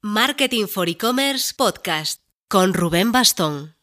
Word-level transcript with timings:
Marketing 0.00 0.68
for 0.68 0.88
E-Commerce 0.88 1.52
Podcast 1.56 2.22
con 2.46 2.72
Rubén 2.72 3.10
Bastón. 3.10 3.74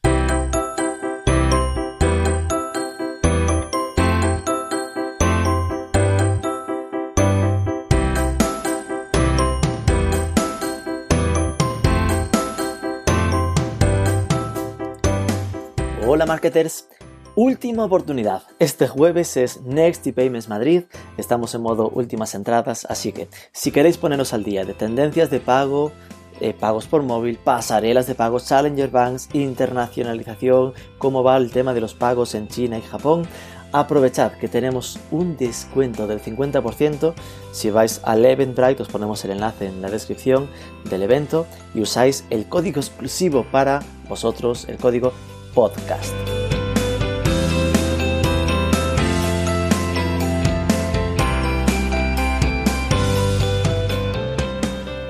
Hola 16.08 16.26
marketers, 16.26 16.88
última 17.36 17.84
oportunidad. 17.84 18.44
Este 18.60 18.88
jueves 18.88 19.36
es 19.38 19.62
Next 19.62 20.08
y 20.08 20.14
Payments 20.14 20.48
Madrid, 20.48 20.84
estamos 21.18 21.54
en 21.54 21.62
modo 21.62 21.90
últimas 21.90 22.34
entradas, 22.34 22.88
así 22.90 23.12
que 23.12 23.28
si 23.52 23.72
queréis 23.72 23.98
poneros 23.98 24.34
al 24.34 24.44
día 24.44 24.64
de 24.64 24.74
tendencias 24.74 25.30
de 25.30 25.42
pago, 25.42 25.92
eh, 26.40 26.54
pagos 26.54 26.88
por 26.88 27.04
móvil, 27.04 27.38
pasarelas 27.38 28.08
de 28.08 28.16
pago, 28.16 28.40
Challenger 28.40 28.90
Banks, 28.90 29.30
internacionalización, 29.34 30.74
cómo 30.98 31.24
va 31.24 31.38
el 31.38 31.52
tema 31.52 31.74
de 31.74 31.82
los 31.82 31.94
pagos 31.94 32.36
en 32.36 32.48
China 32.48 32.78
y 32.78 32.82
Japón, 32.82 33.28
aprovechad 33.74 34.32
que 34.34 34.48
tenemos 34.48 34.98
un 35.12 35.36
descuento 35.36 36.08
del 36.08 36.22
50% 36.22 37.14
si 37.52 37.70
vais 37.70 38.00
al 38.06 38.24
Eventbrite, 38.24 38.82
os 38.82 38.90
ponemos 38.90 39.26
el 39.26 39.32
enlace 39.32 39.68
en 39.68 39.82
la 39.82 39.90
descripción 39.90 40.48
del 40.90 41.04
evento 41.04 41.46
y 41.74 41.82
usáis 41.82 42.24
el 42.30 42.48
código 42.48 42.80
exclusivo 42.80 43.46
para 43.52 43.82
vosotros, 44.08 44.66
el 44.70 44.78
código 44.78 45.12
podcast. 45.54 46.14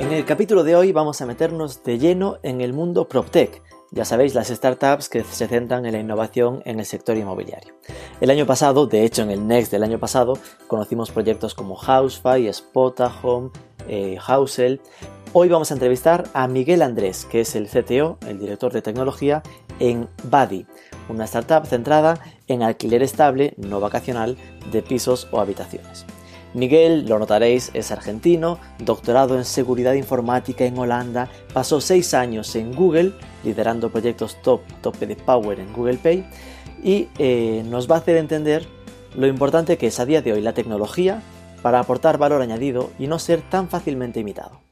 En 0.06 0.12
el 0.12 0.24
capítulo 0.24 0.64
de 0.64 0.76
hoy 0.76 0.92
vamos 0.92 1.20
a 1.22 1.26
meternos 1.26 1.84
de 1.84 1.98
lleno 1.98 2.38
en 2.44 2.62
el 2.62 2.74
mundo 2.74 3.08
PropTech, 3.08 3.64
ya 3.90 4.06
sabéis, 4.06 4.36
las 4.36 4.50
startups 4.50 5.10
que 5.10 5.24
se 5.24 5.48
centran 5.48 5.84
en 5.88 5.94
la 5.94 6.00
innovación 6.00 6.62
en 6.66 6.80
el 6.80 6.86
sector 6.86 7.18
inmobiliario. 7.18 7.74
El 8.22 8.30
año 8.30 8.46
pasado, 8.46 8.86
de 8.86 9.04
hecho 9.04 9.24
en 9.24 9.32
el 9.32 9.48
Next 9.48 9.72
del 9.72 9.82
año 9.82 9.98
pasado, 9.98 10.38
conocimos 10.68 11.10
proyectos 11.10 11.56
como 11.56 11.76
Housefy, 11.76 12.54
Spotahome, 12.54 13.50
eh, 13.88 14.18
Housel. 14.20 14.80
Hoy 15.34 15.50
vamos 15.50 15.72
a 15.72 15.74
entrevistar 15.74 16.26
a 16.36 16.48
Miguel 16.48 16.84
Andrés, 16.84 17.26
que 17.26 17.42
es 17.42 17.56
el 17.56 17.68
CTO, 17.68 18.20
el 18.28 18.38
director 18.38 18.72
de 18.72 18.84
tecnología, 18.84 19.42
en 19.80 20.08
Buddy, 20.26 20.68
una 21.10 21.26
startup 21.26 21.66
centrada 21.66 22.20
en 22.48 22.62
alquiler 22.62 23.02
estable, 23.02 23.56
no 23.58 23.80
vacacional, 23.80 24.38
de 24.72 24.84
pisos 24.84 25.28
o 25.32 25.40
habitaciones. 25.40 26.06
Miguel, 26.56 27.06
lo 27.06 27.20
notaréis, 27.20 27.70
es 27.74 27.92
argentino, 27.92 28.60
doctorado 28.80 29.38
en 29.38 29.44
seguridad 29.44 29.94
informática 29.94 30.64
en 30.64 30.78
Holanda, 30.78 31.30
pasó 31.54 31.82
seis 31.82 32.14
años 32.14 32.56
en 32.56 32.74
Google, 32.74 33.12
liderando 33.44 33.92
proyectos 33.92 34.42
top, 34.42 34.62
tope 34.82 35.06
de 35.06 35.18
power 35.18 35.60
en 35.60 35.74
Google 35.74 35.98
Pay, 35.98 36.26
y 36.82 37.10
eh, 37.20 37.62
nos 37.68 37.92
va 37.92 37.96
a 37.96 38.00
hacer 38.00 38.16
entender 38.16 38.66
lo 39.16 39.28
importante 39.28 39.78
que 39.78 39.88
es 39.88 40.00
a 40.00 40.06
día 40.06 40.22
de 40.22 40.32
hoy 40.32 40.42
la 40.42 40.54
tecnología 40.54 41.22
para 41.62 41.80
aportar 41.80 42.18
valor 42.18 42.42
añadido 42.42 42.90
y 42.98 43.08
no 43.08 43.20
ser 43.20 43.42
tan 43.42 43.68
fácilmente 43.68 44.22
imitado. 44.22 44.65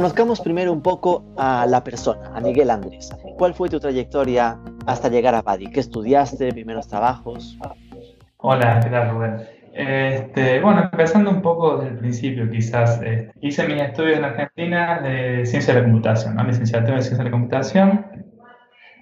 Conozcamos 0.00 0.40
primero 0.40 0.72
un 0.72 0.80
poco 0.80 1.26
a 1.36 1.66
la 1.66 1.84
persona, 1.84 2.34
a 2.34 2.40
Miguel 2.40 2.70
Andrés. 2.70 3.14
¿Cuál 3.36 3.52
fue 3.52 3.68
tu 3.68 3.78
trayectoria 3.78 4.58
hasta 4.86 5.10
llegar 5.10 5.34
a 5.34 5.42
PADI? 5.42 5.66
¿Qué 5.66 5.80
estudiaste? 5.80 6.54
¿Primeros 6.54 6.88
trabajos? 6.88 7.58
Hola, 8.38 8.80
¿qué 8.82 8.88
tal 8.88 9.10
Rubén? 9.10 9.42
Este, 9.74 10.58
bueno, 10.62 10.88
empezando 10.90 11.28
un 11.28 11.42
poco 11.42 11.76
desde 11.76 11.90
el 11.90 11.98
principio, 11.98 12.50
quizás. 12.50 12.98
Eh, 13.02 13.30
hice 13.42 13.68
mis 13.68 13.82
estudios 13.82 14.16
en 14.16 14.24
Argentina 14.24 15.02
de 15.02 15.44
ciencia 15.44 15.74
de 15.74 15.80
la 15.80 15.84
computación, 15.84 16.34
¿no? 16.34 16.44
licenciatura 16.44 16.96
en 16.96 17.02
ciencia 17.02 17.18
de 17.18 17.24
la 17.24 17.30
computación. 17.32 18.06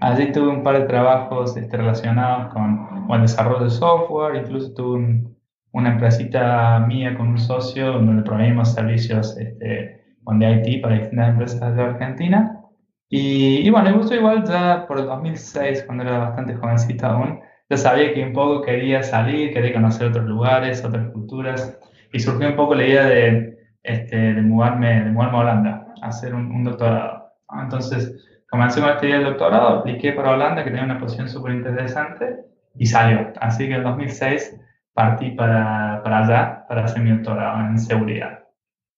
Allí 0.00 0.32
tuve 0.32 0.48
un 0.48 0.64
par 0.64 0.80
de 0.80 0.86
trabajos 0.86 1.56
este, 1.56 1.76
relacionados 1.76 2.52
con, 2.52 3.06
con, 3.06 3.14
el 3.14 3.22
desarrollo 3.22 3.62
de 3.62 3.70
software, 3.70 4.34
incluso 4.34 4.74
tuve 4.74 5.22
una 5.70 5.92
empresita 5.92 6.80
mía 6.80 7.16
con 7.16 7.28
un 7.28 7.38
socio 7.38 7.92
donde 7.92 8.24
proveímos 8.24 8.74
servicios 8.74 9.38
este, 9.38 9.97
de 10.36 10.62
IT 10.64 10.82
para 10.82 10.96
distintas 10.96 11.30
empresas 11.30 11.74
de 11.76 11.82
Argentina. 11.82 12.60
Y, 13.08 13.66
y 13.66 13.70
bueno, 13.70 13.90
me 13.90 13.96
gustó 13.96 14.14
igual 14.14 14.44
ya 14.44 14.86
por 14.86 14.98
el 14.98 15.06
2006, 15.06 15.84
cuando 15.84 16.04
era 16.04 16.18
bastante 16.18 16.54
jovencita 16.54 17.08
aún, 17.08 17.40
ya 17.70 17.76
sabía 17.76 18.12
que 18.12 18.22
un 18.22 18.32
poco 18.32 18.62
quería 18.62 19.02
salir, 19.02 19.52
quería 19.52 19.72
conocer 19.72 20.08
otros 20.08 20.26
lugares, 20.26 20.84
otras 20.84 21.10
culturas, 21.12 21.78
y 22.12 22.20
surgió 22.20 22.48
un 22.48 22.56
poco 22.56 22.74
la 22.74 22.86
idea 22.86 23.04
de, 23.06 23.58
este, 23.82 24.16
de, 24.16 24.42
mudarme, 24.42 25.04
de 25.04 25.10
mudarme 25.10 25.38
a 25.38 25.40
Holanda, 25.40 25.94
hacer 26.02 26.34
un, 26.34 26.64
doctorado. 26.64 27.32
Entonces, 27.62 28.14
comencé 28.50 28.80
con 28.80 28.90
esta 28.90 29.06
idea 29.06 29.16
del 29.16 29.26
doctorado, 29.26 29.78
apliqué 29.80 30.12
para 30.12 30.32
Holanda, 30.32 30.64
que 30.64 30.70
tenía 30.70 30.84
una 30.84 30.98
posición 30.98 31.28
súper 31.28 31.54
interesante, 31.54 32.36
y 32.76 32.86
salió. 32.86 33.32
Así 33.40 33.66
que 33.68 33.74
en 33.74 33.82
2006 33.84 34.60
partí 34.94 35.30
para, 35.32 36.02
para 36.02 36.18
allá 36.24 36.66
para 36.68 36.84
hacer 36.84 37.02
mi 37.02 37.10
doctorado 37.10 37.60
en 37.66 37.78
seguridad 37.78 38.47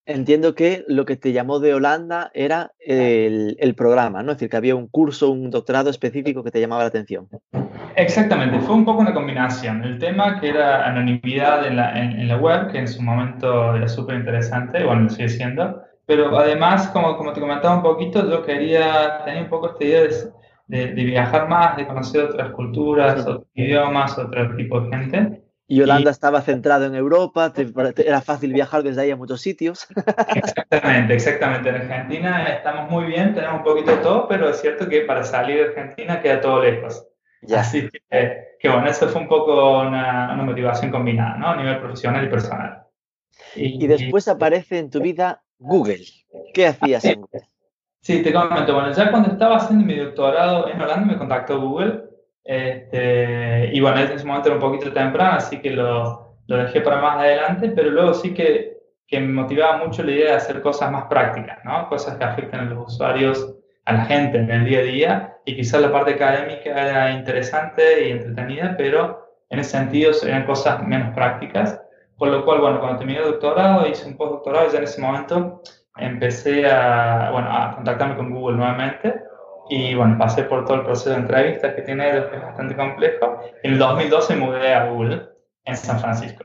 entiendo 0.06 0.55
que 0.55 0.84
lo 0.88 1.05
que 1.05 1.16
te 1.16 1.33
llamó 1.33 1.61
de 1.61 1.75
Holanda 1.75 2.31
era 2.34 2.72
el, 2.78 3.75
programa, 3.77 4.22
¿no? 4.22 4.33
Es 4.33 4.38
decir, 4.38 4.50
que 4.50 4.56
había 4.56 4.75
un 4.75 4.88
curso, 4.88 5.31
un 5.31 5.50
doctorado 5.50 5.91
específico 5.91 6.43
que 6.43 6.50
te 6.50 6.61
llamaba 6.61 6.83
la 6.83 6.88
atención. 6.88 7.28
Exactamente, 7.97 8.60
fue 8.60 8.75
un 8.75 8.84
poco 8.84 9.00
una 9.00 9.15
combinación. 9.15 9.83
El 9.84 9.99
tema 9.99 10.41
que 10.41 10.49
era 10.49 10.87
anonimidad 10.87 11.66
en 11.66 11.77
la, 11.77 11.99
en, 12.00 12.28
la 12.28 12.37
web, 12.37 12.71
que 12.71 12.78
en 12.78 12.89
su 12.89 13.03
momento 13.03 13.77
era 13.77 13.89
súper 13.89 14.16
interesante, 14.16 14.84
bueno, 14.84 15.03
lo 15.03 15.10
sigue 15.10 15.28
siendo, 15.28 15.83
pero 16.06 16.37
además, 16.37 16.89
como, 16.89 17.16
como 17.16 17.33
te 17.33 17.41
comentaba 17.41 17.77
un 17.77 17.83
poquito, 17.83 18.28
yo 18.28 18.43
quería, 18.44 19.22
tenía 19.25 19.43
un 19.43 19.49
poco 19.49 19.71
esta 19.71 19.84
idea 19.84 20.03
de, 20.66 20.94
de, 20.94 21.05
viajar 21.05 21.49
más, 21.49 21.77
de 21.77 21.87
conocer 21.87 22.25
otras 22.25 22.50
culturas, 22.50 23.21
otros 23.27 23.47
idiomas, 23.55 24.19
otro 24.19 24.56
tipo 24.56 24.81
de 24.81 24.97
gente. 24.97 25.40
Y 25.71 25.81
Holanda 25.83 26.11
estaba 26.11 26.41
centrado 26.41 26.87
en 26.87 26.97
Europa, 26.97 27.53
era 28.05 28.21
fácil 28.21 28.53
viajar 28.53 28.83
desde 28.83 29.03
ahí 29.03 29.13
a 29.13 29.17
muchos 29.17 29.41
sitios. 29.41 29.87
Exactamente, 30.35 31.15
exactamente. 31.15 31.69
En 31.69 31.77
Argentina 31.77 32.45
estamos 32.49 32.91
muy 32.91 33.05
bien, 33.05 33.37
tenemos 33.37 33.59
un 33.59 33.63
poquito 33.63 33.93
de 33.93 33.99
todo, 33.99 34.27
pero 34.27 34.51
es 34.51 34.61
cierto 34.61 34.89
que 34.89 35.03
para 35.03 35.23
salir 35.23 35.59
de 35.59 35.65
Argentina 35.67 36.21
queda 36.21 36.41
todo 36.41 36.61
lejos. 36.61 37.07
Ya. 37.43 37.61
Así 37.61 37.89
que, 37.89 38.57
que, 38.59 38.69
bueno, 38.69 38.89
eso 38.89 39.09
fue 39.11 39.21
un 39.21 39.29
poco 39.29 39.83
una, 39.83 40.35
una, 40.35 40.43
motivación 40.43 40.91
combinada, 40.91 41.37
¿no? 41.37 41.51
A 41.51 41.57
nivel 41.57 41.79
profesional 41.79 42.25
y 42.25 42.29
personal. 42.29 42.83
Y, 43.55 43.85
y 43.85 43.87
después 43.87 44.27
aparece 44.27 44.81
en 44.81 44.91
tu 44.91 45.01
vida 45.01 45.45
Google. 45.61 46.03
¿Qué 46.53 46.67
hacías 46.67 47.05
en 47.05 47.21
Google? 47.21 47.49
Sí, 48.01 48.25
te 48.25 48.33
comento. 48.33 48.75
Bueno, 48.75 48.91
ya 48.93 49.09
cuando 49.13 49.31
estaba 49.31 49.59
haciendo 49.59 49.85
mi 49.85 49.95
doctorado 49.95 50.69
en 50.69 50.81
Holanda 50.81 51.07
me 51.07 51.17
contactó 51.17 51.61
Google 51.61 52.09
este, 52.50 53.71
y 53.72 53.81
bueno, 53.81 54.00
en 54.00 54.11
ese 54.11 54.27
momento 54.27 54.49
era 54.49 54.56
un 54.56 54.61
poquito 54.61 54.93
temprano, 54.93 55.37
así 55.37 55.61
que 55.61 55.71
lo, 55.71 56.34
lo, 56.49 56.56
dejé 56.56 56.81
para 56.81 57.00
más 57.00 57.19
adelante, 57.19 57.71
pero 57.77 57.91
luego 57.91 58.12
sí 58.12 58.34
que, 58.34 58.77
que, 59.06 59.21
me 59.21 59.33
motivaba 59.33 59.77
mucho 59.77 60.03
la 60.03 60.11
idea 60.11 60.31
de 60.31 60.37
hacer 60.38 60.60
cosas 60.60 60.91
más 60.91 61.05
prácticas, 61.05 61.65
¿no? 61.65 61.89
Cosas 61.89 62.16
que 62.16 62.25
afecten 62.25 62.59
a 62.59 62.65
los 62.65 62.93
usuarios, 62.93 63.55
a 63.84 63.93
la 63.93 64.05
gente 64.06 64.39
en 64.39 64.50
el 64.50 64.65
día 64.65 64.81
a 64.81 64.83
día, 64.83 65.37
y 65.44 65.55
quizás 65.55 65.81
la 65.81 65.93
parte 65.93 66.15
académica 66.15 66.71
era 66.71 67.12
interesante 67.12 68.09
y 68.09 68.10
entretenida, 68.10 68.75
pero 68.77 69.28
en 69.49 69.60
ese 69.60 69.71
sentido 69.71 70.10
eran 70.27 70.44
cosas 70.44 70.83
menos 70.83 71.15
prácticas, 71.15 71.81
por 72.19 72.31
lo 72.31 72.44
cual, 72.44 72.62
bueno, 72.62 72.81
cuando 72.81 72.99
terminé 72.99 73.21
el 73.21 73.27
doctorado, 73.27 73.87
hice 73.87 74.09
un 74.09 74.16
postdoctorado 74.16 74.72
ya 74.72 74.78
en 74.78 74.84
ese 74.84 75.00
momento 75.00 75.62
empecé 75.97 76.69
a, 76.69 77.31
bueno, 77.31 77.49
a 77.49 77.77
contactarme 77.77 78.16
con 78.16 78.31
Google 78.31 78.56
nuevamente 78.56 79.30
y 79.71 79.95
bueno, 79.95 80.19
pasé 80.19 80.43
por 80.43 80.65
todo 80.65 80.79
el 80.79 80.85
proceso 80.85 81.11
de 81.11 81.17
entrevistas 81.17 81.75
que 81.75 81.83
tiene, 81.83 82.11
que 82.11 82.37
es 82.37 82.43
bastante 82.43 82.75
complejo. 82.75 83.41
En 83.63 83.73
el 83.75 83.79
2012 83.79 84.37
mudé 84.37 84.75
a 84.75 84.91
Google 84.91 85.28
en 85.65 85.77
San 85.77 86.01
Francisco. 86.01 86.45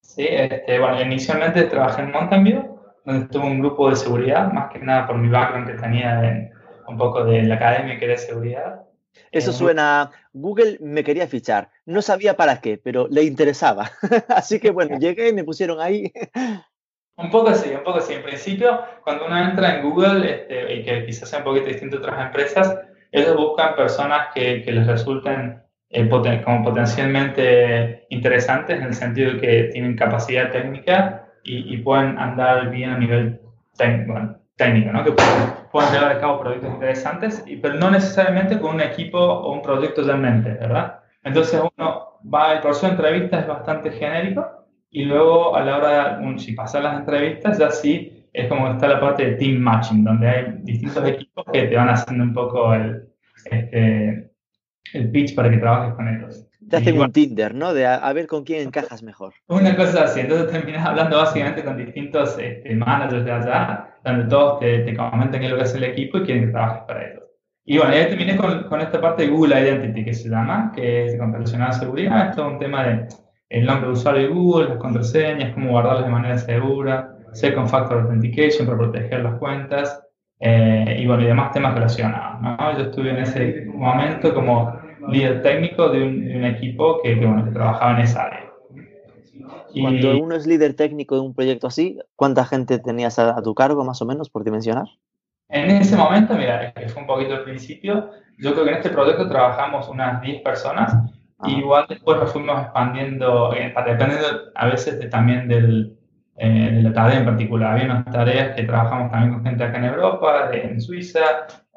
Sí, 0.00 0.24
este, 0.28 0.78
bueno, 0.78 1.02
inicialmente 1.02 1.64
trabajé 1.64 2.02
en 2.02 2.12
Mountain 2.12 2.44
View, 2.44 2.80
donde 3.04 3.26
tuve 3.26 3.46
un 3.46 3.58
grupo 3.58 3.90
de 3.90 3.96
seguridad, 3.96 4.52
más 4.52 4.72
que 4.72 4.78
nada 4.78 5.06
por 5.06 5.18
mi 5.18 5.28
background 5.28 5.66
que 5.66 5.74
tenía 5.74 6.22
en, 6.28 6.52
un 6.86 6.96
poco 6.96 7.24
de 7.24 7.42
la 7.42 7.56
academia 7.56 7.98
que 7.98 8.04
era 8.04 8.16
seguridad. 8.16 8.82
Eso 9.32 9.52
suena, 9.52 10.12
Google 10.32 10.78
me 10.80 11.02
quería 11.02 11.26
fichar, 11.26 11.70
no 11.86 12.02
sabía 12.02 12.36
para 12.36 12.60
qué, 12.60 12.78
pero 12.78 13.08
le 13.08 13.24
interesaba. 13.24 13.90
Así 14.28 14.60
que 14.60 14.70
bueno, 14.70 14.96
llegué 15.00 15.30
y 15.30 15.32
me 15.32 15.42
pusieron 15.42 15.80
ahí 15.80 16.12
un 17.16 17.30
poco 17.30 17.50
así, 17.50 17.70
un 17.70 17.84
poco 17.84 17.98
así. 17.98 18.14
En 18.14 18.22
principio, 18.22 18.80
cuando 19.02 19.26
uno 19.26 19.38
entra 19.38 19.76
en 19.76 19.82
Google, 19.82 20.30
este, 20.30 20.74
y 20.74 20.84
que 20.84 21.06
quizás 21.06 21.28
sea 21.28 21.40
un 21.40 21.44
poquito 21.44 21.66
distinto 21.66 21.96
a 21.96 22.00
otras 22.00 22.26
empresas, 22.26 22.78
ellos 23.12 23.36
buscan 23.36 23.76
personas 23.76 24.28
que, 24.34 24.62
que 24.62 24.72
les 24.72 24.86
resulten 24.86 25.62
eh, 25.90 26.42
como 26.44 26.64
potencialmente 26.64 28.06
interesantes 28.10 28.78
en 28.78 28.86
el 28.86 28.94
sentido 28.94 29.32
de 29.32 29.40
que 29.40 29.62
tienen 29.72 29.96
capacidad 29.96 30.50
técnica 30.50 31.28
y, 31.44 31.72
y 31.72 31.76
pueden 31.78 32.18
andar 32.18 32.70
bien 32.70 32.90
a 32.90 32.98
nivel 32.98 33.40
técnico, 33.76 34.36
técnico 34.56 34.92
¿no? 34.92 35.04
que 35.04 35.12
pueden, 35.12 35.30
pueden, 35.70 35.92
llevar 35.92 36.12
a 36.12 36.20
cabo 36.20 36.40
proyectos 36.40 36.70
interesantes, 36.72 37.44
y, 37.46 37.56
pero 37.56 37.74
no 37.74 37.90
necesariamente 37.90 38.58
con 38.58 38.74
un 38.74 38.80
equipo 38.80 39.18
o 39.18 39.52
un 39.52 39.62
proyecto 39.62 40.02
ya 40.02 40.14
en 40.14 40.22
mente, 40.22 40.50
¿verdad? 40.54 41.00
Entonces 41.22 41.60
uno 41.60 42.18
va, 42.32 42.54
el 42.54 42.60
proceso 42.60 42.86
de 42.86 42.92
entrevistas 42.92 43.42
es 43.42 43.46
bastante 43.46 43.92
genérico 43.92 44.63
y 44.94 45.04
luego 45.04 45.56
a 45.56 45.64
la 45.64 45.76
hora, 45.76 46.18
de, 46.18 46.38
si 46.38 46.52
pasan 46.52 46.84
las 46.84 47.00
entrevistas, 47.00 47.58
ya 47.58 47.68
sí 47.68 48.28
es 48.32 48.48
como 48.48 48.68
está 48.68 48.86
la 48.86 49.00
parte 49.00 49.26
de 49.26 49.32
team 49.32 49.58
matching, 49.58 50.04
donde 50.04 50.28
hay 50.28 50.44
distintos 50.62 51.04
equipos 51.06 51.44
que 51.52 51.64
te 51.64 51.74
van 51.74 51.88
haciendo 51.88 52.22
un 52.22 52.32
poco 52.32 52.72
el, 52.74 53.08
este, 53.50 54.30
el 54.92 55.10
pitch 55.10 55.34
para 55.34 55.50
que 55.50 55.56
trabajes 55.56 55.94
con 55.94 56.08
ellos. 56.08 56.46
Te 56.70 56.76
hacen 56.76 56.98
un 56.98 57.10
Tinder, 57.10 57.54
¿no? 57.56 57.74
De 57.74 57.86
a, 57.86 58.12
ver 58.12 58.28
con 58.28 58.44
quién 58.44 58.68
encajas 58.68 59.02
mejor. 59.02 59.34
Una 59.48 59.76
cosa 59.76 60.04
así, 60.04 60.20
entonces 60.20 60.50
terminas 60.52 60.86
hablando 60.86 61.16
básicamente 61.16 61.64
con 61.64 61.76
distintos 61.76 62.38
este, 62.38 62.76
managers 62.76 63.24
de 63.24 63.32
allá, 63.32 63.96
donde 64.04 64.24
todos 64.26 64.60
te, 64.60 64.78
te, 64.80 64.96
comentan 64.96 65.40
qué 65.40 65.46
es 65.46 65.50
lo 65.50 65.56
que 65.56 65.64
hace 65.64 65.78
el 65.78 65.84
equipo 65.84 66.18
y 66.18 66.22
quieren 66.22 66.46
que 66.46 66.52
trabajes 66.52 66.84
para 66.86 67.10
ellos. 67.10 67.24
Y 67.64 67.78
bueno, 67.78 67.94
ya 67.94 68.08
terminé 68.08 68.36
con, 68.36 68.62
con, 68.68 68.80
esta 68.80 69.00
parte 69.00 69.24
de 69.24 69.30
Google 69.30 69.60
Identity 69.60 70.04
que 70.04 70.14
se 70.14 70.28
llama, 70.28 70.70
que 70.72 71.06
es 71.06 71.18
con 71.18 71.32
relacionada 71.32 71.70
a 71.70 71.80
seguridad. 71.80 72.30
Esto 72.30 72.46
es 72.46 72.52
un 72.52 72.58
tema 72.60 72.86
de 72.86 73.08
el 73.48 73.66
nombre 73.66 73.88
de 73.88 73.92
usuario 73.92 74.22
de 74.22 74.28
Google, 74.28 74.68
las 74.68 74.78
contraseñas, 74.78 75.54
cómo 75.54 75.70
guardarlas 75.70 76.04
de 76.04 76.10
manera 76.10 76.38
segura, 76.38 77.16
Second 77.32 77.68
Factor 77.68 78.02
Authentication 78.02 78.66
para 78.66 78.78
proteger 78.78 79.20
las 79.22 79.38
cuentas, 79.38 80.00
eh, 80.40 80.96
y 80.98 81.06
bueno, 81.06 81.22
y 81.22 81.26
demás 81.26 81.52
temas 81.52 81.74
relacionados. 81.74 82.40
¿no? 82.42 82.78
Yo 82.78 82.84
estuve 82.84 83.10
en 83.10 83.18
ese 83.18 83.66
momento 83.66 84.34
como 84.34 84.78
líder 85.08 85.42
técnico 85.42 85.88
de 85.88 86.02
un, 86.02 86.44
equipo 86.44 87.00
que, 87.02 87.18
que, 87.18 87.26
bueno, 87.26 87.44
que 87.44 87.50
trabajaba 87.50 87.92
en 87.92 88.00
esa 88.00 88.24
área. 88.24 88.44
Cuando 89.80 90.18
uno 90.18 90.36
es 90.36 90.46
líder 90.46 90.74
técnico 90.74 91.16
de 91.16 91.22
un 91.22 91.34
proyecto 91.34 91.66
así, 91.66 91.98
¿cuánta 92.16 92.44
gente 92.44 92.78
tenías 92.78 93.18
a, 93.18 93.40
tu 93.42 93.54
cargo 93.54 93.84
más 93.84 94.00
o 94.02 94.06
menos 94.06 94.30
por 94.30 94.44
dimensionar? 94.44 94.86
En 95.48 95.70
ese 95.70 95.96
momento, 95.96 96.34
mira, 96.34 96.72
que 96.72 96.88
fue 96.88 97.02
un 97.02 97.08
poquito 97.08 97.34
al 97.34 97.44
principio, 97.44 98.10
yo 98.38 98.52
creo 98.52 98.64
que 98.64 98.70
en 98.70 98.76
este 98.76 98.90
proyecto 98.90 99.28
trabajamos 99.28 99.88
unas 99.88 100.22
10 100.22 100.42
personas 100.42 100.94
y 101.42 101.56
igual 101.58 101.86
después 101.88 102.18
nos 102.18 102.32
fuimos 102.32 102.60
expandiendo, 102.60 103.52
eh, 103.54 103.74
dependiendo 103.86 104.26
a 104.54 104.66
veces 104.66 104.98
de, 104.98 105.08
también 105.08 105.48
del, 105.48 105.96
eh, 106.36 106.70
de 106.72 106.82
la 106.82 106.92
tarea 106.92 107.18
en 107.18 107.24
particular. 107.26 107.72
Había 107.72 107.84
unas 107.84 108.04
tareas 108.06 108.56
que 108.56 108.64
trabajamos 108.64 109.10
también 109.10 109.34
con 109.34 109.44
gente 109.44 109.64
acá 109.64 109.78
en 109.78 109.84
Europa, 109.84 110.50
en 110.52 110.80
Suiza, 110.80 111.20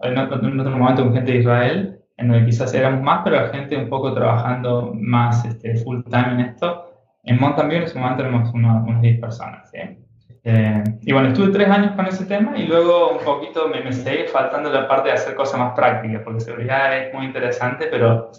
en 0.01 0.17
otro, 0.17 0.47
en 0.47 0.59
otro 0.59 0.77
momento 0.77 1.03
con 1.03 1.13
gente 1.13 1.31
de 1.31 1.39
Israel, 1.39 1.99
en 2.17 2.27
donde 2.27 2.45
quizás 2.45 2.73
éramos 2.73 3.01
más, 3.01 3.21
pero 3.23 3.35
la 3.35 3.49
gente 3.49 3.77
un 3.77 3.89
poco 3.89 4.13
trabajando 4.13 4.93
más 4.95 5.45
este, 5.45 5.75
full 5.77 6.01
time 6.03 6.31
en 6.33 6.39
esto. 6.41 6.85
En 7.23 7.39
Mont 7.39 7.57
también 7.57 7.81
en 7.81 7.87
ese 7.87 7.99
momento 7.99 8.23
tenemos 8.23 8.53
unas 8.53 9.01
10 9.01 9.19
personas. 9.19 9.69
Eh, 10.43 10.83
y 11.01 11.11
bueno, 11.11 11.27
estuve 11.27 11.49
tres 11.49 11.67
años 11.67 11.91
con 11.91 12.07
ese 12.07 12.25
tema 12.25 12.57
y 12.57 12.67
luego 12.67 13.11
un 13.11 13.23
poquito 13.23 13.67
me, 13.67 13.81
me 13.81 13.91
seguí 13.91 14.27
faltando 14.31 14.71
la 14.71 14.87
parte 14.87 15.09
de 15.09 15.15
hacer 15.15 15.35
cosas 15.35 15.59
más 15.59 15.73
prácticas, 15.75 16.21
porque 16.23 16.39
seguridad 16.39 16.97
es 16.97 17.13
muy 17.13 17.25
interesante, 17.25 17.87
pero 17.91 18.31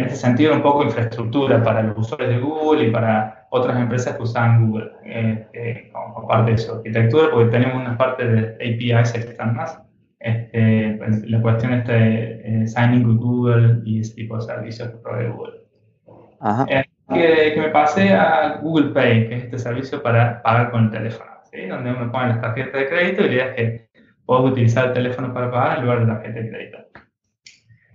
en 0.00 0.06
este 0.06 0.16
sentido 0.16 0.54
un 0.54 0.62
poco 0.62 0.82
infraestructura 0.82 1.62
para 1.62 1.82
los 1.82 1.98
usuarios 1.98 2.30
de 2.30 2.40
Google 2.40 2.86
y 2.86 2.90
para 2.90 3.46
otras 3.50 3.78
empresas 3.78 4.16
que 4.16 4.22
usan 4.22 4.70
Google 4.70 4.92
eh, 5.04 5.46
eh, 5.52 5.90
como 5.92 6.26
parte 6.26 6.52
de 6.52 6.58
su 6.58 6.72
arquitectura, 6.72 7.30
porque 7.30 7.50
tenemos 7.50 7.76
una 7.76 7.98
parte 7.98 8.26
de 8.26 8.54
APIs 8.54 9.14
externas. 9.14 9.78
Este, 10.18 10.96
pues, 10.98 11.22
la 11.28 11.42
cuestión 11.42 11.74
está 11.74 11.92
de 11.92 12.40
eh, 12.44 12.66
signing 12.66 13.06
with 13.06 13.18
Google 13.18 13.82
y 13.84 14.00
ese 14.00 14.14
tipo 14.14 14.36
de 14.36 14.42
servicios 14.42 14.88
que 14.88 14.96
provee 14.96 15.28
Google. 15.28 15.60
Ajá. 16.40 16.66
Que, 16.66 17.52
que, 17.54 17.60
me 17.60 17.68
pasé 17.68 18.14
a 18.14 18.58
Google 18.62 18.92
Pay, 18.94 19.28
que 19.28 19.36
es 19.36 19.44
este 19.44 19.58
servicio 19.58 20.02
para 20.02 20.40
pagar 20.42 20.70
con 20.70 20.84
el 20.84 20.90
teléfono, 20.90 21.30
¿sí? 21.50 21.66
donde 21.66 21.90
uno 21.90 22.10
pone 22.10 22.28
las 22.28 22.40
tarjetas 22.40 22.72
de 22.72 22.88
crédito 22.88 23.22
y 23.22 23.26
la 23.26 23.32
idea 23.32 23.54
es 23.54 23.54
que 23.54 23.90
puedo 24.24 24.44
utilizar 24.44 24.86
el 24.88 24.92
teléfono 24.94 25.34
para 25.34 25.50
pagar 25.50 25.78
en 25.78 25.84
lugar 25.84 26.00
de 26.00 26.06
la 26.06 26.14
tarjeta 26.14 26.40
de 26.40 26.48
crédito. 26.48 26.78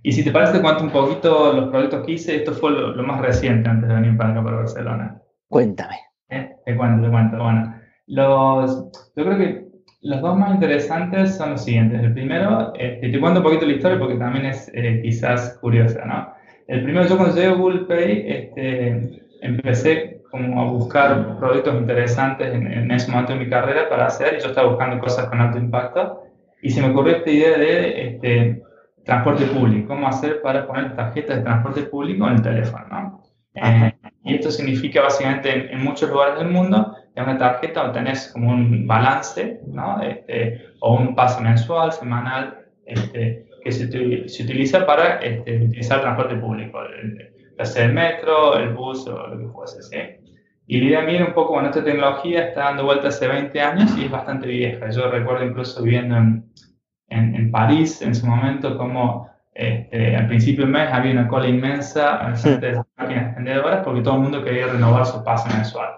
Y 0.06 0.12
si 0.12 0.22
te 0.22 0.30
parece, 0.30 0.52
te 0.52 0.62
cuento 0.62 0.84
un 0.84 0.90
poquito 0.90 1.52
los 1.52 1.68
proyectos 1.68 2.06
que 2.06 2.12
hice. 2.12 2.36
Esto 2.36 2.52
fue 2.52 2.70
lo, 2.70 3.02
más 3.02 3.20
reciente 3.20 3.68
antes 3.68 3.88
de 3.88 3.94
venir 3.96 4.16
para 4.16 4.30
acá, 4.30 4.44
para 4.44 4.58
Barcelona. 4.58 5.20
Cuéntame. 5.48 5.96
¿Eh? 6.28 6.48
Te 6.64 6.76
cuento, 6.76 7.02
te 7.02 7.10
cuento. 7.10 7.36
Bueno, 7.38 7.74
los, 8.06 8.84
yo 9.16 9.24
creo 9.24 9.36
que 9.36 9.66
los 10.02 10.20
dos 10.20 10.38
más 10.38 10.54
interesantes 10.54 11.36
son 11.36 11.50
los 11.50 11.64
siguientes. 11.64 12.00
El 12.00 12.12
primero, 12.12 12.72
eh, 12.78 13.00
te 13.02 13.18
cuento 13.18 13.40
un 13.40 13.44
poquito 13.46 13.66
la 13.66 13.72
historia 13.72 13.98
porque 13.98 14.14
también 14.14 14.46
es 14.46 14.70
eh, 14.74 15.00
quizás 15.02 15.58
curiosa, 15.60 16.04
¿no? 16.04 16.32
El 16.68 16.84
primero, 16.84 17.08
yo 17.08 17.16
cuando 17.16 17.34
llegué 17.34 17.48
a 17.48 17.54
Google 17.54 17.86
Pay, 17.86 18.24
este, 18.28 19.24
empecé 19.42 20.22
como 20.30 20.62
a 20.62 20.70
buscar 20.70 21.36
proyectos 21.40 21.74
interesantes 21.74 22.54
en, 22.54 22.72
en, 22.72 22.92
ese 22.92 23.10
momento 23.10 23.32
de 23.32 23.40
mi 23.40 23.50
carrera 23.50 23.88
para 23.88 24.06
hacer 24.06 24.36
y 24.38 24.40
yo 24.40 24.50
estaba 24.50 24.68
buscando 24.68 25.00
cosas 25.00 25.26
con 25.26 25.40
alto 25.40 25.58
impacto 25.58 26.22
y 26.62 26.70
se 26.70 26.80
me 26.80 26.90
ocurrió 26.90 27.16
esta 27.16 27.30
idea 27.30 27.58
de 27.58 28.06
este, 28.06 28.65
transporte 29.06 29.46
público, 29.46 29.88
cómo 29.88 30.08
hacer 30.08 30.42
para 30.42 30.66
poner 30.66 30.94
tarjetas 30.96 31.38
de 31.38 31.42
transporte 31.44 31.82
público 31.84 32.26
en 32.26 32.34
el 32.34 32.42
teléfono. 32.42 32.86
¿no? 32.90 33.22
Eh, 33.54 33.92
y 34.24 34.34
esto 34.34 34.50
significa 34.50 35.00
básicamente 35.00 35.72
en, 35.72 35.82
muchos 35.82 36.10
lugares 36.10 36.38
del 36.38 36.48
mundo, 36.48 36.94
en 37.14 37.22
una 37.22 37.38
tarjeta 37.38 37.84
donde 37.84 38.00
tenés 38.00 38.30
como 38.32 38.50
un 38.50 38.86
balance 38.86 39.60
¿no? 39.68 40.02
este, 40.02 40.66
o 40.80 40.96
un 40.96 41.14
pase 41.14 41.40
mensual, 41.40 41.92
semanal, 41.92 42.66
este, 42.84 43.46
que 43.62 43.72
se, 43.72 44.28
se, 44.28 44.42
utiliza 44.42 44.84
para 44.84 45.20
este, 45.20 45.64
utilizar 45.64 45.98
el 45.98 46.02
transporte 46.02 46.34
público, 46.36 46.78
ya 47.56 47.64
sea 47.64 47.84
el 47.84 47.92
metro, 47.92 48.58
el 48.58 48.70
bus 48.70 49.06
o 49.06 49.28
lo 49.28 49.38
que 49.38 49.46
fuese. 49.52 49.82
¿sí? 49.84 49.96
Y 50.66 50.80
la 50.80 50.86
idea 50.86 51.02
mía 51.02 51.24
un 51.24 51.32
poco, 51.32 51.52
bueno, 51.52 51.68
esta 51.68 51.84
tecnología 51.84 52.48
está 52.48 52.64
dando 52.64 52.84
vuelta 52.84 53.08
hace 53.08 53.28
20 53.28 53.60
años 53.60 53.96
y 53.96 54.06
es 54.06 54.10
bastante 54.10 54.48
vieja. 54.48 54.90
Yo 54.90 55.08
recuerdo 55.08 55.44
incluso 55.44 55.80
viviendo 55.80 56.16
en, 56.16 56.44
en, 57.08 57.34
en 57.34 57.50
París 57.50 58.02
en 58.02 58.14
su 58.14 58.26
momento, 58.26 58.76
como 58.76 59.28
este, 59.56 60.14
al 60.14 60.26
principio 60.26 60.64
del 60.64 60.72
mes 60.72 60.92
había 60.92 61.12
una 61.12 61.28
cola 61.28 61.48
inmensa 61.48 62.16
al 62.16 62.36
frente 62.36 62.66
de 62.66 62.72
las 62.72 62.86
máquinas 62.98 63.26
expendedoras 63.28 63.82
porque 63.84 64.02
todo 64.02 64.16
el 64.16 64.20
mundo 64.20 64.44
quería 64.44 64.66
renovar 64.66 65.06
su 65.06 65.24
pase 65.24 65.48
mensual. 65.54 65.88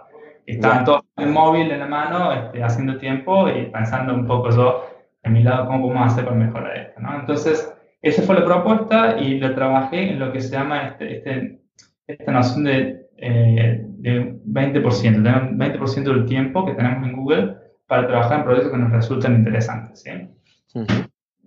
Estaban 0.46 0.84
todos 0.84 1.02
el 1.16 1.30
móvil 1.30 1.70
en 1.72 1.80
la 1.80 1.86
mano, 1.86 2.32
este, 2.32 2.62
haciendo 2.62 2.96
tiempo 2.98 3.48
y 3.48 3.66
pensando 3.66 4.14
un 4.14 4.26
poco 4.26 4.50
yo, 4.50 4.86
en 5.24 5.32
mi 5.32 5.42
lado, 5.42 5.66
cómo 5.66 5.82
podemos 5.82 6.12
hacer 6.12 6.24
para 6.24 6.36
mejorar 6.36 6.76
esto. 6.76 7.00
¿no? 7.00 7.18
Entonces, 7.18 7.76
esa 8.00 8.22
fue 8.22 8.36
la 8.36 8.44
propuesta 8.44 9.18
y 9.18 9.38
lo 9.40 9.52
trabajé 9.54 10.12
en 10.12 10.20
lo 10.20 10.32
que 10.32 10.40
se 10.40 10.50
llama 10.50 10.86
este, 10.86 11.16
este, 11.16 11.60
esta 12.06 12.30
noción 12.30 12.64
de, 12.64 13.08
eh, 13.16 13.84
de 13.84 14.40
20%, 14.46 15.22
de 15.22 15.30
20% 15.80 16.02
del 16.04 16.26
tiempo 16.26 16.64
que 16.64 16.74
tenemos 16.74 17.06
en 17.06 17.16
Google 17.16 17.56
para 17.88 18.06
trabajar 18.06 18.38
en 18.38 18.44
proyectos 18.44 18.72
que 18.72 18.78
nos 18.78 18.92
resultan 18.92 19.34
interesantes. 19.34 20.00
¿sí? 20.02 20.12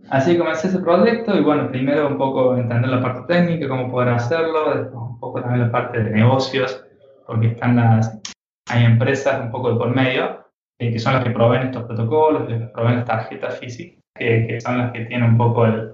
Así 0.10 0.38
comencé 0.38 0.68
ese 0.68 0.80
proyecto 0.80 1.38
y 1.38 1.42
bueno, 1.42 1.69
primero 1.69 2.07
un 2.07 2.18
poco 2.18 2.57
entender 2.57 2.89
la 2.89 3.01
parte 3.01 3.33
técnica, 3.33 3.69
cómo 3.69 3.89
poder 3.89 4.10
hacerlo, 4.10 4.75
después 4.75 4.94
un 4.94 5.19
poco 5.19 5.42
también 5.42 5.62
la 5.68 5.72
parte 5.72 6.04
de 6.04 6.12
negocios, 6.12 6.83
porque 7.25 7.48
están 7.48 7.78
las, 7.78 8.19
hay 8.69 8.83
empresas 8.83 9.42
un 9.42 9.52
poco 9.52 9.71
de 9.71 9.78
por 9.78 9.95
medio, 9.95 10.45
eh, 10.80 10.92
que 10.92 11.00
son 11.00 11.14
las 11.14 11.23
que 11.23 11.30
proveen 11.30 11.68
estos 11.68 11.83
protocolos, 11.83 12.47
que 12.47 12.56
proveen 12.73 12.97
las 12.97 13.06
tarjetas 13.06 13.57
físicas, 13.59 14.04
que, 14.16 14.47
que, 14.47 14.59
son 14.59 14.80
las 14.80 14.92
que 14.92 15.06
tienen 15.06 15.31
un 15.31 15.38
poco 15.38 15.66
el, 15.66 15.94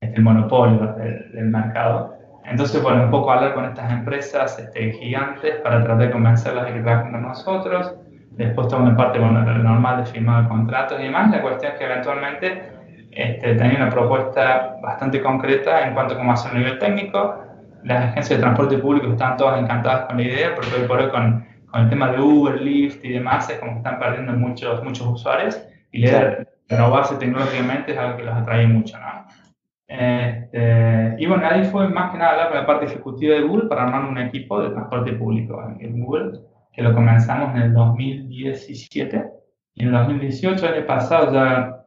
el 0.00 0.22
monopolio 0.22 0.94
del, 0.94 1.44
mercado. 1.44 2.14
Entonces, 2.44 2.82
bueno, 2.82 3.04
un 3.04 3.10
poco 3.10 3.30
hablar 3.30 3.54
con 3.54 3.64
estas 3.66 3.92
empresas 3.92 4.58
este, 4.58 4.92
gigantes 4.94 5.56
para 5.62 5.84
tratar 5.84 5.98
de 5.98 6.10
convencerlas 6.10 6.66
de 6.66 6.74
que 6.74 6.80
trabajen 6.80 7.12
con 7.12 7.22
nosotros 7.22 7.94
Después 8.36 8.68
toda 8.68 8.82
una 8.82 8.96
parte 8.96 9.18
bueno, 9.18 9.42
normal 9.42 10.04
de 10.04 10.10
firmar 10.10 10.48
contratos 10.48 10.98
y 11.00 11.04
demás. 11.04 11.30
La 11.30 11.42
cuestión 11.42 11.72
es 11.72 11.78
que 11.78 11.84
eventualmente 11.84 12.71
este, 13.12 13.54
tenía 13.54 13.76
una 13.76 13.90
propuesta 13.90 14.76
bastante 14.82 15.20
concreta 15.20 15.86
en 15.86 15.94
cuanto 15.94 16.14
a 16.14 16.16
cómo 16.16 16.32
hacer 16.32 16.52
a 16.52 16.58
nivel 16.58 16.78
técnico. 16.78 17.36
Las 17.84 18.10
agencias 18.10 18.38
de 18.38 18.42
transporte 18.42 18.78
público 18.78 19.08
están 19.08 19.36
todas 19.36 19.60
encantadas 19.60 20.06
con 20.06 20.16
la 20.16 20.22
idea, 20.22 20.54
porque 20.54 20.70
hoy 20.74 20.88
por 20.88 20.98
hoy 20.98 21.10
con, 21.10 21.46
con 21.70 21.82
el 21.82 21.90
tema 21.90 22.10
de 22.12 22.20
Uber, 22.20 22.60
Lyft 22.60 23.04
y 23.04 23.10
demás 23.10 23.50
es 23.50 23.58
como 23.58 23.72
que 23.72 23.78
están 23.78 23.98
perdiendo 23.98 24.32
muchos, 24.32 24.82
muchos 24.82 25.06
usuarios 25.06 25.62
y 25.90 26.00
la 26.00 26.08
idea 26.08 26.20
de 26.20 26.48
renovarse 26.68 27.16
tecnológicamente 27.16 27.92
es 27.92 27.98
algo 27.98 28.16
que 28.16 28.24
los 28.24 28.34
atrae 28.34 28.66
mucho. 28.66 28.98
¿no? 28.98 29.26
Este, 29.86 31.16
y 31.18 31.26
bueno, 31.26 31.46
ahí 31.50 31.64
fue 31.64 31.88
más 31.88 32.12
que 32.12 32.18
nada 32.18 32.32
hablar 32.32 32.48
con 32.48 32.56
la 32.56 32.66
parte 32.66 32.86
ejecutiva 32.86 33.34
de 33.34 33.42
Google 33.42 33.68
para 33.68 33.82
armar 33.82 34.04
un 34.04 34.16
equipo 34.16 34.62
de 34.62 34.70
transporte 34.70 35.12
público 35.12 35.62
en 35.80 36.00
Google 36.00 36.40
que 36.72 36.82
lo 36.82 36.94
comenzamos 36.94 37.54
en 37.54 37.62
el 37.62 37.74
2017 37.74 39.24
y 39.74 39.82
en 39.82 39.88
el 39.88 39.94
2018, 39.94 40.66
el 40.66 40.74
año 40.74 40.86
pasado, 40.86 41.32
ya 41.32 41.81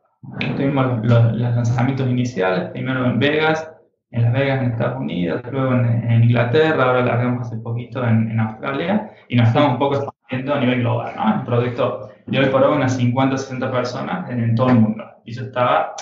tuvimos 0.56 1.06
los, 1.06 1.34
lanzamientos 1.34 2.08
iniciales, 2.10 2.70
primero 2.72 3.06
en 3.06 3.20
Vegas, 3.20 3.72
en 4.12 4.24
Las 4.24 4.34
Vegas 4.34 4.62
en 4.62 4.72
Estados 4.72 5.00
Unidos, 5.00 5.42
luego 5.52 5.74
en, 5.74 6.24
Inglaterra, 6.24 6.84
ahora 6.84 7.06
largamos 7.06 7.48
hace 7.48 7.58
poquito 7.58 8.04
en, 8.04 8.32
en, 8.32 8.40
Australia 8.40 9.12
y 9.28 9.36
nos 9.36 9.48
estamos 9.48 9.74
un 9.74 9.80
poco 9.80 9.96
expandiendo 9.96 10.54
a 10.54 10.60
nivel 10.60 10.80
global, 10.80 11.14
¿no? 11.16 11.36
Un 11.36 11.46
proyecto, 11.46 12.10
yo 12.28 12.42
hoy 12.42 12.48
por 12.48 12.64
hoy 12.64 12.76
unas 12.76 12.96
50 12.96 13.38
60 13.38 13.72
personas 13.72 14.30
en, 14.30 14.42
en, 14.42 14.56
todo 14.56 14.70
el 14.70 14.80
mundo 14.80 15.04
y 15.26 15.34
yo 15.34 15.44
estaba 15.44 15.96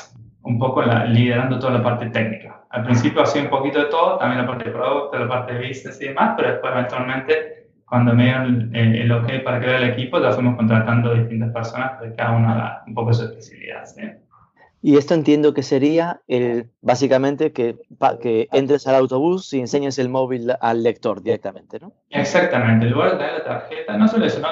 un 0.43 0.59
poco 0.59 0.81
la, 0.81 1.05
liderando 1.05 1.59
toda 1.59 1.73
la 1.73 1.83
parte 1.83 2.09
técnica. 2.09 2.63
Al 2.69 2.83
principio 2.83 3.21
hacía 3.21 3.43
un 3.43 3.49
poquito 3.49 3.79
de 3.79 3.85
todo, 3.85 4.17
también 4.17 4.41
la 4.41 4.47
parte 4.47 4.65
de 4.65 4.71
producto, 4.71 5.17
la 5.17 5.27
parte 5.27 5.53
de 5.53 5.67
business 5.67 6.01
y 6.01 6.07
demás, 6.07 6.33
pero 6.35 6.49
después 6.49 6.73
eventualmente 6.73 7.62
cuando 7.93 8.15
me 8.15 8.23
dieron 8.23 8.75
el, 8.75 8.95
el, 8.95 9.11
OK 9.11 9.43
para 9.43 9.59
crear 9.59 9.83
el 9.83 9.91
equipo, 9.91 10.19
ya 10.19 10.31
fuimos 10.31 10.55
contratando 10.55 11.13
distintas 11.13 11.51
personas, 11.51 12.01
de 12.01 12.15
cada 12.15 12.31
una 12.31 12.81
un 12.87 12.95
poco 12.95 13.13
su 13.13 13.25
especialidad. 13.25 13.85
¿sí? 13.85 14.01
Y 14.81 14.97
esto 14.97 15.13
entiendo 15.13 15.53
que 15.53 15.61
sería 15.61 16.19
el, 16.27 16.71
básicamente 16.81 17.51
que, 17.51 17.75
que 18.19 18.47
entres 18.51 18.87
al 18.87 18.95
autobús 18.95 19.53
y 19.53 19.59
enseñes 19.59 19.99
el 19.99 20.09
móvil 20.09 20.51
al 20.59 20.81
lector 20.81 21.21
directamente, 21.21 21.79
¿no? 21.79 21.93
Exactamente, 22.09 22.87
en 22.87 22.93
lugar 22.93 23.19
de 23.19 23.27
la 23.27 23.43
tarjeta, 23.43 23.95
no 23.95 24.07
solo 24.07 24.25
eso, 24.25 24.39
¿no? 24.39 24.47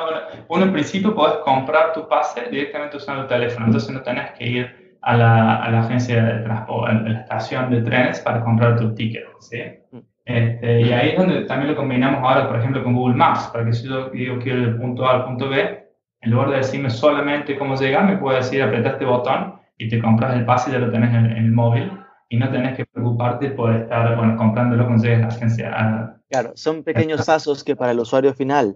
uno 0.48 0.64
en 0.64 0.72
principio 0.72 1.16
puedes 1.16 1.38
comprar 1.38 1.94
tu 1.94 2.08
pase 2.08 2.48
directamente 2.52 2.98
usando 2.98 3.24
el 3.24 3.28
teléfono, 3.28 3.66
entonces 3.66 3.90
no 3.90 4.04
tenés 4.04 4.34
que 4.38 4.48
ir 4.48 4.81
a 5.02 5.18
la, 5.18 5.56
a 5.58 5.72
la 5.72 5.80
agencia 5.82 6.24
de 6.24 6.44
transporte, 6.44 6.92
a 6.92 6.94
la 6.94 7.20
estación 7.22 7.72
de 7.72 7.82
trenes 7.82 8.20
para 8.20 8.44
comprar 8.44 8.78
tu 8.78 8.94
ticket, 8.94 9.26
¿sí? 9.40 9.62
Mm. 9.92 10.00
Este, 10.24 10.82
y 10.82 10.92
ahí 10.94 11.10
es 11.10 11.18
donde 11.18 11.46
también 11.46 11.72
lo 11.72 11.76
combinamos 11.76 12.22
ahora, 12.24 12.48
por 12.48 12.60
ejemplo, 12.60 12.84
con 12.84 12.94
Google 12.94 13.16
Maps, 13.16 13.50
para 13.52 13.66
que 13.66 13.74
si 13.74 13.88
yo 13.88 14.10
digo 14.10 14.38
quiero 14.40 14.60
ir 14.60 14.66
del 14.68 14.78
punto 14.78 15.06
A 15.06 15.16
al 15.16 15.26
punto 15.26 15.50
B, 15.50 15.88
en 16.22 16.32
lugar 16.32 16.52
de 16.52 16.58
decirme 16.58 16.90
solamente 16.90 17.58
cómo 17.58 17.76
llegar, 17.76 18.06
me 18.06 18.18
puede 18.18 18.38
decir 18.38 18.62
apretar 18.62 18.94
este 18.94 19.06
botón 19.06 19.60
y 19.78 19.90
te 19.90 20.00
compras 20.00 20.36
el 20.36 20.46
pase 20.46 20.70
y 20.70 20.74
ya 20.74 20.80
lo 20.80 20.92
tenés 20.92 21.14
en, 21.14 21.26
el 21.26 21.52
móvil 21.52 21.92
y 22.30 22.38
no 22.38 22.50
tenés 22.52 22.78
que 22.78 22.86
preocuparte 22.86 23.50
por 23.50 23.74
estar 23.74 24.16
bueno, 24.16 24.38
comprándolo 24.38 24.86
con 24.86 25.02
la 25.02 25.28
agencia. 25.28 26.16
Claro, 26.30 26.52
son 26.56 26.84
pequeños 26.84 27.26
pasos 27.26 27.64
que 27.64 27.76
para 27.76 27.92
el 27.92 28.00
usuario 28.00 28.34
final 28.34 28.76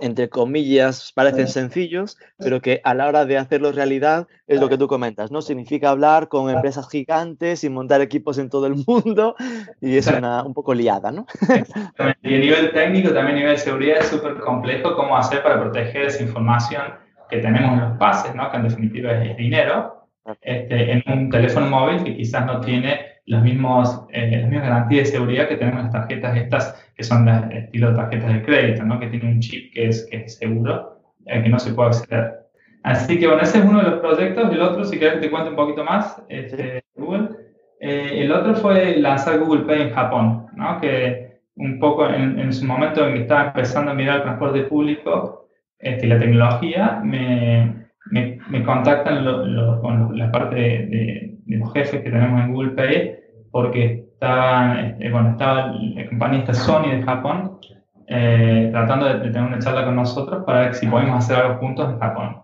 entre 0.00 0.28
comillas, 0.28 1.12
parecen 1.14 1.48
sencillos, 1.48 2.18
pero 2.38 2.60
que 2.60 2.80
a 2.84 2.94
la 2.94 3.06
hora 3.08 3.24
de 3.24 3.38
hacerlo 3.38 3.72
realidad 3.72 4.26
es 4.46 4.60
lo 4.60 4.68
que 4.68 4.78
tú 4.78 4.88
comentas, 4.88 5.30
¿no? 5.30 5.42
Significa 5.42 5.90
hablar 5.90 6.28
con 6.28 6.50
empresas 6.50 6.88
gigantes 6.88 7.64
y 7.64 7.70
montar 7.70 8.00
equipos 8.00 8.38
en 8.38 8.50
todo 8.50 8.66
el 8.66 8.74
mundo 8.86 9.34
y 9.80 9.96
es 9.96 10.06
una, 10.06 10.42
un 10.42 10.54
poco 10.54 10.74
liada, 10.74 11.10
¿no? 11.10 11.26
Y 12.22 12.34
a 12.34 12.38
nivel 12.38 12.72
técnico, 12.72 13.10
también 13.10 13.36
a 13.36 13.40
nivel 13.40 13.56
de 13.56 13.58
seguridad 13.58 13.98
es 13.98 14.08
súper 14.08 14.38
complejo 14.38 14.94
cómo 14.94 15.16
hacer 15.16 15.42
para 15.42 15.60
proteger 15.60 16.06
esa 16.06 16.22
información 16.22 16.82
que 17.30 17.38
tenemos 17.38 17.72
en 17.72 17.80
los 17.80 17.98
pases, 17.98 18.34
¿no? 18.34 18.50
Que 18.50 18.56
en 18.56 18.62
definitiva 18.64 19.12
es 19.12 19.36
dinero, 19.36 20.06
este, 20.42 20.92
en 20.92 21.02
un 21.06 21.30
teléfono 21.30 21.66
móvil 21.66 22.04
que 22.04 22.16
quizás 22.16 22.44
no 22.46 22.60
tiene 22.60 23.07
los 23.28 23.42
mismos, 23.42 24.06
eh, 24.10 24.38
las 24.40 24.48
mismas 24.48 24.68
garantías 24.68 25.06
de 25.06 25.12
seguridad 25.12 25.48
que 25.48 25.56
tenemos 25.56 25.82
las 25.82 25.92
tarjetas 25.92 26.36
estas, 26.36 26.90
que 26.96 27.04
son 27.04 27.26
de 27.26 27.58
estilo 27.58 27.90
de 27.90 27.96
tarjetas 27.96 28.32
de 28.32 28.42
crédito, 28.42 28.84
¿no? 28.84 28.98
que 28.98 29.08
tienen 29.08 29.34
un 29.34 29.40
chip 29.40 29.72
que 29.74 29.88
es, 29.88 30.06
que 30.10 30.24
es 30.24 30.38
seguro, 30.38 30.98
eh, 31.26 31.42
que 31.42 31.48
no 31.48 31.58
se 31.58 31.74
puede 31.74 31.90
acceder. 31.90 32.38
Así 32.84 33.18
que 33.18 33.26
bueno, 33.26 33.42
ese 33.42 33.58
es 33.58 33.64
uno 33.64 33.82
de 33.82 33.90
los 33.90 34.00
proyectos. 34.00 34.50
El 34.50 34.62
otro, 34.62 34.82
si 34.84 34.98
quieres 34.98 35.16
que 35.16 35.26
te 35.26 35.30
cuente 35.30 35.50
un 35.50 35.56
poquito 35.56 35.84
más, 35.84 36.22
este, 36.28 36.82
Google. 36.94 37.28
Eh, 37.80 38.22
el 38.22 38.32
otro 38.32 38.54
fue 38.54 38.96
lanzar 38.96 39.38
Google 39.38 39.66
Pay 39.66 39.82
en 39.82 39.94
Japón, 39.94 40.46
¿no? 40.54 40.80
que 40.80 41.40
un 41.56 41.78
poco 41.78 42.08
en, 42.08 42.38
en, 42.38 42.52
su 42.52 42.64
momento 42.64 43.06
en 43.06 43.14
que 43.14 43.20
estaba 43.22 43.48
empezando 43.48 43.90
a 43.90 43.94
mirar 43.94 44.16
el 44.16 44.22
transporte 44.22 44.62
público 44.62 45.48
este, 45.78 46.06
la 46.06 46.18
tecnología, 46.18 47.00
me, 47.04 47.88
me, 48.10 48.38
me 48.48 48.64
contactan 48.64 49.24
con 49.80 50.18
la 50.18 50.32
parte 50.32 50.56
de, 50.56 50.86
de, 50.86 51.27
los 51.56 51.72
jefes 51.72 52.02
que 52.02 52.10
tenemos 52.10 52.40
en 52.42 52.52
Google 52.52 52.70
Pay 52.72 53.18
porque 53.50 54.08
estaban, 54.12 54.78
este, 54.78 55.10
bueno, 55.10 55.30
estaba 55.30 55.72
la 55.72 56.08
compañía 56.08 56.40
esta 56.40 56.54
Sony 56.54 56.90
de 56.90 57.02
Japón 57.02 57.58
eh, 58.06 58.68
tratando 58.72 59.06
de, 59.06 59.20
tener 59.20 59.42
una 59.42 59.58
charla 59.58 59.84
con 59.84 59.96
nosotros 59.96 60.44
para 60.44 60.60
ver 60.60 60.74
si 60.74 60.86
podemos 60.86 61.18
hacer 61.18 61.36
algo 61.36 61.58
juntos 61.58 61.90
en 61.90 61.98
Japón. 61.98 62.42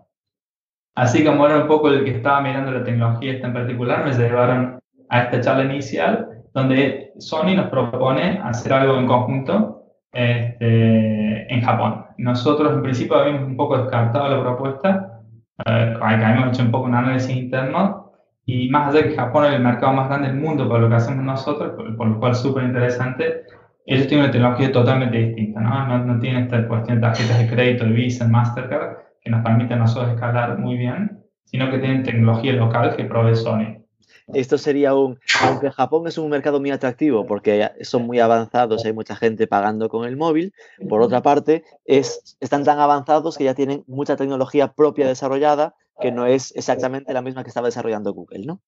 Así 0.94 1.24
como 1.24 1.46
era 1.46 1.62
un 1.62 1.66
poco 1.66 1.88
el 1.88 2.04
que 2.04 2.16
estaba 2.16 2.40
mirando 2.40 2.70
la 2.70 2.84
tecnología 2.84 3.32
esta 3.32 3.48
en 3.48 3.54
particular, 3.54 4.04
me 4.04 4.12
llevaron 4.12 4.78
a 5.08 5.22
esta 5.22 5.40
charla 5.40 5.64
inicial 5.64 6.28
donde 6.52 7.12
Sony 7.18 7.56
nos 7.56 7.68
propone 7.68 8.40
hacer 8.44 8.72
algo 8.72 8.96
en 8.98 9.06
conjunto 9.06 9.82
este, 10.12 11.52
en 11.52 11.60
Japón. 11.62 12.06
Nosotros 12.18 12.74
en 12.74 12.82
principio 12.82 13.16
habíamos 13.16 13.42
un 13.42 13.56
poco 13.56 13.76
descartado 13.76 14.28
la 14.28 14.40
propuesta, 14.40 15.20
eh, 15.66 15.96
hemos 16.00 16.48
hecho 16.48 16.62
un 16.62 16.70
poco 16.70 16.84
un 16.84 16.94
análisis 16.94 17.34
interno 17.36 18.03
y 18.46 18.68
más 18.68 18.88
allá 18.88 19.02
de 19.02 19.08
que 19.10 19.16
Japón 19.16 19.46
es 19.46 19.54
el 19.54 19.62
mercado 19.62 19.92
más 19.92 20.08
grande 20.08 20.28
del 20.28 20.36
mundo 20.36 20.68
para 20.68 20.80
lo 20.80 20.88
que 20.88 20.96
hacemos 20.96 21.24
nosotros, 21.24 21.72
por, 21.96 22.06
lo 22.06 22.18
cual 22.18 22.32
es 22.32 22.38
súper 22.38 22.64
interesante, 22.64 23.44
ellos 23.86 24.06
tienen 24.06 24.24
una 24.24 24.32
tecnología 24.32 24.72
totalmente 24.72 25.16
distinta, 25.16 25.60
¿no? 25.60 25.86
¿no? 25.86 26.04
No, 26.04 26.20
tienen 26.20 26.44
esta 26.44 26.66
cuestión 26.68 26.98
de 26.98 27.02
tarjetas 27.02 27.38
de 27.38 27.48
crédito, 27.48 27.86
Visa, 27.86 28.28
Mastercard, 28.28 28.96
que 29.20 29.30
nos 29.30 29.42
permiten 29.42 29.78
a 29.78 29.82
nosotros 29.82 30.12
escalar 30.12 30.58
muy 30.58 30.76
bien, 30.76 31.24
sino 31.44 31.70
que 31.70 31.78
tienen 31.78 32.02
tecnología 32.02 32.52
local 32.54 32.94
que 32.96 33.04
provee 33.04 33.36
Sony. 33.36 33.84
Esto 34.32 34.56
sería 34.56 34.94
un, 34.94 35.18
aunque 35.42 35.70
Japón 35.70 36.06
es 36.06 36.16
un 36.16 36.30
mercado 36.30 36.58
muy 36.58 36.70
atractivo 36.70 37.26
porque 37.26 37.70
son 37.82 38.06
muy 38.06 38.20
avanzados, 38.20 38.84
hay 38.84 38.94
mucha 38.94 39.16
gente 39.16 39.46
pagando 39.46 39.90
con 39.90 40.06
el 40.06 40.16
móvil, 40.16 40.54
por 40.88 41.02
otra 41.02 41.20
parte, 41.20 41.62
es, 41.84 42.36
están 42.40 42.64
tan 42.64 42.78
avanzados 42.78 43.36
que 43.36 43.44
ya 43.44 43.54
tienen 43.54 43.84
mucha 43.86 44.16
tecnología 44.16 44.72
propia 44.72 45.06
desarrollada 45.06 45.74
que 46.00 46.12
no 46.12 46.26
es 46.26 46.54
exactamente 46.56 47.12
la 47.12 47.22
misma 47.22 47.42
que 47.42 47.48
estaba 47.48 47.68
desarrollando 47.68 48.12
Google, 48.12 48.46
¿no? 48.46 48.60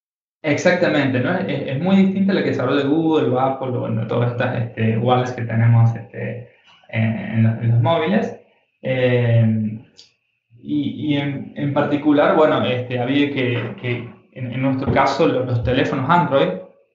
Exactamente, 0.42 1.18
¿no? 1.20 1.36
Es, 1.38 1.80
muy 1.80 1.96
distinta 1.96 2.32
a 2.32 2.36
la 2.36 2.42
que 2.42 2.50
desarrolla 2.50 2.84
Google 2.84 3.30
o 3.30 3.40
Apple 3.40 3.68
o 3.68 3.80
bueno, 3.80 4.06
todas 4.06 4.32
estas 4.32 4.62
este, 4.62 4.96
wallets 4.98 5.32
que 5.32 5.42
tenemos 5.42 5.94
este, 5.96 6.50
en, 6.90 7.42
los, 7.42 7.82
móviles. 7.82 8.38
Eh, 8.82 9.80
y, 10.58 11.14
y 11.14 11.16
en, 11.16 11.52
en, 11.56 11.74
particular, 11.74 12.36
bueno, 12.36 12.64
este, 12.64 13.00
había 13.00 13.32
que, 13.32 13.74
que 13.80 14.08
en, 14.32 14.62
nuestro 14.62 14.92
caso, 14.92 15.26
los, 15.26 15.62
teléfonos 15.64 16.08
Android 16.08 16.48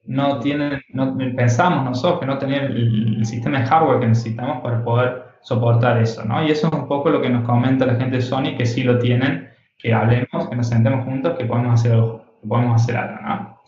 no 0.04 0.38
tienen, 0.38 0.80
no, 0.90 1.16
pensamos 1.36 1.84
nosotros 1.84 2.20
que 2.20 2.26
no 2.26 2.38
tenían 2.38 2.64
el, 2.64 3.16
el, 3.18 3.26
sistema 3.26 3.60
de 3.60 3.66
hardware 3.66 4.00
que 4.00 4.06
necesitamos 4.08 4.62
para 4.62 4.82
poder 4.82 5.24
soportar 5.42 6.00
eso, 6.00 6.24
¿no? 6.24 6.42
Y 6.42 6.50
eso 6.50 6.68
es 6.68 6.72
un 6.72 6.88
poco 6.88 7.10
lo 7.10 7.20
que 7.20 7.28
nos 7.28 7.44
comenta 7.44 7.84
la 7.84 7.96
gente 7.96 8.16
de 8.16 8.22
Sony, 8.22 8.56
que 8.56 8.64
sí 8.64 8.82
lo 8.82 8.98
tienen 8.98 9.51
que 9.82 9.92
hablemos, 9.92 10.48
que 10.48 10.56
nos 10.56 10.68
sentemos 10.68 11.04
juntos, 11.04 11.36
que 11.36 11.44
podemos 11.44 11.80
hacer 11.80 11.92
algo, 11.92 12.24
que 12.40 12.48
podemos 12.48 12.80
hacer 12.80 12.96
algo, 12.96 13.20
¿no? 13.20 13.58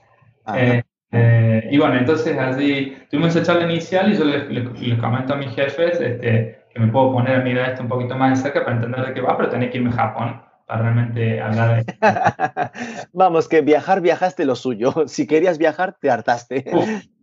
Eh, 0.54 0.83
eh, 1.11 1.68
y 1.71 1.78
bueno, 1.78 1.97
entonces 1.97 2.37
así 2.38 2.97
tuvimos 3.11 3.35
esa 3.35 3.44
charla 3.44 3.71
inicial 3.71 4.12
y 4.12 4.16
yo 4.16 4.25
les, 4.25 4.99
comento 4.99 5.35
a 5.35 5.37
mis 5.37 5.54
jefes 5.54 6.00
este, 6.00 6.64
que 6.73 6.80
me 6.80 6.88
puedo 6.88 7.12
poner 7.12 7.40
a 7.40 7.42
mirar 7.42 7.71
esto 7.71 7.83
un 7.83 7.88
poquito 7.88 8.16
más 8.16 8.30
de 8.30 8.42
cerca 8.44 8.64
para 8.64 8.76
entender 8.76 9.06
de 9.06 9.14
qué 9.14 9.21
va, 9.21 9.37
pero 9.37 9.49
tenía 9.49 9.71
que 9.71 9.78
irme 9.78 9.90
a 9.90 9.94
Japón 9.94 10.42
para 10.66 10.83
realmente 10.83 11.40
hablar 11.40 11.85
de... 11.85 11.94
Vamos, 13.12 13.49
que 13.49 13.61
viajar, 13.61 14.00
viajaste 14.00 14.44
lo 14.44 14.54
suyo. 14.54 14.94
Si 15.06 15.26
querías 15.26 15.59
viajar, 15.59 15.97
te 16.00 16.11
hartaste. 16.11 16.64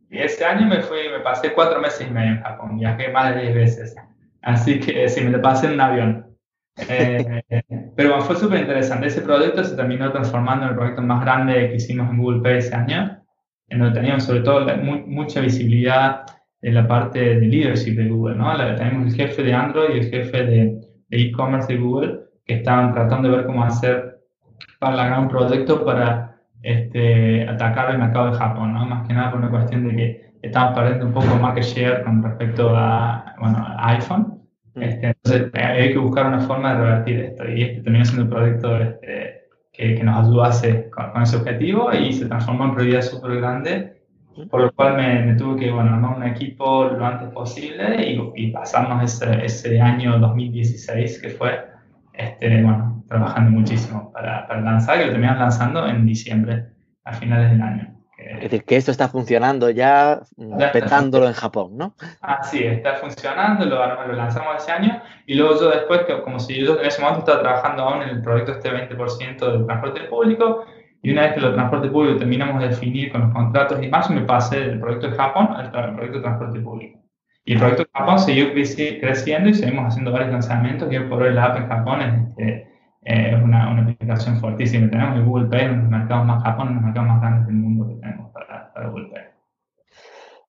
y 0.10 0.20
ese 0.20 0.46
año 0.46 0.68
me 0.68 0.82
fui, 0.82 1.10
me 1.12 1.20
pasé 1.20 1.54
cuatro 1.54 1.80
meses 1.80 2.08
y 2.08 2.12
medio 2.12 2.34
en 2.34 2.42
Japón, 2.42 2.78
viajé 2.78 3.10
más 3.12 3.36
de 3.36 3.42
diez 3.42 3.56
veces. 3.56 3.96
Así 4.42 4.80
que 4.80 5.08
sí, 5.08 5.22
me 5.22 5.32
lo 5.32 5.42
pasé 5.42 5.68
en 5.68 5.74
un 5.74 5.82
avión. 5.82 6.31
Pero 7.96 8.22
fue 8.22 8.36
súper 8.36 8.62
interesante. 8.62 9.08
Ese 9.08 9.22
proyecto 9.22 9.64
se 9.64 9.76
terminó 9.76 10.12
transformando 10.12 10.66
en 10.66 10.72
el 10.72 10.76
proyecto 10.76 11.02
más 11.02 11.22
grande 11.22 11.70
que 11.70 11.76
hicimos 11.76 12.10
en 12.10 12.18
Google 12.18 12.42
Pay 12.42 12.58
ese 12.58 12.76
año, 12.76 13.22
en 13.70 13.80
donde 13.80 14.00
teníamos 14.00 14.24
sobre 14.24 14.42
todo 14.42 14.66
mucha 15.06 15.42
visibilidad 15.42 16.26
en 16.62 16.76
la 16.76 16.88
parte 16.88 17.20
de 17.20 17.48
leadership 17.48 17.96
de 17.96 18.10
Google. 18.10 18.36
¿no? 18.36 18.56
tenemos 18.76 19.08
el 19.08 19.16
jefe 19.16 19.44
de 19.44 19.54
Android 19.54 19.96
y 19.96 20.00
el 20.00 20.10
jefe 20.10 20.44
de 20.44 20.82
e-commerce 21.10 21.74
de, 21.74 21.80
Google 21.80 22.20
que 22.46 22.56
estaban 22.56 22.94
tratando 22.94 23.30
de 23.30 23.38
ver 23.38 23.46
cómo 23.46 23.64
hacer 23.64 24.20
para 24.80 24.96
lograr 24.96 25.20
un 25.20 25.28
proyecto 25.28 25.84
para 25.86 26.40
este, 26.64 27.48
atacar 27.48 27.92
el 27.92 28.00
mercado 28.00 28.32
de 28.32 28.38
Japón, 28.38 28.74
¿no? 28.74 28.86
más 28.86 29.08
que 29.08 29.14
nada 29.14 29.32
por 29.32 29.40
una 29.40 29.50
cuestión 29.50 29.88
de 29.88 29.96
que 29.96 30.32
estamos 30.42 30.76
perdiendo 30.76 31.06
un 31.08 31.14
poco 31.14 31.36
market 31.36 31.64
share 31.64 32.04
con 32.04 32.24
respecto 32.24 32.76
a, 32.76 33.36
bueno, 33.40 33.58
a 33.58 33.90
iPhone. 33.90 34.41
Este, 34.76 35.08
entonces 35.08 35.52
hay 35.54 35.92
que 35.92 35.98
buscar 35.98 36.28
una 36.28 36.40
forma 36.40 36.74
de 36.74 36.80
revertir 36.80 37.20
esto 37.20 37.50
y 37.50 37.62
este 37.62 37.82
terminó 37.82 38.06
siendo 38.06 38.24
un 38.24 38.30
proyecto 38.30 38.78
este, 38.78 39.42
que, 39.74 39.96
que, 39.96 40.04
nos 40.04 40.26
ayudase 40.26 40.90
con, 40.90 41.12
con, 41.12 41.24
ese 41.24 41.36
objetivo 41.36 41.92
y 41.94 42.14
se 42.14 42.28
transformó 42.28 42.66
en 42.66 42.76
prioridad 42.76 43.02
súper 43.02 43.38
grande, 43.38 44.02
por 44.50 44.62
lo 44.62 44.72
cual 44.72 44.96
me, 44.96 45.26
me, 45.26 45.36
tuve 45.36 45.60
que 45.60 45.72
bueno, 45.72 45.94
armar 45.94 46.16
un 46.18 46.24
equipo 46.24 46.86
lo 46.86 47.06
antes 47.06 47.30
posible 47.30 48.02
y, 48.10 48.32
y 48.36 48.52
pasarnos 48.52 49.04
ese, 49.04 49.44
ese, 49.44 49.82
año 49.82 50.18
2016 50.20 51.22
que 51.22 51.30
fue 51.30 51.66
este, 52.14 52.62
bueno, 52.64 53.04
trabajando 53.10 53.52
muchísimo 53.52 54.12
para, 54.14 54.48
para 54.48 54.62
lanzar, 54.62 55.00
que 55.00 55.06
lo 55.08 55.12
terminamos 55.12 55.42
lanzando 55.42 55.86
en 55.88 56.06
diciembre, 56.06 56.68
a 57.04 57.14
finales 57.14 57.52
del 57.52 57.62
año. 57.62 58.01
Es 58.24 58.42
decir, 58.42 58.64
que 58.64 58.76
esto 58.76 58.92
está 58.92 59.08
funcionando 59.08 59.70
ya, 59.70 60.22
petándolo 60.74 61.28
en 61.28 61.34
Japón, 61.34 61.78
¿no? 61.78 61.96
Ah, 62.22 62.44
sí, 62.44 62.64
está 62.64 62.96
funcionando, 62.96 63.66
lo, 63.66 64.08
lo, 64.08 64.14
lanzamos 64.14 64.58
ese 64.58 64.72
año 64.72 65.02
y 65.26 65.36
luego 65.36 65.60
yo 65.60 65.70
después, 65.70 66.02
que 66.02 66.22
como 66.22 66.40
si 66.40 66.64
yo 66.64 66.80
en 66.80 66.86
ese 66.86 67.02
momento 67.02 67.20
estaba 67.20 67.42
trabajando 67.42 67.84
aún 67.84 68.04
en 68.04 68.10
el 68.10 68.22
proyecto 68.22 68.54
este 68.54 68.72
20% 68.72 69.52
del 69.52 69.66
transporte 69.66 70.02
público 70.02 70.66
y 71.02 71.12
una 71.12 71.24
vez 71.24 71.34
que 71.34 71.40
el 71.40 71.54
transporte 71.54 71.90
público 71.90 72.20
terminamos 72.20 72.62
de 72.62 72.70
definir 72.70 73.12
con 73.12 73.22
los 73.22 73.34
contratos 73.34 73.82
y 73.82 73.88
más, 73.88 74.10
me 74.10 74.22
pasé 74.22 74.60
del 74.60 74.80
proyecto 74.80 75.10
de 75.10 75.16
Japón 75.16 75.50
al 75.56 75.72
proyecto 75.72 76.18
de 76.18 76.24
transporte 76.24 76.60
público. 76.60 77.00
Y 77.44 77.54
el 77.54 77.60
proyecto 77.60 77.84
de 77.84 77.90
Japón 77.94 78.20
siguió 78.20 78.52
creciendo 78.54 79.50
y 79.50 79.54
seguimos 79.54 79.88
haciendo 79.88 80.12
varios 80.12 80.32
lanzamientos 80.32 80.92
y 80.92 80.98
hoy 80.98 81.10
por 81.10 81.24
hoy 81.24 81.34
la 81.34 81.46
app 81.46 81.58
en 81.58 81.68
Japón 81.68 82.02
es... 82.02 82.30
Este, 82.30 82.71
es 83.04 83.44
una, 83.44 83.72
una, 83.72 83.84
aplicación 83.84 84.40
fuertísima. 84.40 84.90
Tenemos 84.90 85.18
el 85.18 85.26
Google 85.26 85.48
Pay, 85.48 85.76
los 85.76 85.90
mercados 85.90 86.26
más 86.26 86.44
Japón, 86.44 86.76
los 86.76 86.84
mercados 86.84 87.10
más 87.10 87.22
grandes 87.22 87.48
del 87.48 87.56
mundo 87.56 87.88
que 87.88 87.96
tenemos 87.96 88.32
para, 88.32 88.72
para 88.74 88.90
Google 88.90 89.10
Pay. 89.10 89.24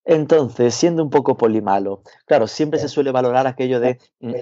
Entonces, 0.05 0.75
siendo 0.75 1.03
un 1.03 1.11
poco 1.11 1.37
polimalo, 1.37 2.03
claro, 2.27 2.47
siempre 2.47 2.81
se 2.81 2.89
suele 2.89 3.13
valorar 3.13 3.47
aquello 3.47 3.79
de 3.79 3.99
mm, 4.21 4.33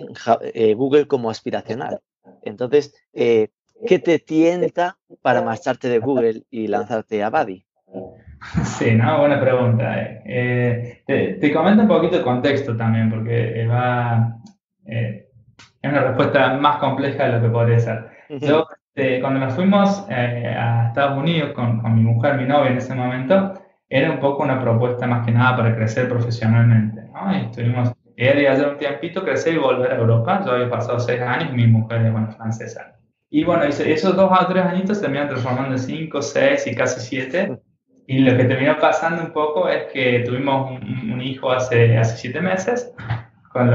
eh, 0.54 0.74
Google 0.74 1.06
como 1.06 1.30
aspiracional. 1.30 2.00
Entonces, 2.42 2.94
eh, 3.12 3.48
¿qué 3.86 3.98
te 3.98 4.18
tienta 4.18 4.98
para 5.22 5.42
marcharte 5.42 5.88
de 5.88 5.98
Google 5.98 6.44
y 6.50 6.68
lanzarte 6.68 7.22
a 7.22 7.30
Buddy? 7.30 7.64
Sí, 8.64 8.92
¿no? 8.92 9.18
Buena 9.18 9.38
pregunta. 9.38 10.00
Eh. 10.00 11.02
Eh, 11.06 11.38
te, 11.38 11.52
comento 11.52 11.82
un 11.82 11.88
poquito 11.88 12.16
el 12.16 12.22
contexto 12.22 12.74
también, 12.74 13.10
porque 13.10 13.66
va, 13.66 14.38
es 15.82 15.90
una 15.90 16.02
respuesta 16.02 16.54
más 16.58 16.78
compleja 16.78 17.26
de 17.26 17.32
lo 17.32 17.42
que 17.42 17.48
podría 17.48 17.78
ser. 17.78 18.10
Yo, 18.28 18.66
este, 18.94 19.20
cuando 19.20 19.40
nos 19.40 19.54
fuimos 19.54 20.06
a 20.10 20.88
Estados 20.88 21.18
Unidos 21.18 21.52
con, 21.54 21.80
con 21.80 21.94
mi 21.94 22.02
mujer, 22.02 22.36
mi 22.36 22.44
novia 22.44 22.70
en 22.70 22.78
ese 22.78 22.94
momento, 22.94 23.54
era 23.88 24.10
un 24.12 24.20
poco 24.20 24.42
una 24.44 24.60
propuesta 24.60 25.06
más 25.06 25.26
que 25.26 25.32
nada 25.32 25.56
para 25.56 25.74
crecer 25.74 26.08
profesionalmente. 26.08 27.02
¿no? 27.12 27.36
Y 27.36 27.46
estuvimos, 27.46 27.92
ella 28.16 28.54
iba 28.54 28.66
a 28.66 28.70
un 28.70 28.78
tiempito, 28.78 29.24
crecer 29.24 29.54
y 29.54 29.58
volver 29.58 29.92
a 29.92 29.96
Europa. 29.96 30.42
Yo 30.46 30.52
había 30.52 30.70
pasado 30.70 31.00
seis 31.00 31.20
años 31.20 31.52
mi 31.52 31.66
mujer 31.66 32.06
es 32.06 32.12
bueno, 32.12 32.30
francesa. 32.32 32.96
Y 33.30 33.44
bueno, 33.44 33.64
esos 33.64 34.16
dos 34.16 34.30
o 34.30 34.46
tres 34.46 34.64
añitos 34.64 34.98
se 34.98 35.02
terminaron 35.02 35.30
transformando 35.30 35.72
en 35.72 35.78
cinco, 35.78 36.20
seis 36.20 36.66
y 36.66 36.74
casi 36.74 37.00
siete. 37.00 37.58
Y 38.06 38.18
lo 38.18 38.36
que 38.36 38.44
terminó 38.44 38.76
pasando 38.78 39.22
un 39.22 39.32
poco 39.32 39.68
es 39.68 39.84
que 39.92 40.20
tuvimos 40.20 40.72
un, 40.72 41.20
hijo 41.20 41.50
hace, 41.50 41.96
hace 41.96 42.16
siete 42.16 42.40
meses 42.40 42.92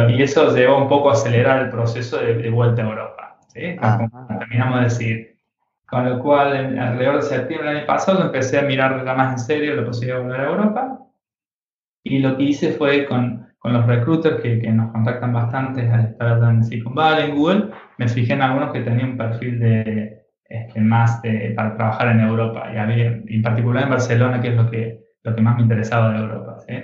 y 0.09 0.21
eso 0.21 0.55
llevó 0.55 0.77
un 0.77 0.87
poco 0.87 1.09
a 1.09 1.13
acelerar 1.13 1.63
el 1.63 1.69
proceso 1.69 2.17
de, 2.17 2.49
vuelta 2.49 2.81
a 2.81 2.89
Europa. 2.89 3.37
¿sí? 3.47 3.75
terminamos 4.39 4.77
de 4.77 4.83
decir, 4.83 5.37
con 5.85 6.09
lo 6.09 6.19
cual, 6.19 6.79
alrededor 6.79 7.17
de 7.17 7.21
septiembre 7.23 7.69
del 7.69 7.77
año 7.77 7.85
pasado, 7.85 8.23
empecé 8.23 8.59
a 8.59 8.63
mirar 8.63 9.03
más 9.03 9.33
en 9.33 9.39
serio 9.39 9.75
la 9.75 9.85
posibilidad 9.85 10.17
de 10.17 10.23
volver 10.23 10.41
a 10.41 10.49
Europa. 10.49 10.99
Y 12.03 12.19
lo 12.19 12.37
que 12.37 12.43
hice 12.43 12.71
fue 12.71 13.05
con, 13.05 13.47
con 13.57 13.73
los 13.73 13.85
recruiters 13.85 14.41
que, 14.41 14.59
que, 14.59 14.71
nos 14.71 14.91
contactan 14.91 15.33
bastante 15.33 15.89
al 15.89 16.05
estar 16.05 16.41
en 16.43 16.63
Silicon 16.63 16.95
Valley, 16.95 17.29
en 17.29 17.35
Google, 17.35 17.69
me 17.97 18.07
fijé 18.07 18.33
en 18.33 18.43
algunos 18.43 18.71
que 18.71 18.81
tenían 18.81 19.11
un 19.11 19.17
perfil 19.17 19.59
de, 19.59 20.25
este, 20.47 20.79
más 20.79 21.21
de, 21.21 21.53
para 21.55 21.75
trabajar 21.75 22.09
en 22.09 22.21
Europa. 22.21 22.71
Y 22.73 22.77
había, 22.77 23.07
en 23.07 23.41
particular 23.41 23.83
en 23.83 23.89
Barcelona, 23.89 24.39
que 24.39 24.49
es 24.49 24.55
lo 24.55 24.69
que, 24.69 25.03
lo 25.23 25.35
que 25.35 25.41
más 25.41 25.55
me 25.57 25.63
interesaba 25.63 26.13
de 26.13 26.19
Europa. 26.19 26.59
¿sí? 26.67 26.75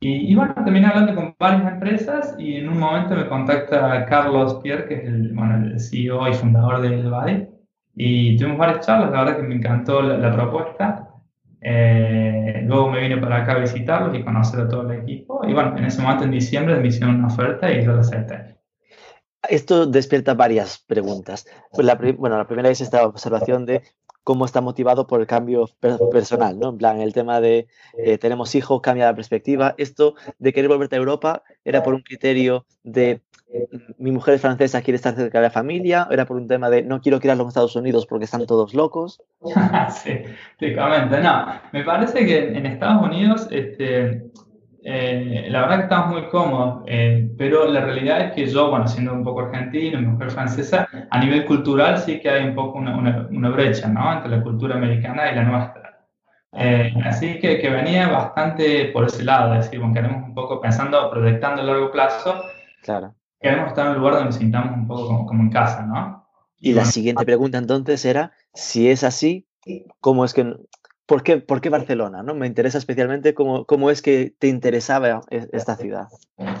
Y, 0.00 0.32
y, 0.32 0.34
bueno, 0.34 0.54
terminé 0.54 0.86
hablando 0.86 1.14
con 1.14 1.34
varias 1.38 1.72
empresas 1.72 2.36
y 2.38 2.56
en 2.56 2.68
un 2.68 2.78
momento 2.78 3.16
me 3.16 3.28
contacta 3.28 4.06
Carlos 4.06 4.60
Pierre, 4.62 4.86
que 4.86 4.94
es 4.94 5.04
el, 5.04 5.32
bueno, 5.34 5.56
el 5.56 5.80
CEO 5.80 6.28
y 6.28 6.34
fundador 6.34 6.80
de 6.80 7.02
Valle 7.08 7.58
y 8.00 8.36
tuvimos 8.36 8.58
varias 8.58 8.86
charlas, 8.86 9.10
la 9.10 9.24
verdad 9.24 9.36
que 9.38 9.42
me 9.42 9.56
encantó 9.56 10.00
la, 10.00 10.32
propuesta. 10.32 11.08
Eh, 11.60 12.62
luego 12.64 12.90
me 12.90 13.00
vine 13.00 13.16
para 13.16 13.42
acá 13.42 13.54
a 13.54 13.58
visitarlos 13.58 14.16
y 14.16 14.22
conocer 14.22 14.60
a 14.60 14.68
todo 14.68 14.88
el 14.88 15.00
equipo. 15.00 15.44
Y 15.44 15.52
bueno, 15.52 15.76
en 15.76 15.84
ese 15.84 16.00
momento, 16.00 16.22
en 16.22 16.30
diciembre, 16.30 16.76
me 16.76 16.86
hicieron 16.86 17.16
una 17.16 17.26
oferta 17.26 17.68
y 17.72 17.84
yo 17.84 17.92
la 17.92 18.02
acepté. 18.02 18.56
Esto 19.48 19.86
despierta 19.86 20.34
varias 20.34 20.78
preguntas. 20.78 21.44
Pues 21.72 21.84
la, 21.84 21.96
bueno, 22.16 22.38
la 22.38 22.46
primera 22.46 22.70
es 22.70 22.80
esta 22.80 23.04
observación 23.04 23.66
de 23.66 23.82
cómo 24.28 24.44
está 24.44 24.60
motivado 24.60 25.06
por 25.06 25.22
el 25.22 25.26
cambio 25.26 25.70
personal, 26.12 26.58
¿no? 26.58 26.68
En 26.68 26.76
plan, 26.76 27.00
el 27.00 27.14
tema 27.14 27.40
de 27.40 27.66
eh, 27.96 28.18
tenemos 28.18 28.54
hijos, 28.54 28.82
cambia 28.82 29.06
la 29.06 29.14
perspectiva. 29.14 29.74
Esto 29.78 30.16
de 30.38 30.52
querer 30.52 30.68
volverte 30.68 30.96
a 30.96 30.98
Europa 30.98 31.42
era 31.64 31.82
por 31.82 31.94
un 31.94 32.02
criterio 32.02 32.66
de 32.82 33.22
mi 33.96 34.10
mujer 34.10 34.34
es 34.34 34.42
francesa, 34.42 34.82
quiere 34.82 34.96
estar 34.96 35.14
cerca 35.14 35.38
de 35.38 35.44
la 35.44 35.50
familia, 35.50 36.06
era 36.10 36.26
por 36.26 36.36
un 36.36 36.46
tema 36.46 36.68
de 36.68 36.82
no 36.82 37.00
quiero 37.00 37.20
quedarlo 37.20 37.44
en 37.44 37.48
Estados 37.48 37.74
Unidos 37.74 38.04
porque 38.06 38.26
están 38.26 38.44
todos 38.44 38.74
locos. 38.74 39.22
sí, 40.02 40.12
te 40.58 40.76
comento, 40.76 41.18
no, 41.20 41.46
me 41.72 41.82
parece 41.82 42.26
que 42.26 42.48
en 42.48 42.66
Estados 42.66 43.02
Unidos, 43.02 43.48
este, 43.50 44.30
eh, 44.90 45.46
la 45.50 45.60
verdad 45.62 45.76
que 45.76 45.82
estamos 45.82 46.12
muy 46.12 46.28
cómodos, 46.30 46.82
eh, 46.86 47.30
pero 47.36 47.66
la 47.66 47.80
realidad 47.80 48.20
es 48.22 48.32
que 48.32 48.46
yo, 48.46 48.70
bueno, 48.70 48.88
siendo 48.88 49.12
un 49.12 49.22
poco 49.22 49.40
argentino, 49.40 50.00
mujer 50.00 50.30
francesa, 50.30 50.88
a 51.10 51.18
nivel 51.20 51.44
cultural 51.44 51.98
sí 51.98 52.20
que 52.20 52.30
hay 52.30 52.48
un 52.48 52.54
poco 52.54 52.78
una, 52.78 53.26
una, 53.30 53.50
brecha, 53.50 53.88
¿no? 53.88 54.12
Entre 54.12 54.30
la 54.30 54.42
cultura 54.42 54.76
americana 54.76 55.30
y 55.30 55.34
la 55.34 55.42
nuestra. 55.42 56.06
Eh, 56.52 56.94
así 57.04 57.38
que, 57.38 57.58
que, 57.60 57.68
venía 57.68 58.08
bastante 58.08 58.86
por 58.86 59.04
ese 59.04 59.24
lado, 59.24 59.54
es 59.54 59.66
decir, 59.66 59.78
bueno, 59.78 59.94
queremos 59.94 60.24
un 60.24 60.34
poco 60.34 60.60
pensando, 60.60 61.10
proyectando 61.10 61.62
a 61.62 61.64
largo 61.66 61.90
plazo, 61.90 62.42
claro 62.82 63.14
queremos 63.40 63.68
estar 63.68 63.86
en 63.86 63.92
un 63.92 63.98
lugar 63.98 64.14
donde 64.14 64.26
nos 64.26 64.36
sintamos 64.36 64.76
un 64.76 64.86
poco 64.86 65.26
como, 65.26 65.42
en 65.42 65.50
casa, 65.50 65.82
¿no? 65.86 66.26
Y 66.60 66.72
la 66.72 66.84
siguiente 66.84 67.24
pregunta 67.24 67.58
entonces 67.58 68.04
era, 68.04 68.32
si 68.52 68.90
es 68.90 69.04
así, 69.04 69.46
¿cómo 70.00 70.24
es 70.24 70.34
que, 70.34 70.56
por 71.08 71.22
qué, 71.22 71.38
por 71.38 71.60
qué 71.60 71.70
Barcelona? 71.70 72.22
¿no? 72.22 72.34
Me 72.34 72.46
interesa 72.46 72.78
especialmente 72.78 73.34
cómo, 73.34 73.64
cómo 73.64 73.90
es 73.90 74.02
que 74.02 74.32
te 74.38 74.46
interesaba 74.46 75.22
e, 75.30 75.48
esta 75.52 75.74
ciudad. 75.74 76.06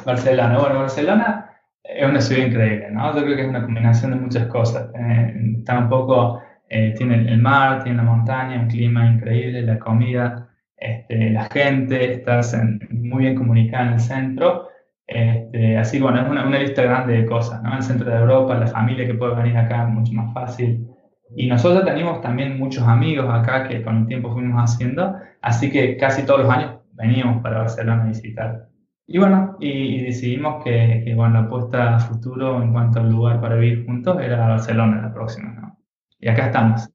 Barcelona, 0.04 0.58
bueno, 0.58 0.80
Barcelona 0.80 1.50
es 1.84 2.08
una 2.08 2.20
ciudad 2.20 2.46
increíble, 2.46 2.90
¿no? 2.90 3.14
Yo 3.14 3.22
creo 3.22 3.36
que 3.36 3.42
es 3.42 3.48
una 3.48 3.62
combinación 3.62 4.12
de 4.12 4.16
muchas 4.16 4.46
cosas. 4.48 4.90
Eh, 4.94 5.34
está 5.58 5.78
un 5.78 5.88
poco, 5.88 6.40
eh, 6.68 6.94
tiene 6.96 7.30
el 7.30 7.38
mar, 7.38 7.84
tiene 7.84 7.98
la 7.98 8.04
montaña, 8.04 8.60
un 8.60 8.68
clima 8.68 9.06
increíble, 9.06 9.62
la 9.62 9.78
comida, 9.78 10.48
este, 10.76 11.30
la 11.30 11.44
gente, 11.44 12.12
estás 12.12 12.56
muy 12.90 13.24
bien 13.24 13.36
comunicada 13.36 13.86
en 13.86 13.92
el 13.94 14.00
centro 14.00 14.68
este, 15.08 15.78
así 15.78 15.98
bueno, 15.98 16.20
es 16.20 16.28
una, 16.28 16.46
una, 16.46 16.58
lista 16.58 16.82
grande 16.82 17.14
de 17.14 17.26
cosas, 17.26 17.62
¿no? 17.62 17.74
El 17.74 17.82
centro 17.82 18.10
de 18.10 18.18
Europa, 18.18 18.54
la 18.58 18.66
familia 18.66 19.06
que 19.06 19.14
puede 19.14 19.36
venir 19.36 19.56
acá 19.56 19.84
es 19.84 19.88
mucho 19.88 20.12
más 20.12 20.34
fácil. 20.34 20.86
Y 21.36 21.46
nosotros 21.46 21.84
tenemos 21.84 22.20
también 22.20 22.58
muchos 22.58 22.84
amigos 22.84 23.26
acá 23.30 23.68
que 23.68 23.82
con 23.82 23.98
el 23.98 24.06
tiempo 24.06 24.32
fuimos 24.32 24.62
haciendo, 24.62 25.16
así 25.42 25.70
que 25.70 25.96
casi 25.96 26.24
todos 26.24 26.40
los 26.40 26.50
años 26.50 26.80
veníamos 26.92 27.42
para 27.42 27.58
Barcelona 27.58 28.04
a 28.04 28.06
visitar. 28.06 28.68
Y 29.06 29.18
bueno, 29.18 29.56
y, 29.60 30.02
decidimos 30.02 30.62
que, 30.62 31.02
que, 31.04 31.14
bueno, 31.14 31.34
la 31.34 31.46
apuesta 31.46 31.96
a 31.96 31.98
futuro 31.98 32.62
en 32.62 32.72
cuanto 32.72 33.00
al 33.00 33.10
lugar 33.10 33.40
para 33.40 33.56
vivir 33.56 33.86
juntos 33.86 34.20
era 34.20 34.48
Barcelona 34.48 35.00
la 35.00 35.14
próxima, 35.14 35.50
¿no? 35.52 35.78
Y 36.18 36.28
acá 36.28 36.46
estamos. 36.46 36.90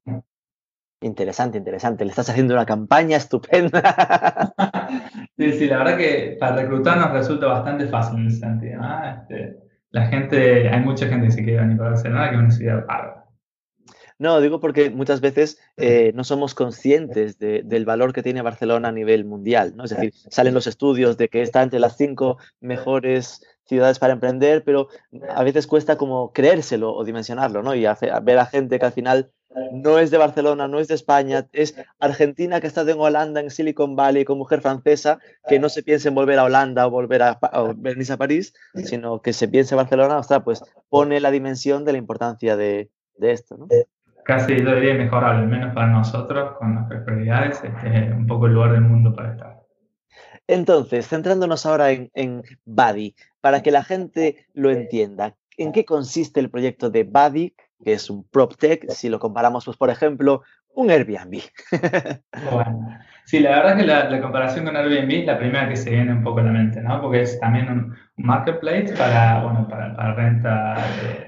Interesante, 1.02 1.58
interesante. 1.58 2.06
Le 2.06 2.12
estás 2.12 2.30
haciendo 2.30 2.54
una 2.54 2.66
campaña 2.66 3.18
estupenda. 3.18 3.82
sí, 5.38 5.52
sí, 5.54 5.68
la 5.68 5.80
verdad 5.80 5.98
que 5.98 6.38
para 6.40 6.56
reclutar 6.56 6.98
nos 6.98 7.12
resulta 7.12 7.48
bastante 7.48 7.88
fácil 7.88 8.20
en 8.20 8.28
ese 8.28 8.40
sentido. 8.40 8.82
Este, 9.06 9.58
la 9.90 10.06
gente, 10.06 10.70
hay 10.70 10.82
mucha 10.82 11.08
gente 11.08 11.28
que 11.28 11.32
se 11.32 11.44
quiere 11.44 11.62
venir 11.62 11.78
para 11.78 11.92
Barcelona, 11.92 12.30
que 12.30 12.36
es 12.36 12.42
una 12.42 12.52
ciudad 12.52 12.86
bárbara. 12.86 13.23
No, 14.20 14.40
digo 14.42 14.60
porque 14.60 14.90
muchas 14.90 15.22
veces 15.22 15.60
eh, 15.78 16.12
no 16.16 16.24
somos 16.24 16.56
conscientes 16.56 17.38
del 17.40 17.86
valor 17.86 18.14
que 18.14 18.24
tiene 18.24 18.42
Barcelona 18.42 18.90
a 18.90 18.92
nivel 18.92 19.26
mundial, 19.26 19.74
¿no? 19.76 19.86
Es 19.86 19.92
decir, 19.92 20.14
salen 20.30 20.54
los 20.54 20.68
estudios 20.68 21.18
de 21.18 21.30
que 21.30 21.42
está 21.42 21.64
entre 21.64 21.80
las 21.80 21.98
cinco 21.98 22.38
mejores 22.60 23.42
ciudades 23.66 24.00
para 24.00 24.14
emprender, 24.14 24.64
pero 24.64 24.90
a 25.30 25.44
veces 25.44 25.68
cuesta 25.68 25.98
como 25.98 26.32
creérselo 26.34 26.94
o 26.94 27.04
dimensionarlo, 27.04 27.64
¿no? 27.64 27.76
Y 27.76 27.86
ver 28.24 28.40
a 28.40 28.46
gente 28.46 28.80
que 28.80 28.86
al 28.86 28.92
final 28.92 29.32
no 29.72 30.00
es 30.00 30.12
de 30.12 30.18
Barcelona, 30.18 30.68
no 30.68 30.80
es 30.80 30.88
de 30.88 30.96
España, 30.96 31.48
es 31.52 31.76
Argentina 32.00 32.60
que 32.60 32.68
está 32.68 32.82
en 32.82 33.00
Holanda, 33.00 33.40
en 33.40 33.52
Silicon 33.52 33.96
Valley, 33.96 34.26
con 34.26 34.38
mujer 34.38 34.62
francesa, 34.62 35.20
que 35.48 35.60
no 35.60 35.70
se 35.70 35.84
piense 35.84 36.10
en 36.10 36.16
volver 36.16 36.40
a 36.40 36.46
Holanda 36.46 36.88
o 36.88 36.92
volver 36.92 37.22
a, 37.22 37.40
venirse 37.76 38.14
a 38.14 38.18
París, 38.18 38.54
sino 38.76 39.22
que 39.22 39.34
se 39.34 39.48
piense 39.48 39.76
en 39.76 39.78
Barcelona, 39.78 40.18
o 40.18 40.24
sea, 40.24 40.44
pues 40.44 40.64
pone 40.90 41.20
la 41.20 41.32
dimensión 41.32 41.86
de 41.86 41.92
la 41.92 41.98
importancia 41.98 42.56
de, 42.56 42.90
esto, 43.20 43.58
¿no? 43.58 43.68
Casi 44.26 44.56
yo 44.56 44.76
diría 44.76 44.94
mejorable, 44.96 45.44
al 45.44 45.48
menos 45.48 45.74
para 45.74 45.88
nosotros, 45.88 46.58
con 46.58 46.76
nuestras 46.76 47.04
prioridades, 47.04 47.62
este 47.64 48.08
es 48.08 48.12
un 48.12 48.26
poco 48.28 48.48
el 48.48 48.54
lugar 48.54 48.72
del 48.72 48.82
mundo 48.82 49.14
para 49.14 49.32
estar. 49.32 49.60
Entonces, 50.48 51.08
centrándonos 51.08 51.66
ahora 51.66 51.92
en, 51.92 52.10
en 52.14 52.44
Buddy, 52.66 53.16
para 53.42 53.62
que 53.62 53.72
la 53.72 53.84
gente 53.84 54.46
lo 54.54 54.72
entienda, 54.72 55.36
¿en 55.58 55.72
qué 55.72 55.86
consiste 55.86 56.40
el 56.40 56.50
proyecto 56.50 56.90
de 56.90 57.04
Buddy? 57.04 57.54
que 57.84 57.94
es 57.94 58.10
un 58.10 58.24
PropTech, 58.24 58.90
si 58.90 59.10
lo 59.10 59.20
comparamos, 59.20 59.66
pues, 59.66 59.78
por 59.78 59.90
ejemplo, 59.90 60.42
un 60.76 60.90
Airbnb. 60.90 61.42
bueno, 62.52 62.98
sí, 63.26 63.40
la 63.40 63.50
verdad 63.52 63.78
que 63.78 63.86
la, 63.86 64.22
comparación 64.22 64.66
con 64.66 64.76
Airbnb 64.76 65.12
es 65.12 65.26
la 65.26 65.38
primera 65.38 65.70
que 65.70 65.76
se 65.76 65.92
viene 65.92 66.14
un 66.14 66.24
poco 66.24 66.40
a 66.40 66.44
la 66.44 66.52
mente, 66.52 66.82
¿no? 66.82 67.02
Porque 67.02 67.22
es 67.22 67.40
también 67.40 67.70
un, 67.70 67.96
marketplace 68.16 68.94
para, 68.96 69.44
bueno, 69.44 69.68
para, 69.68 69.96
para 69.96 70.14
renta 70.14 70.76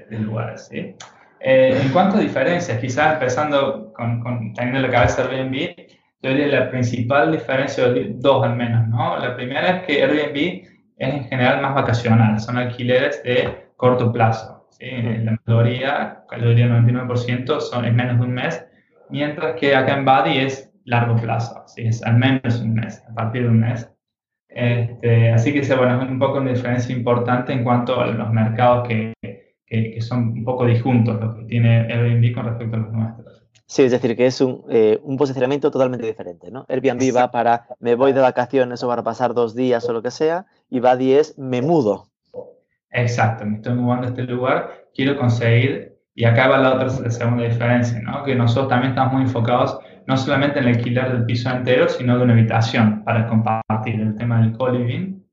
de, 0.08 0.18
lugares, 0.18 0.68
¿sí? 0.70 0.94
Eh, 1.40 1.78
en 1.82 1.90
cuanto 1.90 2.16
a 2.16 2.20
diferencias, 2.20 2.78
quizás 2.78 3.14
empezando 3.14 3.92
con, 3.92 4.20
con 4.20 4.52
teniendo 4.54 4.80
la 4.80 4.90
cabeza 4.90 5.22
Airbnb, 5.22 5.76
yo 6.22 6.30
diría 6.30 6.46
la 6.46 6.70
principal 6.70 7.32
diferencia, 7.32 7.84
dos 8.14 8.44
al 8.44 8.56
menos, 8.56 8.88
¿no? 8.88 9.18
La 9.18 9.36
primera 9.36 9.76
es 9.76 9.82
que 9.84 10.02
Airbnb 10.02 10.66
es 10.96 11.14
en 11.14 11.24
general 11.24 11.60
más 11.60 11.74
vacacional, 11.74 12.40
son 12.40 12.56
alquileres 12.56 13.22
de 13.22 13.68
corto 13.76 14.12
plazo. 14.12 14.66
¿sí? 14.70 14.86
La 15.22 15.38
mayoría, 15.44 16.24
yo 16.40 16.48
diría 16.48 16.68
99%, 16.68 17.60
son, 17.60 17.84
es 17.84 17.94
menos 17.94 18.18
de 18.18 18.24
un 18.24 18.32
mes, 18.32 18.66
mientras 19.10 19.54
que 19.56 19.76
acá 19.76 19.96
en 19.96 20.04
Badi 20.04 20.38
es 20.38 20.72
largo 20.84 21.16
plazo, 21.16 21.62
¿sí? 21.66 21.86
es 21.86 22.02
al 22.02 22.16
menos 22.16 22.60
un 22.60 22.74
mes, 22.74 23.04
a 23.08 23.14
partir 23.14 23.42
de 23.42 23.48
un 23.48 23.60
mes. 23.60 23.92
Este, 24.48 25.32
así 25.32 25.52
que 25.52 25.74
bueno, 25.74 26.02
es 26.02 26.08
un 26.08 26.18
poco 26.18 26.38
una 26.38 26.50
diferencia 26.52 26.96
importante 26.96 27.52
en 27.52 27.62
cuanto 27.62 28.00
a 28.00 28.06
los 28.06 28.32
mercados 28.32 28.88
que, 28.88 29.12
que, 29.66 30.00
son 30.00 30.28
un 30.28 30.44
poco 30.44 30.64
disjuntos, 30.66 31.20
lo 31.20 31.36
que 31.36 31.44
tiene 31.44 31.92
Airbnb 31.92 32.34
con 32.34 32.46
respecto 32.46 32.76
a 32.76 32.80
los 32.80 32.92
nuestros. 32.92 33.42
Sí, 33.66 33.82
es 33.82 33.90
decir, 33.90 34.16
que 34.16 34.26
es 34.26 34.40
un, 34.40 34.64
eh, 34.70 35.00
un 35.02 35.16
posicionamiento 35.16 35.70
totalmente 35.72 36.06
diferente, 36.06 36.50
¿no? 36.52 36.66
Airbnb 36.68 37.16
va 37.16 37.30
para 37.32 37.66
me 37.80 37.96
voy 37.96 38.12
de 38.12 38.20
vacaciones 38.20 38.82
o 38.84 38.88
para 38.88 39.02
pasar 39.02 39.34
dos 39.34 39.56
días 39.56 39.88
o 39.88 39.92
lo 39.92 40.02
que 40.02 40.12
sea, 40.12 40.46
y 40.70 40.78
Buddy 40.78 41.14
es 41.14 41.36
me 41.36 41.62
mudo. 41.62 42.08
Exacto, 42.90 43.44
me 43.44 43.56
estoy 43.56 43.74
mudando 43.74 44.06
a 44.06 44.10
este 44.10 44.22
lugar, 44.22 44.88
quiero 44.94 45.18
conseguir 45.18 45.96
Y 46.14 46.24
acá 46.24 46.48
va 46.48 46.58
la 46.58 46.74
otra 46.74 46.86
la 46.86 47.10
segunda 47.10 47.44
diferencia, 47.44 48.00
¿no? 48.00 48.24
que 48.24 48.34
nosotros 48.34 48.68
también 48.68 48.92
estamos 48.92 49.14
muy 49.14 49.22
enfocados 49.22 49.78
no 50.06 50.16
solamente 50.16 50.60
en 50.60 50.68
el 50.68 50.76
alquiler 50.76 51.12
del 51.12 51.24
piso 51.26 51.50
entero, 51.50 51.88
sino 51.88 52.16
de 52.16 52.24
una 52.24 52.32
habitación 52.32 53.02
para 53.04 53.26
compartir 53.26 54.00
el 54.00 54.14
tema 54.16 54.40
del 54.40 54.56
co-living. 54.56 55.25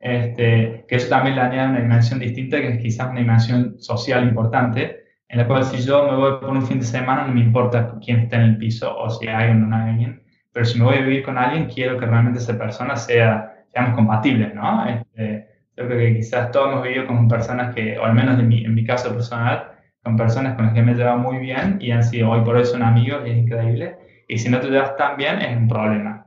Este, 0.00 0.86
que 0.88 0.96
eso 0.96 1.10
también 1.10 1.36
le 1.36 1.42
añade 1.42 1.68
una 1.68 1.80
dimensión 1.80 2.18
distinta, 2.18 2.58
que 2.60 2.68
es 2.68 2.78
quizás 2.78 3.10
una 3.10 3.20
dimensión 3.20 3.78
social 3.78 4.24
importante, 4.24 5.00
en 5.28 5.38
la 5.38 5.46
cual 5.46 5.62
si 5.64 5.76
yo 5.82 6.10
me 6.10 6.16
voy 6.16 6.40
por 6.40 6.48
un 6.50 6.66
fin 6.66 6.80
de 6.80 6.86
semana, 6.86 7.26
no 7.26 7.34
me 7.34 7.40
importa 7.40 7.94
quién 8.04 8.20
está 8.20 8.36
en 8.36 8.42
el 8.42 8.58
piso 8.58 8.96
o 8.96 9.10
si 9.10 9.28
hay 9.28 9.50
o 9.50 9.54
no 9.54 9.76
hay 9.76 9.90
alguien, 9.90 10.22
pero 10.52 10.64
si 10.64 10.78
me 10.78 10.86
voy 10.86 10.96
a 10.96 11.02
vivir 11.02 11.22
con 11.22 11.38
alguien, 11.38 11.68
quiero 11.68 11.98
que 11.98 12.06
realmente 12.06 12.40
esa 12.40 12.58
persona 12.58 12.96
sea, 12.96 13.64
seamos 13.68 13.94
compatibles, 13.94 14.54
¿no? 14.54 14.86
Este, 14.86 15.46
yo 15.76 15.86
creo 15.86 15.98
que 15.98 16.16
quizás 16.16 16.50
todos 16.50 16.72
hemos 16.72 16.82
vivido 16.82 17.06
con 17.06 17.28
personas 17.28 17.74
que, 17.74 17.98
o 17.98 18.04
al 18.04 18.14
menos 18.14 18.38
en 18.38 18.48
mi, 18.74 18.84
caso 18.84 19.12
personal, 19.14 19.70
con 20.02 20.16
personas 20.16 20.56
con 20.56 20.66
las 20.66 20.74
que 20.74 20.82
me 20.82 20.92
he 20.92 20.94
llevado 20.94 21.18
muy 21.18 21.38
bien 21.38 21.78
y 21.80 21.90
han 21.92 22.02
sido 22.02 22.30
hoy 22.30 22.40
por 22.40 22.56
hoy 22.56 22.64
son 22.64 22.82
amigos 22.82 23.22
y 23.26 23.30
es 23.30 23.38
increíble. 23.38 23.96
Y 24.28 24.38
si 24.38 24.48
no 24.48 24.60
te 24.60 24.68
llevas 24.68 24.96
tan 24.96 25.16
bien, 25.16 25.40
es 25.40 25.56
un 25.56 25.68
problema. 25.68 26.26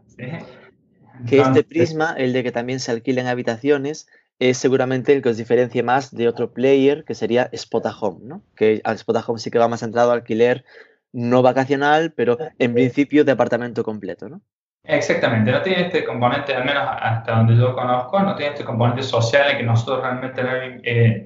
Que 1.28 1.40
este 1.40 1.64
prisma, 1.64 2.16
el 2.18 2.34
de 2.34 2.44
que 2.44 2.52
también 2.52 2.80
se 2.80 2.92
alquilen 2.92 3.28
habitaciones, 3.28 4.08
es 4.40 4.58
seguramente 4.58 5.14
el 5.14 5.22
que 5.22 5.30
os 5.30 5.38
diferencia 5.38 5.84
más 5.84 6.14
de 6.14 6.28
otro 6.28 6.52
player 6.52 7.04
que 7.06 7.16
sería 7.16 7.50
Spotahome, 7.56 8.26
¿no? 8.26 8.44
Que 8.56 8.82
al 8.84 8.98
Spotahome 8.98 9.40
sí 9.40 9.52
que 9.52 9.60
va 9.60 9.68
más 9.68 9.82
centrado 9.82 10.12
al 10.12 10.20
alquiler 10.20 10.66
no 11.12 11.42
vacacional, 11.42 12.12
pero 12.12 12.38
en 12.58 12.74
principio 12.74 13.24
de 13.24 13.32
apartamento 13.32 13.84
completo, 13.84 14.28
¿no? 14.28 14.42
Exactamente, 14.86 15.50
no 15.50 15.62
tiene 15.62 15.84
este 15.84 16.04
componente, 16.04 16.54
al 16.54 16.66
menos 16.66 16.84
hasta 16.86 17.38
donde 17.38 17.56
yo 17.56 17.74
conozco, 17.74 18.20
no 18.20 18.36
tiene 18.36 18.52
este 18.52 18.66
componente 18.66 19.02
social 19.04 19.52
en 19.52 19.58
que 19.58 19.64
nosotros 19.64 20.02
realmente 20.02 20.42
eh, 20.84 21.24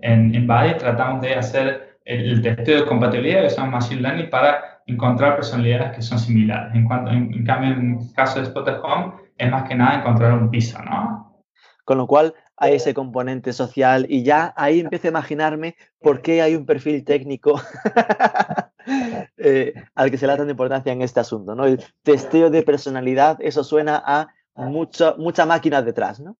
en, 0.00 0.32
en 0.32 0.46
Badi 0.46 0.74
tratamos 0.74 1.20
de 1.20 1.34
hacer 1.34 1.98
el, 2.04 2.40
testeo 2.40 2.80
de 2.80 2.86
compatibilidad 2.86 3.40
que 3.40 3.46
usamos 3.48 3.72
Machine 3.72 4.02
Learning 4.02 4.30
para 4.30 4.69
encontrar 4.90 5.36
personalidades 5.36 5.96
que 5.96 6.02
son 6.02 6.18
similares. 6.18 6.74
En, 6.74 6.84
cuanto, 6.84 7.10
en, 7.10 7.44
cambio, 7.44 7.70
en 7.70 7.98
el 8.00 8.14
caso 8.14 8.40
de 8.40 8.46
Spotted 8.46 8.80
Home, 8.82 9.14
es 9.36 9.50
más 9.50 9.68
que 9.68 9.74
nada 9.74 10.00
encontrar 10.00 10.32
un 10.32 10.50
piso, 10.50 10.78
¿no? 10.82 11.42
Con 11.84 11.98
lo 11.98 12.06
cual 12.06 12.34
hay 12.56 12.74
ese 12.74 12.94
componente 12.94 13.52
social 13.52 14.06
y 14.08 14.22
ya 14.22 14.52
ahí 14.56 14.80
empiezo 14.80 15.08
a 15.08 15.10
imaginarme 15.10 15.76
por 16.00 16.20
qué 16.20 16.42
hay 16.42 16.54
un 16.54 16.66
perfil 16.66 17.04
técnico 17.04 17.60
eh, 19.36 19.74
al 19.94 20.10
que 20.10 20.18
se 20.18 20.26
le 20.26 20.32
da 20.32 20.36
tanta 20.38 20.50
importancia 20.50 20.92
en 20.92 21.02
este 21.02 21.20
asunto, 21.20 21.54
¿no? 21.54 21.64
El 21.64 21.82
testeo 22.02 22.50
de 22.50 22.62
personalidad, 22.62 23.38
eso 23.40 23.64
suena 23.64 24.02
a 24.04 24.28
mucha, 24.54 25.14
mucha 25.16 25.46
máquina 25.46 25.82
detrás, 25.82 26.20
¿no? 26.20 26.36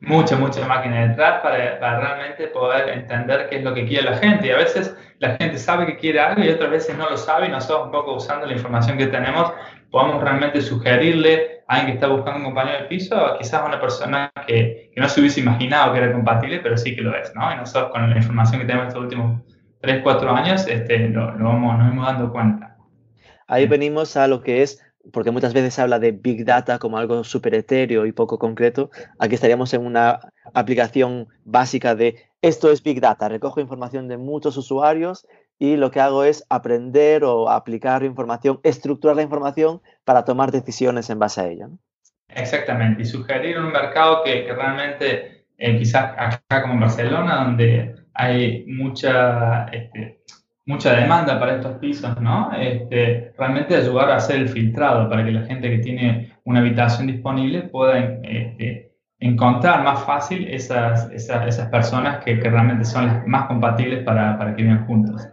Mucha, 0.00 0.36
mucha 0.36 0.66
máquina 0.66 1.08
detrás 1.08 1.40
para, 1.42 1.78
para, 1.80 2.00
realmente 2.00 2.46
poder 2.48 2.88
entender 2.90 3.48
qué 3.48 3.56
es 3.56 3.64
lo 3.64 3.74
que 3.74 3.86
quiere 3.86 4.10
la 4.10 4.16
gente. 4.16 4.46
Y 4.46 4.50
a 4.50 4.56
veces 4.56 4.96
la 5.18 5.36
gente 5.36 5.58
sabe 5.58 5.86
que 5.86 5.96
quiere 5.96 6.20
algo 6.20 6.42
y 6.42 6.48
otras 6.48 6.70
veces 6.70 6.96
no 6.96 7.10
lo 7.10 7.16
sabe 7.16 7.46
y 7.46 7.50
nosotros 7.50 7.86
un 7.86 7.92
poco 7.92 8.14
usando 8.14 8.46
la 8.46 8.52
información 8.52 8.96
que 8.96 9.06
tenemos 9.06 9.52
podemos 9.90 10.22
realmente 10.22 10.60
sugerirle 10.60 11.62
a 11.66 11.76
alguien 11.76 11.92
que 11.92 11.94
está 11.94 12.08
buscando 12.08 12.38
un 12.38 12.44
compañero 12.44 12.82
de 12.82 12.84
piso 12.84 13.16
a 13.16 13.38
quizás 13.38 13.62
una 13.66 13.80
persona 13.80 14.30
que, 14.46 14.90
que, 14.94 15.00
no 15.00 15.08
se 15.08 15.20
hubiese 15.20 15.40
imaginado 15.40 15.92
que 15.92 15.98
era 15.98 16.12
compatible, 16.12 16.60
pero 16.60 16.76
sí 16.76 16.94
que 16.94 17.02
lo 17.02 17.16
es, 17.16 17.34
¿no? 17.34 17.52
Y 17.52 17.56
nosotros 17.56 17.90
con 17.90 18.08
la 18.08 18.16
información 18.16 18.60
que 18.60 18.66
tenemos 18.66 18.88
estos 18.88 19.02
últimos 19.02 19.42
3, 19.80 20.00
4 20.02 20.30
años 20.30 20.66
este, 20.66 21.08
lo, 21.08 21.32
lo 21.32 21.44
vamos, 21.44 21.78
nos 21.78 21.92
hemos 21.92 22.06
dando 22.06 22.32
cuenta. 22.32 22.76
Ahí 23.46 23.66
venimos 23.66 24.16
a 24.16 24.28
lo 24.28 24.42
que 24.42 24.62
es 24.62 24.84
porque 25.12 25.30
muchas 25.30 25.54
veces 25.54 25.74
se 25.74 25.82
habla 25.82 25.98
de 25.98 26.12
Big 26.12 26.44
Data 26.44 26.78
como 26.78 26.98
algo 26.98 27.24
súper 27.24 27.54
etéreo 27.54 28.06
y 28.06 28.12
poco 28.12 28.38
concreto, 28.38 28.90
aquí 29.18 29.34
estaríamos 29.34 29.72
en 29.74 29.86
una 29.86 30.20
aplicación 30.54 31.28
básica 31.44 31.94
de 31.94 32.16
esto 32.42 32.70
es 32.70 32.82
Big 32.82 33.00
Data, 33.00 33.28
recojo 33.28 33.60
información 33.60 34.06
de 34.06 34.16
muchos 34.16 34.56
usuarios 34.56 35.26
y 35.58 35.76
lo 35.76 35.90
que 35.90 36.00
hago 36.00 36.22
es 36.22 36.44
aprender 36.50 37.24
o 37.24 37.50
aplicar 37.50 38.04
información, 38.04 38.60
estructurar 38.62 39.16
la 39.16 39.22
información 39.22 39.82
para 40.04 40.24
tomar 40.24 40.52
decisiones 40.52 41.10
en 41.10 41.18
base 41.18 41.40
a 41.40 41.48
ella. 41.48 41.68
Exactamente, 42.28 43.02
y 43.02 43.04
sugerir 43.06 43.58
un 43.58 43.72
mercado 43.72 44.22
que, 44.22 44.52
realmente, 44.52 45.46
eh, 45.56 45.78
quizás 45.78 46.12
acá 46.16 46.62
como 46.62 46.74
en 46.74 46.80
Barcelona, 46.80 47.44
donde 47.44 47.96
hay 48.14 48.64
mucha... 48.66 49.64
Este, 49.72 50.20
mucha 50.68 50.94
demanda 50.94 51.40
para 51.40 51.56
estos 51.56 51.78
pisos, 51.78 52.20
¿no? 52.20 52.52
Este, 52.52 53.32
realmente 53.38 53.74
ayudar 53.74 54.10
a 54.10 54.16
hacer 54.16 54.36
el 54.36 54.50
filtrado 54.50 55.08
para 55.08 55.24
que 55.24 55.32
la 55.32 55.46
gente 55.46 55.70
que 55.70 55.78
tiene 55.78 56.36
una 56.44 56.60
habitación 56.60 57.06
disponible 57.06 57.62
pueda 57.62 57.98
este, 58.22 58.92
encontrar 59.18 59.82
más 59.82 60.04
fácil 60.04 60.46
esas, 60.46 61.10
esas, 61.10 61.46
esas 61.48 61.70
personas 61.70 62.22
que, 62.22 62.38
que, 62.38 62.50
realmente 62.50 62.84
son 62.84 63.06
las 63.06 63.26
más 63.26 63.46
compatibles 63.46 64.04
para, 64.04 64.36
para 64.36 64.54
que 64.54 64.62
vivan 64.62 64.86
juntos. 64.86 65.26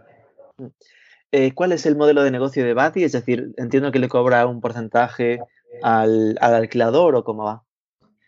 Eh, 1.30 1.52
¿Cuál 1.52 1.72
es 1.72 1.84
el 1.84 1.96
modelo 1.96 2.24
de 2.24 2.30
negocio 2.30 2.64
de 2.64 2.72
Bati? 2.72 3.04
Es 3.04 3.12
decir, 3.12 3.52
entiendo 3.58 3.92
que 3.92 3.98
le 3.98 4.08
cobra 4.08 4.46
un 4.46 4.62
porcentaje 4.62 5.40
al, 5.82 6.38
al 6.40 6.54
alquilador 6.54 7.14
o 7.14 7.24
cómo 7.24 7.44
va. 7.44 7.62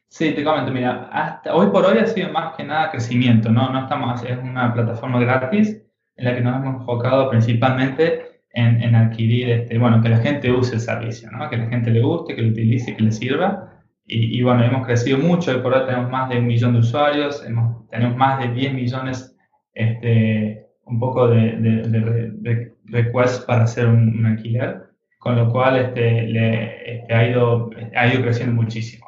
Sí, 0.08 0.32
te 0.32 0.44
comento, 0.44 0.70
mira, 0.72 1.08
hasta 1.10 1.54
hoy 1.54 1.68
por 1.68 1.86
hoy 1.86 1.98
ha 1.98 2.06
sido 2.06 2.30
más 2.32 2.54
que 2.54 2.64
nada 2.64 2.90
crecimiento, 2.90 3.48
¿no? 3.48 3.70
No 3.70 3.80
estamos, 3.80 4.22
es 4.24 4.38
una 4.38 4.74
plataforma 4.74 5.20
gratis 5.20 5.87
en 6.18 6.24
la 6.24 6.34
que 6.34 6.40
nos 6.40 6.56
hemos 6.56 6.80
enfocado 6.80 7.30
principalmente 7.30 8.40
en, 8.52 8.82
en 8.82 8.94
adquirir, 8.94 9.50
este, 9.50 9.78
bueno, 9.78 10.02
que 10.02 10.08
la 10.08 10.18
gente 10.18 10.50
use 10.50 10.74
el 10.74 10.80
servicio, 10.80 11.30
¿no? 11.30 11.48
que 11.48 11.56
la 11.56 11.68
gente 11.68 11.90
le 11.90 12.02
guste, 12.02 12.34
que 12.34 12.42
lo 12.42 12.48
utilice, 12.48 12.96
que 12.96 13.02
le 13.02 13.12
sirva. 13.12 13.72
Y, 14.04 14.38
y, 14.38 14.42
bueno, 14.42 14.64
hemos 14.64 14.86
crecido 14.86 15.18
mucho, 15.18 15.62
por 15.62 15.74
ahora 15.74 15.86
tenemos 15.86 16.10
más 16.10 16.28
de 16.28 16.38
un 16.38 16.46
millón 16.46 16.72
de 16.72 16.80
usuarios, 16.80 17.44
hemos, 17.46 17.88
tenemos 17.88 18.16
más 18.16 18.40
de 18.40 18.48
10 18.48 18.74
millones, 18.74 19.36
este, 19.74 20.66
un 20.86 20.98
poco 20.98 21.28
de, 21.28 21.52
de, 21.56 21.82
de, 21.88 22.74
requests 22.86 23.44
para 23.44 23.64
hacer 23.64 23.86
un, 23.86 24.24
alquiler, 24.24 24.84
con 25.18 25.36
lo 25.36 25.52
cual 25.52 25.76
este, 25.76 26.22
le, 26.22 27.00
este, 27.00 27.14
ha, 27.14 27.28
ido, 27.28 27.70
ha 27.94 28.08
ido 28.08 28.22
creciendo 28.22 28.54
muchísimo. 28.54 29.07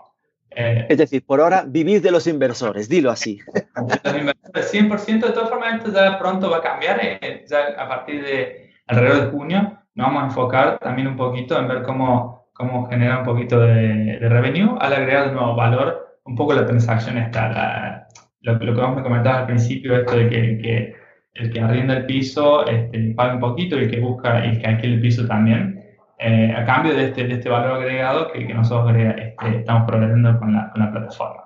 Eh, 0.50 0.86
es 0.88 0.98
decir, 0.98 1.24
por 1.24 1.40
ahora 1.40 1.64
vivís 1.66 2.02
de 2.02 2.10
los 2.10 2.26
inversores, 2.26 2.88
dilo 2.88 3.10
así. 3.10 3.40
Los 4.04 4.16
inversores, 4.16 4.74
100%, 4.74 5.26
de 5.26 5.32
todas 5.32 5.48
formas, 5.48 5.76
esto 5.76 5.92
ya 5.92 6.18
pronto 6.18 6.50
va 6.50 6.58
a 6.58 6.62
cambiar, 6.62 6.98
eh, 7.02 7.44
ya 7.48 7.58
a 7.78 7.88
partir 7.88 8.22
de 8.24 8.70
alrededor 8.86 9.24
de 9.26 9.30
junio 9.30 9.78
nos 9.94 10.06
vamos 10.06 10.22
a 10.22 10.26
enfocar 10.26 10.78
también 10.78 11.08
un 11.08 11.16
poquito 11.16 11.58
en 11.58 11.68
ver 11.68 11.82
cómo, 11.82 12.48
cómo 12.52 12.88
generar 12.88 13.20
un 13.20 13.24
poquito 13.24 13.60
de, 13.60 14.18
de 14.18 14.28
revenue 14.28 14.76
al 14.80 14.92
agregar 14.92 15.28
de 15.28 15.32
nuevo 15.34 15.54
valor, 15.54 16.18
un 16.24 16.34
poco 16.34 16.54
la 16.54 16.66
transacción 16.66 17.18
está, 17.18 18.08
lo, 18.40 18.54
lo, 18.54 18.74
que 18.74 18.80
vos 18.80 18.96
me 18.96 19.02
comentabas 19.02 19.40
al 19.40 19.46
principio, 19.46 19.96
esto 19.96 20.16
de 20.16 20.28
que, 20.28 20.58
que 20.58 21.00
el 21.34 21.52
que 21.52 21.60
arrienda 21.60 21.96
el 21.96 22.06
piso 22.06 22.66
este, 22.66 23.14
paga 23.14 23.34
un 23.34 23.40
poquito 23.40 23.76
y 23.76 23.84
el 23.84 23.90
que 23.90 24.00
busca 24.00 24.44
y 24.44 24.50
el 24.50 24.60
que 24.60 24.66
alquila 24.66 24.94
el 24.94 25.00
piso 25.00 25.26
también. 25.26 25.79
Eh, 26.22 26.52
a 26.54 26.66
cambio 26.66 26.94
de 26.94 27.06
este, 27.06 27.24
de 27.24 27.34
este 27.34 27.48
valor 27.48 27.80
agregado 27.80 28.30
que, 28.30 28.46
que 28.46 28.52
nosotros 28.52 28.94
este, 28.94 29.56
estamos 29.56 29.84
proveyendo 29.86 30.38
con 30.38 30.52
la, 30.52 30.70
con 30.70 30.82
la 30.82 30.92
plataforma. 30.92 31.44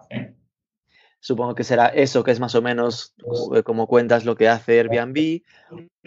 Supongo 1.20 1.54
que 1.54 1.62
será 1.62 1.87
eso, 1.87 2.24
que 2.24 2.32
es 2.32 2.40
más 2.40 2.56
o 2.56 2.60
menos 2.60 3.14
eh, 3.54 3.62
como 3.62 3.87
cuentas 3.87 4.24
lo 4.24 4.34
que 4.34 4.48
hace 4.48 4.80
Airbnb, 4.80 5.42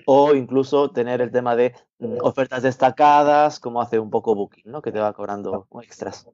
o 0.05 0.35
incluso 0.35 0.91
tener 0.91 1.21
el 1.21 1.31
tema 1.31 1.55
de 1.55 1.73
mm, 1.99 2.17
ofertas 2.21 2.61
destacadas, 2.61 3.61
como 3.61 3.81
hace 3.81 3.99
un 3.99 4.09
poco 4.09 4.35
Booking, 4.35 4.65
¿no? 4.65 4.81
que 4.81 4.91
te 4.91 4.99
va 4.99 5.13
cobrando 5.13 5.65
extras. 5.81 6.29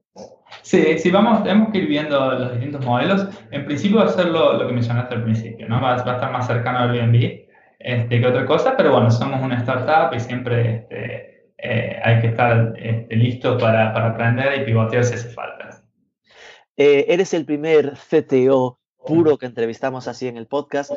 Sí, 0.63 0.98
sí, 0.98 1.12
vamos, 1.12 1.43
tenemos 1.43 1.72
que 1.72 1.78
ir 1.78 1.88
viendo 1.88 2.32
los 2.32 2.52
distintos 2.54 2.84
modelos. 2.84 3.28
En 3.52 3.63
principio 3.65 4.00
va 4.00 4.06
a 4.06 4.10
ser 4.10 4.30
lo, 4.30 4.54
lo 4.54 4.67
que 4.67 4.74
mencionaste 4.74 5.13
al 5.13 5.24
principio, 5.24 5.69
¿no? 5.69 5.76
va, 5.80 5.98
va, 5.98 6.12
a 6.12 6.15
estar 6.15 6.32
más 6.32 6.48
cercano 6.48 6.80
a 6.80 6.91
Airbnb 6.91 7.43
este, 7.78 8.19
que 8.19 8.28
otra 8.28 8.46
cosa, 8.48 8.76
pero 8.76 8.91
bueno, 8.91 9.12
somos 9.12 9.39
una 9.39 9.60
startup 9.60 10.15
y 10.15 10.19
siempre... 10.19 10.78
Este, 10.78 11.33
eh, 11.63 11.99
hay 12.04 12.19
que 12.19 12.28
estar 12.28 12.73
este, 12.78 13.15
listo 13.15 13.58
para, 13.58 13.93
para, 13.93 14.10
aprender 14.10 14.62
y 14.62 14.65
pivotear 14.65 15.06
si 15.06 15.13
hace 15.13 15.30
falta. 15.30 15.82
Eh, 16.76 17.06
eres 17.08 17.34
el 17.34 17.45
primer 17.45 17.93
CTO 17.93 18.80
puro 19.06 19.38
que 19.38 19.45
entrevistamos 19.45 20.08
así 20.08 20.28
en 20.28 20.36
el 20.36 20.47
podcast. 20.47 20.91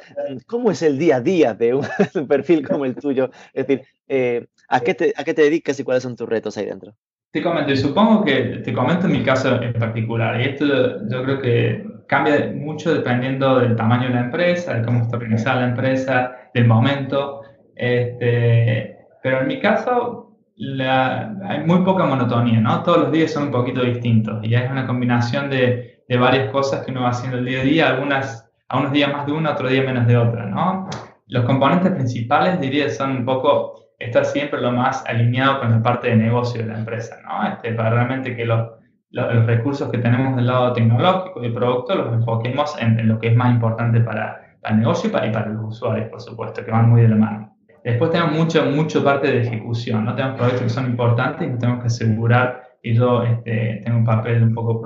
¿Cómo 0.46 0.72
es 0.72 0.82
el 0.82 0.98
día 0.98 1.16
a 1.16 1.20
día 1.20 1.54
de 1.54 1.74
un, 1.74 1.86
perfil 2.28 2.66
como 2.66 2.84
el 2.84 2.96
tuyo? 2.96 3.30
Es 3.52 3.66
decir, 3.66 3.86
eh, 4.08 4.46
¿a, 4.68 4.80
qué 4.80 4.94
te, 4.94 5.14
¿a 5.16 5.22
qué 5.22 5.34
te 5.34 5.42
dedicas 5.42 5.78
y 5.78 5.84
cuáles 5.84 6.02
son 6.02 6.16
tus 6.16 6.28
retos 6.28 6.56
ahí 6.56 6.66
dentro? 6.66 6.94
Te 7.30 7.42
comento, 7.42 7.70
y 7.70 7.76
supongo 7.76 8.24
que 8.24 8.62
te 8.64 8.72
comento 8.72 9.06
en 9.06 9.12
mi 9.12 9.22
caso 9.22 9.60
en 9.60 9.74
particular, 9.74 10.40
y 10.40 10.44
esto 10.44 10.64
yo 11.08 11.22
creo 11.22 11.40
que 11.40 11.84
cambia 12.06 12.50
mucho 12.54 12.94
dependiendo 12.94 13.60
del 13.60 13.76
tamaño 13.76 14.08
de 14.08 14.14
la 14.14 14.20
empresa, 14.20 14.74
de 14.74 14.84
cómo 14.84 15.02
está 15.02 15.16
organizada 15.16 15.60
la 15.60 15.68
empresa, 15.68 16.36
del 16.54 16.66
momento, 16.66 17.42
este, 17.74 18.96
pero 19.22 19.42
en 19.42 19.48
mi 19.48 19.60
caso 19.60 20.25
la, 20.56 21.34
hay 21.44 21.64
muy 21.64 21.82
poca 21.84 22.06
monotonía, 22.06 22.60
¿no? 22.60 22.82
Todos 22.82 22.98
los 22.98 23.12
días 23.12 23.32
son 23.32 23.44
un 23.44 23.50
poquito 23.50 23.82
distintos 23.82 24.42
y 24.42 24.54
es 24.54 24.70
una 24.70 24.86
combinación 24.86 25.50
de, 25.50 26.04
de 26.08 26.16
varias 26.18 26.50
cosas 26.50 26.84
que 26.84 26.92
uno 26.92 27.02
va 27.02 27.10
haciendo 27.10 27.38
el 27.38 27.44
día 27.44 27.60
a 27.60 27.64
día, 27.64 27.88
algunas, 27.88 28.50
a 28.68 28.78
unos 28.78 28.92
días 28.92 29.12
más 29.12 29.26
de 29.26 29.32
una, 29.32 29.52
otro 29.52 29.68
día 29.68 29.82
menos 29.82 30.06
de 30.06 30.16
otra, 30.16 30.46
¿no? 30.46 30.88
Los 31.26 31.44
componentes 31.44 31.92
principales, 31.92 32.60
diría, 32.60 32.88
son 32.88 33.10
un 33.10 33.24
poco 33.24 33.86
estar 33.98 34.24
siempre 34.24 34.60
lo 34.60 34.72
más 34.72 35.04
alineado 35.06 35.60
con 35.60 35.70
la 35.70 35.82
parte 35.82 36.08
de 36.08 36.16
negocio 36.16 36.62
de 36.62 36.68
la 36.68 36.78
empresa, 36.78 37.16
¿no? 37.22 37.46
Este, 37.48 37.72
para 37.72 37.90
realmente 37.90 38.36
que 38.36 38.46
los, 38.46 38.70
los, 39.10 39.46
recursos 39.46 39.90
que 39.90 39.98
tenemos 39.98 40.36
del 40.36 40.46
lado 40.46 40.72
tecnológico 40.72 41.42
y 41.42 41.50
producto 41.50 41.94
los 41.94 42.12
enfoquemos 42.12 42.80
en, 42.80 42.98
en, 42.98 43.08
lo 43.08 43.18
que 43.18 43.28
es 43.28 43.36
más 43.36 43.52
importante 43.52 44.00
para, 44.00 44.56
para 44.60 44.74
el 44.74 44.80
negocio 44.80 45.10
y 45.10 45.12
para, 45.12 45.26
y 45.26 45.32
para 45.32 45.48
los 45.48 45.64
usuarios, 45.64 46.08
por 46.08 46.20
supuesto, 46.20 46.64
que 46.64 46.70
van 46.70 46.88
muy 46.88 47.02
de 47.02 47.08
la 47.08 47.16
mano. 47.16 47.55
Después 47.86 48.10
tenemos 48.10 48.34
mucho, 48.34 48.64
mucho 48.64 49.04
parte 49.04 49.30
de 49.30 49.42
ejecución, 49.42 50.04
¿no? 50.04 50.16
Tenemos 50.16 50.36
proyectos 50.36 50.64
que 50.64 50.70
son 50.70 50.86
importantes 50.86 51.46
y 51.46 51.50
nos 51.50 51.60
tenemos 51.60 51.82
que 51.82 51.86
asegurar, 51.86 52.62
y 52.82 52.94
yo 52.94 53.22
este, 53.22 53.80
tengo 53.84 53.98
un 53.98 54.04
papel 54.04 54.42
un 54.42 54.52
poco 54.52 54.82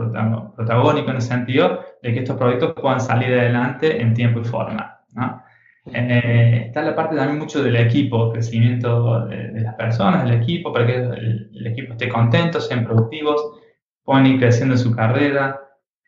protagónico 0.54 1.08
en 1.08 1.16
el 1.16 1.22
sentido 1.22 1.80
de 2.02 2.12
que 2.12 2.18
estos 2.18 2.36
proyectos 2.36 2.74
puedan 2.74 3.00
salir 3.00 3.32
adelante 3.32 4.02
en 4.02 4.12
tiempo 4.12 4.40
y 4.40 4.44
forma, 4.44 4.98
¿no? 5.14 5.42
Eh, 5.86 6.64
está 6.66 6.82
la 6.82 6.94
parte 6.94 7.16
también 7.16 7.38
mucho 7.38 7.62
del 7.62 7.76
equipo, 7.76 8.30
crecimiento 8.32 9.24
de, 9.24 9.62
las 9.62 9.76
personas, 9.76 10.24
del 10.24 10.34
equipo, 10.34 10.70
para 10.70 10.86
que 10.86 10.96
el, 10.96 11.66
equipo 11.68 11.92
esté 11.92 12.06
contento, 12.06 12.60
sean 12.60 12.84
productivos, 12.84 13.40
puedan 14.04 14.26
ir 14.26 14.38
creciendo 14.38 14.74
en 14.74 14.78
su 14.78 14.94
carrera. 14.94 15.58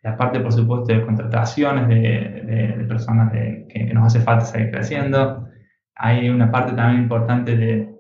La 0.02 0.18
parte, 0.18 0.40
por 0.40 0.52
supuesto, 0.52 0.92
de 0.92 1.00
contrataciones 1.07 1.88
de, 1.88 2.74
de 2.76 2.85
personas 2.85 3.33
que, 3.33 3.66
que, 3.70 3.94
nos 3.94 4.09
hace 4.09 4.20
falta 4.20 4.44
seguir 4.44 4.70
creciendo. 4.70 5.48
Hay 5.96 6.28
una 6.28 6.50
parte 6.50 6.72
también 6.72 7.02
importante 7.02 7.57
de 7.57 7.94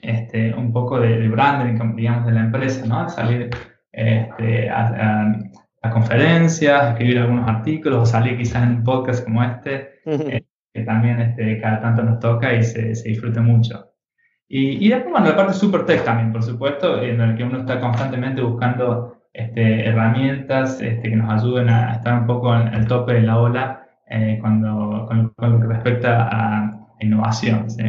este, 0.00 0.54
un 0.54 0.72
poco 0.72 1.00
de, 1.00 1.28
branding, 1.28 1.96
digamos, 1.96 2.26
de 2.26 2.32
la 2.32 2.40
empresa, 2.40 2.86
¿no? 2.86 3.08
Salir 3.08 3.50
este, 3.92 4.70
a, 4.70 5.32
conferencias, 5.92 6.90
escribir 6.90 7.18
algunos 7.18 7.48
artículos, 7.48 8.02
o 8.02 8.06
salir 8.06 8.38
quizás 8.38 8.62
en 8.62 8.76
un 8.76 8.84
podcast 8.84 9.24
como 9.24 9.42
este 9.42 9.90
que 10.74 10.84
también 10.84 11.20
este, 11.20 11.60
cada 11.60 11.80
tanto 11.80 12.02
nos 12.02 12.18
toca 12.18 12.54
y 12.54 12.62
se, 12.62 12.94
se 12.94 13.08
disfruta 13.10 13.42
mucho. 13.42 13.92
Y, 14.48 14.84
y, 14.86 14.88
después, 14.88 15.12
bueno, 15.12 15.28
la 15.28 15.36
parte 15.36 15.54
super 15.54 15.84
tech 15.86 16.04
también, 16.04 16.32
por 16.32 16.42
supuesto, 16.42 17.02
en 17.02 17.18
la 17.18 17.34
que 17.34 17.44
uno 17.44 17.60
está 17.60 17.80
constantemente 17.80 18.42
buscando 18.42 19.22
este, 19.32 19.86
herramientas 19.88 20.80
este, 20.82 21.08
que 21.08 21.16
nos 21.16 21.42
ayuden 21.42 21.70
a 21.70 21.94
estar 21.94 22.20
un 22.20 22.26
poco 22.26 22.54
en 22.54 22.68
el 22.68 22.86
tope 22.86 23.14
de 23.14 23.22
la 23.22 23.38
ola 23.38 23.86
eh, 24.08 24.38
cuando, 24.40 25.06
con, 25.08 25.32
lo 25.50 25.60
que 25.60 25.66
respecta 25.66 26.28
a 26.30 26.81
innovación. 27.02 27.70
¿sí? 27.70 27.82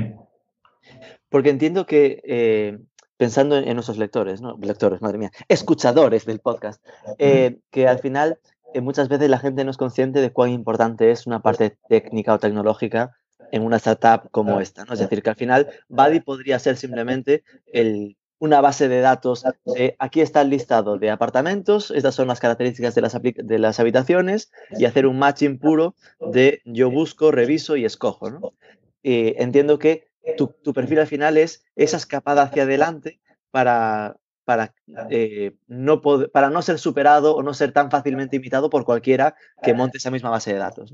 Porque 1.30 1.50
entiendo 1.50 1.86
que, 1.86 2.22
eh, 2.26 2.80
pensando 3.18 3.58
en, 3.58 3.74
nuestros 3.74 3.98
lectores, 3.98 4.42
¿no? 4.42 4.58
lectores, 4.62 5.02
madre 5.02 5.18
mía, 5.18 5.32
escuchadores 5.48 6.26
del 6.26 6.40
podcast, 6.40 6.84
eh, 7.18 7.60
que 7.72 7.88
al 7.88 8.00
final 8.00 8.40
muchas 8.82 9.08
veces 9.10 9.30
la 9.30 9.40
gente 9.40 9.64
no 9.64 9.72
es 9.72 9.78
consciente 9.78 10.22
de 10.22 10.32
cuán 10.32 10.50
importante 10.50 11.12
es 11.12 11.28
una 11.28 11.42
parte 11.42 11.78
técnica 11.88 12.34
o 12.34 12.40
tecnológica 12.40 13.12
en 13.52 13.64
una 13.64 13.78
startup 13.78 14.30
como 14.32 14.60
esta. 14.60 14.84
¿no? 14.84 14.94
Es 14.94 15.00
decir, 15.00 15.22
que 15.22 15.30
al 15.30 15.36
final 15.36 15.70
Buddy 15.88 16.22
podría 16.22 16.58
ser 16.58 16.76
simplemente 16.76 17.44
el, 17.72 18.18
una 18.40 18.62
base 18.62 18.90
de 18.90 19.00
datos 19.00 19.46
de 19.66 19.96
aquí 20.00 20.22
está 20.22 20.42
el 20.42 20.50
listado 20.50 20.98
de 20.98 21.12
apartamentos, 21.12 21.92
estas 21.92 22.16
son 22.16 22.28
las 22.28 22.40
características 22.40 22.96
de 22.96 23.02
las, 23.02 23.18
de 23.22 23.60
las 23.60 23.80
habitaciones 23.80 24.52
y 24.72 24.86
hacer 24.86 25.06
un 25.06 25.20
matching 25.20 25.60
puro 25.60 25.96
de 26.20 26.62
yo 26.66 26.90
busco, 26.90 27.32
reviso 27.32 27.78
y 27.78 27.86
escojo. 27.86 28.32
¿no? 28.32 28.54
Entiendo 29.04 29.78
que 29.78 30.08
tu, 30.38 30.56
tu, 30.64 30.74
perfil 30.74 31.00
al 31.00 31.08
final 31.08 31.38
es 31.38 31.66
esa 31.76 31.98
escapada 31.98 32.44
hacia 32.44 32.64
adelante 32.64 33.20
para, 33.52 34.16
para, 34.46 34.74
eh, 35.10 35.54
no 35.68 36.02
para 36.02 36.50
no 36.50 36.62
ser 36.62 36.80
superado 36.80 37.36
o 37.36 37.44
no 37.44 37.54
ser 37.54 37.72
tan 37.72 37.90
fácilmente 37.90 38.36
imitado 38.36 38.70
por 38.70 38.86
cualquiera 38.86 39.36
que 39.62 39.74
monte 39.74 39.98
esa 39.98 40.12
misma 40.12 40.30
base 40.30 40.54
de 40.54 40.60
datos. 40.60 40.94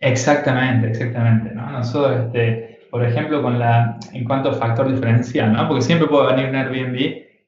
Exactamente, 0.00 0.88
exactamente. 0.88 1.54
¿no? 1.54 1.70
Nosotros, 1.70 2.26
este, 2.26 2.88
por 2.90 3.04
ejemplo, 3.04 3.42
con 3.42 3.58
la, 3.58 3.98
en 4.12 4.24
cuanto 4.24 4.50
a 4.50 4.54
factor 4.54 4.92
diferencial, 4.92 5.52
¿no? 5.52 5.66
porque 5.68 5.82
siempre 5.82 6.08
puede 6.08 6.34
venir 6.34 6.50
un 6.50 6.56
Airbnb 6.56 6.98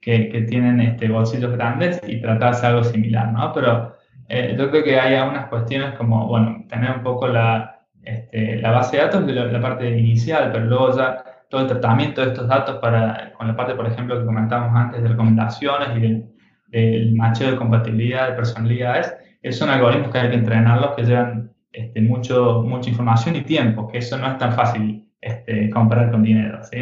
que, 0.00 0.28
que 0.28 0.42
tienen 0.42 0.80
este, 0.80 1.08
bolsillos 1.08 1.52
grandes 1.52 2.00
y 2.06 2.20
tratarse 2.20 2.66
algo 2.66 2.84
similar, 2.84 3.32
¿no? 3.32 3.52
pero 3.52 3.96
eh, 4.28 4.54
yo 4.58 4.70
creo 4.70 4.84
que 4.84 4.98
hay 4.98 5.14
algunas 5.14 5.48
cuestiones 5.48 5.94
como, 5.96 6.26
bueno, 6.28 6.64
tener 6.68 6.92
un 6.92 7.02
poco 7.02 7.28
la, 7.28 7.75
este, 8.06 8.56
la 8.56 8.70
base 8.70 8.96
de 8.96 9.02
datos 9.02 9.26
de 9.26 9.32
la, 9.34 9.60
parte 9.60 9.90
inicial, 9.90 10.50
pero 10.52 10.64
luego 10.64 10.96
ya 10.96 11.24
todo 11.50 11.62
el 11.62 11.66
tratamiento 11.66 12.22
de 12.22 12.28
estos 12.28 12.48
datos 12.48 12.76
para, 12.76 13.32
con 13.34 13.48
la 13.48 13.56
parte, 13.56 13.74
por 13.74 13.86
ejemplo, 13.86 14.18
que 14.18 14.24
comentábamos 14.24 14.74
antes 14.76 15.02
de 15.02 15.08
recomendaciones 15.08 15.88
y 15.96 16.00
del, 16.00 16.24
del 16.68 17.14
macheo 17.14 17.50
de 17.50 17.56
compatibilidad 17.56 18.28
de 18.28 18.36
personalidades, 18.36 19.14
esos 19.42 19.58
son 19.58 19.70
algoritmos 19.70 20.10
que 20.10 20.18
hay 20.18 20.30
que 20.30 20.36
entrenarlos 20.36 20.94
que 20.96 21.02
llevan 21.04 21.52
este, 21.72 22.00
mucho, 22.00 22.62
mucha 22.62 22.90
información 22.90 23.36
y 23.36 23.42
tiempo, 23.42 23.88
que 23.88 23.98
eso 23.98 24.16
no 24.16 24.28
es 24.28 24.38
tan 24.38 24.52
fácil 24.52 25.08
este, 25.20 25.68
comprar 25.70 26.10
con 26.10 26.22
dinero, 26.22 26.62
¿sí? 26.62 26.78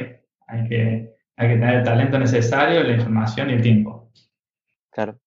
Hay 0.46 0.68
que, 0.68 1.14
hay 1.36 1.48
que 1.48 1.54
tener 1.54 1.76
el 1.76 1.84
talento 1.84 2.18
necesario, 2.18 2.82
la 2.82 2.92
información 2.92 3.50
y 3.50 3.54
el 3.54 3.62
tiempo. 3.62 4.10
Claro. 4.92 5.18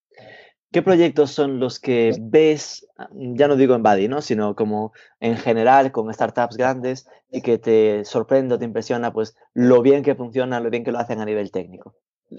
¿Qué 0.77 0.83
proyectos 0.83 1.31
son 1.31 1.59
los 1.59 1.79
que 1.79 2.11
ves, 2.21 2.87
ya 3.11 3.47
no 3.47 3.55
digo 3.55 3.73
en 3.73 3.81
Buddy, 3.81 4.07
¿no? 4.07 4.21
sino 4.21 4.55
como 4.55 4.93
en 5.19 5.35
general 5.35 5.91
con 5.91 6.13
startups 6.13 6.55
grandes 6.55 7.09
y 7.31 7.41
que 7.41 7.57
te 7.57 8.05
sorprende 8.05 8.53
o 8.53 8.59
te 8.59 8.65
impresiona 8.65 9.11
pues 9.11 9.35
lo 9.55 9.81
bien 9.81 10.03
que 10.03 10.13
funciona, 10.13 10.59
lo 10.59 10.69
bien 10.69 10.83
que 10.83 10.91
lo 10.91 10.99
hacen 10.99 11.19
a 11.19 11.25
nivel 11.25 11.49
técnico? 11.49 11.95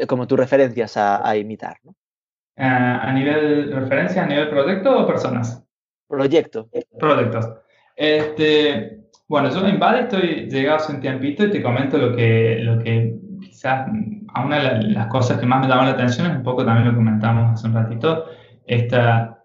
Como 0.06 0.28
tus 0.28 0.38
referencias 0.38 0.96
a, 0.96 1.36
imitar. 1.36 1.78
¿no? 1.82 1.96
¿A 2.54 3.12
nivel 3.12 3.72
referencia, 3.72 4.22
a 4.22 4.28
nivel 4.28 4.48
proyecto 4.50 4.96
o 4.96 5.04
personas? 5.04 5.66
Proyecto. 6.06 6.68
Proyectos. 6.96 7.44
Este, 7.96 9.00
bueno, 9.26 9.50
yo 9.50 9.66
en 9.66 9.80
Buddy 9.80 9.98
estoy 9.98 10.48
llegado 10.48 10.76
hace 10.76 10.92
un 10.92 11.00
tiempito 11.00 11.44
y 11.44 11.50
te 11.50 11.60
comento 11.60 11.98
lo 11.98 12.14
que, 12.14 12.60
lo 12.60 12.78
que 12.84 13.18
quizás 13.40 13.88
a 14.34 14.44
una 14.44 14.58
de 14.58 14.82
las 14.88 15.06
cosas 15.08 15.38
que 15.38 15.46
más 15.46 15.60
me 15.60 15.68
llaman 15.68 15.86
la 15.86 15.92
atención 15.92 16.30
es 16.30 16.36
un 16.36 16.42
poco 16.42 16.64
también 16.64 16.86
lo 16.86 16.92
que 16.92 16.98
comentamos 16.98 17.52
hace 17.52 17.66
un 17.66 17.74
ratito, 17.74 18.26
esta, 18.66 19.42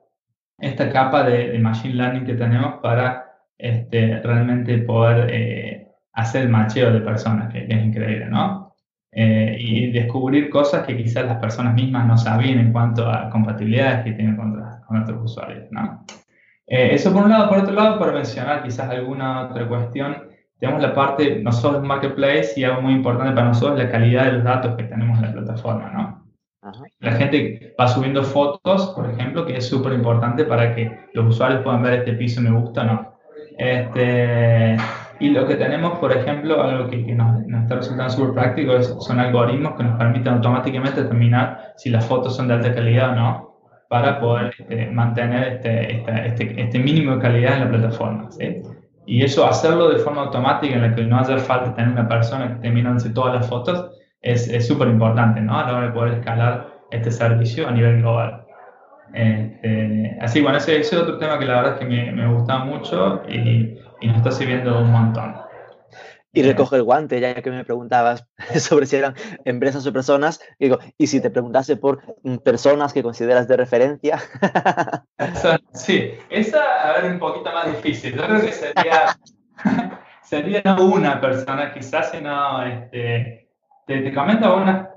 esta 0.57 0.89
capa 0.91 1.23
de, 1.23 1.57
machine 1.59 1.95
learning 1.95 2.25
que 2.25 2.35
tenemos 2.35 2.75
para 2.81 3.25
este, 3.57 4.21
realmente 4.21 4.77
poder 4.79 5.29
eh, 5.31 5.87
hacer 6.13 6.43
el 6.43 6.49
macheo 6.49 6.91
de 6.91 7.01
personas, 7.01 7.51
que, 7.51 7.65
es 7.67 7.85
increíble, 7.85 8.25
¿no? 8.25 8.75
Eh, 9.11 9.57
y 9.59 9.91
descubrir 9.91 10.49
cosas 10.49 10.85
que 10.87 10.97
quizás 10.97 11.25
las 11.25 11.37
personas 11.37 11.75
mismas 11.75 12.07
no 12.07 12.17
sabían 12.17 12.59
en 12.59 12.71
cuanto 12.71 13.07
a 13.07 13.29
compatibilidades 13.29 14.03
que 14.03 14.13
tienen 14.13 14.35
con, 14.35 14.59
con 14.87 15.01
otros 15.01 15.21
usuarios, 15.23 15.65
¿no? 15.71 16.03
Eh, 16.67 16.93
eso 16.93 17.13
por 17.13 17.23
un 17.23 17.29
lado. 17.29 17.49
Por 17.49 17.59
otro 17.59 17.73
lado, 17.73 17.99
para 17.99 18.11
mencionar 18.11 18.63
quizás 18.63 18.89
alguna 18.89 19.43
otra 19.43 19.67
cuestión, 19.67 20.23
tenemos 20.63 20.81
la 20.81 20.93
parte, 20.93 21.41
nosotros 21.43 21.83
marketplace 21.83 22.53
y 22.55 22.63
algo 22.63 22.83
muy 22.83 22.93
importante 22.93 23.33
para 23.33 23.49
nosotros, 23.49 23.77
la 23.77 23.91
calidad 23.91 24.27
de 24.27 24.31
los 24.31 24.43
datos 24.45 24.77
que 24.77 24.85
tenemos 24.85 25.17
en 25.17 25.25
la 25.25 25.33
plataforma, 25.33 25.91
¿no? 25.91 26.23
La 27.01 27.11
gente 27.11 27.75
va 27.77 27.89
subiendo 27.89 28.23
fotos, 28.23 28.93
por 28.95 29.09
ejemplo, 29.09 29.45
que 29.45 29.57
es 29.57 29.67
súper 29.67 29.91
importante 29.91 30.45
para 30.45 30.73
que 30.73 31.09
los 31.11 31.25
usuarios 31.25 31.63
puedan 31.63 31.83
ver 31.83 31.95
este 31.95 32.13
piso 32.13 32.39
me 32.39 32.49
gusta 32.49 32.83
o 32.83 32.85
no. 32.85 33.13
Este, 33.57 34.77
y 35.19 35.31
lo 35.31 35.45
que 35.45 35.55
tenemos, 35.55 35.99
por 35.99 36.13
ejemplo, 36.13 36.63
algo 36.63 36.89
que, 36.89 37.13
nos, 37.13 37.41
está 37.45 37.75
resultando 37.75 38.13
súper 38.13 38.33
práctico 38.33 38.77
es, 38.77 38.87
son 39.01 39.19
algoritmos 39.19 39.73
que 39.75 39.83
nos 39.83 39.97
permiten 39.97 40.35
automáticamente 40.35 41.03
determinar 41.03 41.73
si 41.75 41.89
las 41.89 42.05
fotos 42.05 42.37
son 42.37 42.47
de 42.47 42.53
alta 42.53 42.73
calidad 42.73 43.11
o 43.11 43.15
no, 43.15 43.59
para 43.89 44.17
poder 44.21 44.55
este, 44.57 44.89
mantener 44.91 45.55
este, 45.55 45.97
este, 46.27 46.61
este, 46.61 46.79
mínimo 46.79 47.17
de 47.17 47.21
calidad 47.21 47.55
en 47.55 47.59
la 47.65 47.69
plataforma. 47.69 48.31
¿sí? 48.31 48.61
Y 49.05 49.23
eso, 49.23 49.45
hacerlo 49.45 49.89
de 49.89 49.99
forma 49.99 50.21
automática, 50.21 50.75
en 50.75 50.81
la 50.81 50.95
que 50.95 51.03
no 51.03 51.19
hace 51.19 51.37
falta 51.37 51.75
tener 51.75 51.91
una 51.91 52.07
persona 52.07 52.47
que 52.47 52.53
esté 52.53 52.69
mirándose 52.69 53.09
todas 53.09 53.35
las 53.35 53.47
fotos, 53.47 53.91
es 54.21 54.65
súper 54.65 54.87
importante, 54.87 55.41
¿no? 55.41 55.59
A 55.59 55.65
la 55.65 55.77
hora 55.77 55.87
de 55.87 55.91
poder 55.91 56.13
escalar 56.13 56.73
este 56.91 57.11
servicio 57.11 57.67
a 57.67 57.71
nivel 57.71 57.99
global. 57.99 58.43
Este, 59.13 60.17
así, 60.21 60.41
bueno, 60.41 60.57
ese, 60.57 60.79
ese, 60.79 60.95
es 60.95 61.01
otro 61.01 61.17
tema 61.17 61.37
que 61.37 61.45
la 61.45 61.57
verdad 61.57 61.73
es 61.73 61.79
que 61.79 61.85
me, 61.85 62.11
me 62.11 62.33
gusta 62.33 62.59
mucho 62.59 63.21
y, 63.29 63.77
y 64.01 64.07
nos 64.07 64.17
está 64.17 64.31
sirviendo 64.31 64.79
un 64.79 64.91
montón. 64.91 65.35
Y 66.35 66.41
recoge 66.41 66.77
el 66.77 66.83
guante, 66.83 67.19
ya 67.19 67.35
que 67.35 67.51
me 67.51 67.63
preguntabas 67.63 68.25
sobre 68.59 68.87
si 68.87 68.95
eran 68.95 69.13
empresas 69.45 69.85
o 69.85 69.93
personas, 69.93 70.41
digo, 70.59 70.79
y 70.97 71.05
si 71.05 71.21
te 71.21 71.29
preguntase 71.29 71.77
por 71.77 72.01
personas 72.43 72.91
que 72.91 73.03
consideras 73.03 73.47
de 73.47 73.55
referencia. 73.55 74.19
sí, 75.73 76.11
esa, 76.31 76.89
a 76.89 76.93
ver, 76.93 77.11
un 77.11 77.19
poquito 77.19 77.51
más 77.53 77.67
difícil. 77.67 78.15
Yo 78.15 78.25
creo 78.25 78.41
que 78.41 78.51
sería, 78.51 79.15
sería 80.23 80.75
una 80.79 81.21
persona, 81.21 81.71
quizás, 81.71 82.09
sino, 82.09 82.65
este, 82.65 83.47
te, 83.85 84.01
te 84.01 84.13
comento 84.13 84.47
algunas 84.47 84.87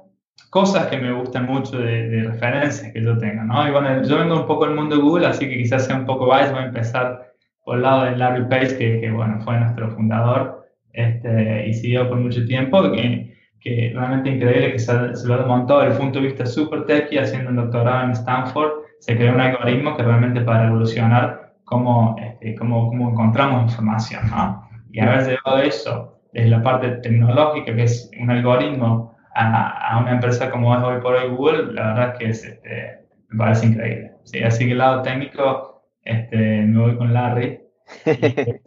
cosas 0.48 0.86
que 0.86 0.96
me 0.96 1.12
gustan 1.12 1.44
mucho 1.44 1.76
de, 1.76 2.08
de, 2.08 2.22
referencias 2.22 2.90
que 2.94 3.02
yo 3.02 3.18
tengo, 3.18 3.42
¿no? 3.42 3.68
Y 3.68 3.72
bueno, 3.72 4.02
yo 4.02 4.18
vengo 4.18 4.40
un 4.40 4.46
poco 4.46 4.64
del 4.64 4.74
mundo 4.74 4.96
de 4.96 5.02
Google, 5.02 5.26
así 5.26 5.46
que 5.46 5.58
quizás 5.58 5.84
sea 5.84 5.96
un 5.96 6.06
poco 6.06 6.24
biased, 6.24 6.52
voy 6.52 6.62
a 6.62 6.66
empezar 6.66 7.34
por 7.62 7.76
el 7.76 7.82
lado 7.82 8.04
de 8.04 8.16
Larry 8.16 8.48
Page, 8.48 8.78
que, 8.78 9.00
que 9.00 9.10
bueno, 9.10 9.38
fue 9.44 9.58
nuestro 9.58 9.90
fundador 9.90 10.65
este, 10.96 11.68
y 11.68 11.74
siguió 11.74 12.08
por 12.08 12.18
mucho 12.18 12.44
tiempo, 12.46 12.90
que, 12.90 13.36
que 13.60 13.92
realmente 13.94 14.30
increíble 14.30 14.72
que 14.72 14.78
se, 14.78 15.14
se 15.14 15.28
lo 15.28 15.46
montado 15.46 15.80
desde 15.80 15.94
el 15.94 16.00
punto 16.00 16.18
de 16.18 16.26
vista 16.26 16.46
super 16.46 16.84
techy, 16.86 17.18
haciendo 17.18 17.50
un 17.50 17.56
doctorado 17.56 18.04
en 18.04 18.10
Stanford, 18.12 18.70
se 18.98 19.16
creó 19.16 19.34
un 19.34 19.40
algoritmo 19.40 19.96
que 19.96 20.02
realmente 20.02 20.40
para 20.40 20.66
evolucionar 20.66 21.52
cómo, 21.64 22.16
este, 22.18 22.54
cómo, 22.54 22.88
cómo 22.88 23.10
encontramos 23.10 23.70
información, 23.70 24.22
¿no? 24.30 24.68
Y 24.90 25.00
haber 25.00 25.26
llevado 25.26 25.62
eso 25.62 26.18
desde 26.32 26.48
la 26.48 26.62
parte 26.62 26.88
tecnológica, 27.02 27.74
que 27.74 27.82
es 27.82 28.10
un 28.20 28.30
algoritmo, 28.30 29.14
a, 29.34 29.92
a, 29.92 29.98
una 30.00 30.12
empresa 30.12 30.50
como 30.50 30.74
es 30.74 30.82
hoy 30.82 31.00
por 31.02 31.14
hoy 31.14 31.28
Google, 31.28 31.74
la 31.74 31.88
verdad 31.88 32.12
es 32.12 32.18
que 32.18 32.28
es, 32.30 32.44
este, 32.44 33.06
me 33.28 33.38
parece 33.38 33.66
increíble. 33.66 34.12
¿sí? 34.24 34.42
Así 34.42 34.64
que 34.64 34.72
el 34.72 34.78
lado 34.78 35.02
técnico, 35.02 35.82
este, 36.04 36.62
me 36.62 36.80
voy 36.80 36.96
con 36.96 37.12
Larry. 37.12 37.60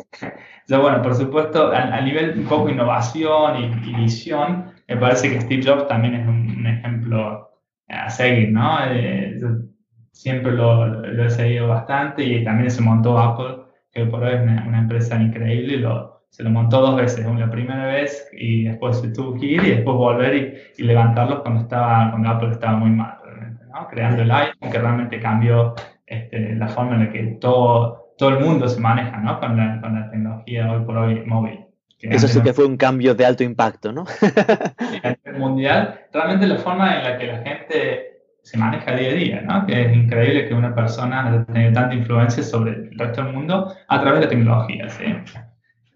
Yo, 0.68 0.82
bueno, 0.82 1.02
por 1.02 1.16
supuesto, 1.16 1.72
a, 1.72 2.00
nivel 2.02 2.40
un 2.40 2.46
poco 2.46 2.70
innovación 2.70 3.82
y, 3.84 3.94
visión, 3.96 4.72
me 4.88 4.98
parece 4.98 5.32
que 5.32 5.42
Steve 5.42 5.64
Jobs 5.66 5.88
también 5.88 6.16
es 6.16 6.28
un, 6.28 6.66
ejemplo 6.66 7.50
a 7.88 8.10
seguir, 8.10 8.52
¿no? 8.52 8.78
Eh, 8.86 9.38
siempre 10.12 10.52
lo, 10.52 10.86
lo, 10.86 11.26
he 11.26 11.30
seguido 11.30 11.68
bastante 11.68 12.24
y 12.24 12.44
también 12.44 12.70
se 12.70 12.82
montó 12.82 13.18
Apple, 13.18 13.64
que 13.92 14.06
por 14.06 14.24
hoy 14.24 14.36
es 14.36 14.42
una, 14.42 14.80
empresa 14.80 15.16
increíble, 15.22 15.76
y 15.76 15.78
lo, 15.78 16.24
se 16.30 16.44
lo 16.44 16.50
montó 16.50 16.82
dos 16.82 16.96
veces, 16.98 17.26
la 17.26 17.50
primera 17.50 17.88
vez 17.88 18.30
y 18.34 18.66
después 18.66 19.00
se 19.00 19.10
tuvo 19.10 19.40
que 19.40 19.46
ir 19.46 19.64
y 19.64 19.70
después 19.72 19.96
volver 19.96 20.36
y, 20.78 20.82
y 20.82 20.86
levantarlos 20.86 21.40
cuando, 21.40 21.62
estaba, 21.62 22.12
cuando 22.12 22.30
Apple 22.30 22.52
estaba 22.52 22.78
muy 22.78 22.92
mal, 22.92 23.18
¿no? 23.74 23.88
creando 23.88 24.22
el 24.22 24.32
iPhone 24.32 24.72
que 24.72 24.80
realmente 24.80 25.20
cambió 25.20 25.74
este, 26.06 26.56
la 26.56 26.68
forma 26.68 26.96
en 26.96 27.06
la 27.06 27.12
que 27.12 27.24
todo, 27.40 27.99
todo 28.20 28.30
el 28.30 28.42
mundo 28.42 28.68
se 28.68 28.82
maneja 28.82 29.18
¿no? 29.18 29.40
con, 29.40 29.56
la, 29.56 29.80
con 29.80 29.96
la 29.96 30.12
tecnología 30.12 30.70
hoy 30.70 30.86
por 30.86 30.98
hoy 30.98 31.26
móvil. 31.26 31.66
Eso 32.02 32.28
sí 32.28 32.42
que 32.42 32.54
fue 32.54 32.66
un 32.66 32.78
cambio 32.78 33.16
de 33.16 33.26
alto 33.26 33.44
impacto, 33.44 33.92
¿no? 33.94 34.06
a 35.04 35.16
nivel 35.16 35.40
mundial, 35.40 36.02
realmente 36.14 36.46
la 36.46 36.58
forma 36.58 36.98
en 36.98 37.04
la 37.04 37.18
que 37.18 37.28
la 37.28 37.38
gente 37.40 38.10
se 38.44 38.58
maneja 38.58 38.96
día 38.96 39.10
a 39.10 39.14
día, 39.14 39.42
¿no? 39.42 39.66
Que 39.66 39.86
es 39.86 39.96
increíble 39.96 40.48
que 40.48 40.54
una 40.54 40.74
persona 40.74 41.46
tenga 41.54 41.74
tanta 41.74 41.96
influencia 41.96 42.44
sobre 42.44 42.72
el 42.72 42.98
resto 42.98 43.24
del 43.24 43.34
mundo 43.34 43.74
a 43.88 44.02
través 44.02 44.22
de 44.22 44.28
tecnología, 44.28 44.90
¿sí? 44.90 45.16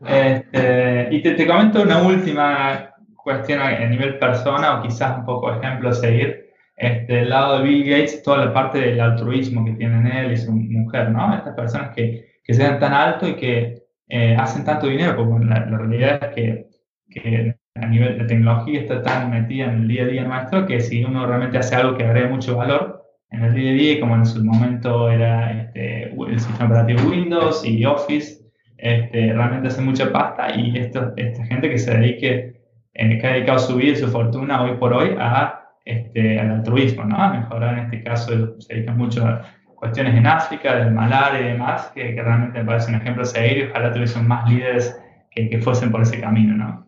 Este, 0.06 1.08
y 1.12 1.22
te, 1.22 1.32
te, 1.32 1.48
comento 1.48 1.82
una 1.82 2.02
última 2.02 2.90
cuestión 3.16 3.62
a, 3.62 3.80
nivel 3.86 4.20
persona 4.20 4.80
o 4.80 4.82
quizás 4.82 5.18
un 5.18 5.26
poco 5.26 5.54
ejemplo 5.54 5.90
a 5.90 5.94
seguir. 5.94 6.53
Este, 6.76 7.14
del 7.14 7.30
lado 7.30 7.60
de 7.60 7.64
Bill 7.64 7.84
Gates, 7.84 8.24
toda 8.24 8.46
la 8.46 8.54
parte 8.54 8.80
del 8.80 9.00
altruismo 9.00 9.64
que 9.64 9.74
tienen 9.74 10.08
él 10.08 10.32
y 10.32 10.38
su 10.38 10.52
mujer, 10.52 11.12
¿no? 11.12 11.34
Estas 11.36 11.56
personas 11.56 11.96
que, 11.96 12.40
que 12.44 12.54
se 12.54 12.64
dan 12.64 12.80
tan 12.80 12.94
alto 12.94 13.28
y 13.28 13.36
que 13.36 13.84
eh, 14.10 14.36
hacen 14.38 14.66
tanto 14.66 14.88
dinero, 14.88 15.16
porque 15.16 15.46
la, 15.46 15.66
la 15.66 15.78
realidad 15.78 16.20
es 16.24 16.36
que, 16.36 16.68
que 17.10 17.56
a 17.76 17.88
nivel 17.88 18.18
de 18.18 18.26
tecnología 18.26 18.82
está 18.82 19.02
tan 19.02 19.32
metida 19.32 19.66
en 19.66 19.82
el 19.82 19.88
día 19.88 20.04
a 20.04 20.08
día 20.08 20.24
nuestro 20.24 20.66
que 20.66 20.80
si 20.80 21.04
uno 21.04 21.26
realmente 21.26 21.58
hace 21.58 21.76
algo 21.76 21.98
que 21.98 22.04
agregue 22.04 22.28
mucho 22.28 22.56
valor 22.56 23.04
en 23.32 23.44
el 23.44 23.54
día 23.56 23.72
a 23.72 23.74
día, 23.74 24.00
como 24.00 24.16
en 24.16 24.26
su 24.26 24.44
momento 24.44 25.10
era 25.10 25.52
este, 25.52 26.04
el 26.14 26.40
sistema 26.40 26.66
operativo 26.66 27.10
Windows 27.10 27.66
y 27.66 27.84
Office, 27.84 28.44
este, 28.78 29.34
realmente 29.34 29.70
hace 29.70 29.82
mucha 29.82 30.12
pasta 30.12 30.56
y 30.56 30.78
esto, 30.78 31.14
esta 31.18 31.44
gente 31.46 31.70
que 31.70 31.80
se 31.80 31.98
dedique, 31.98 32.62
eh, 32.94 33.18
que 33.18 33.28
ha 33.28 33.34
dedicado 33.34 33.58
su 33.58 33.76
vida 33.76 33.94
y 33.94 33.96
su 33.96 34.08
fortuna 34.08 34.62
hoy 34.62 34.78
por 34.78 34.94
hoy 34.94 35.16
a, 35.18 35.63
este, 35.86 36.40
al 36.40 36.52
altruismo, 36.52 37.04
¿no? 37.06 37.34
mejorar 37.34 37.78
en 37.78 37.86
este 37.86 38.04
caso, 38.04 38.60
se 38.60 38.74
dedican 38.74 38.98
mucho 38.98 39.26
a 39.26 39.42
cuestiones 39.76 40.16
en 40.16 40.26
África, 40.26 40.76
del 40.76 40.92
malaria 40.92 41.42
y 41.42 41.52
demás, 41.54 41.92
que, 41.94 42.16
que 42.16 42.22
realmente 42.22 42.60
me 42.60 42.66
parece 42.66 42.90
un 42.90 43.02
ejemplo 43.02 43.24
a 43.24 43.26
seguir 43.26 43.58
y 43.58 43.64
ojalá 43.64 43.92
tuviesen 43.92 44.28
más 44.28 44.50
líderes 44.50 44.98
que, 45.32 45.50
que 45.50 45.60
fuesen 45.60 45.92
por 45.92 46.02
ese 46.02 46.22
camino. 46.22 46.56
¿no? 46.56 46.84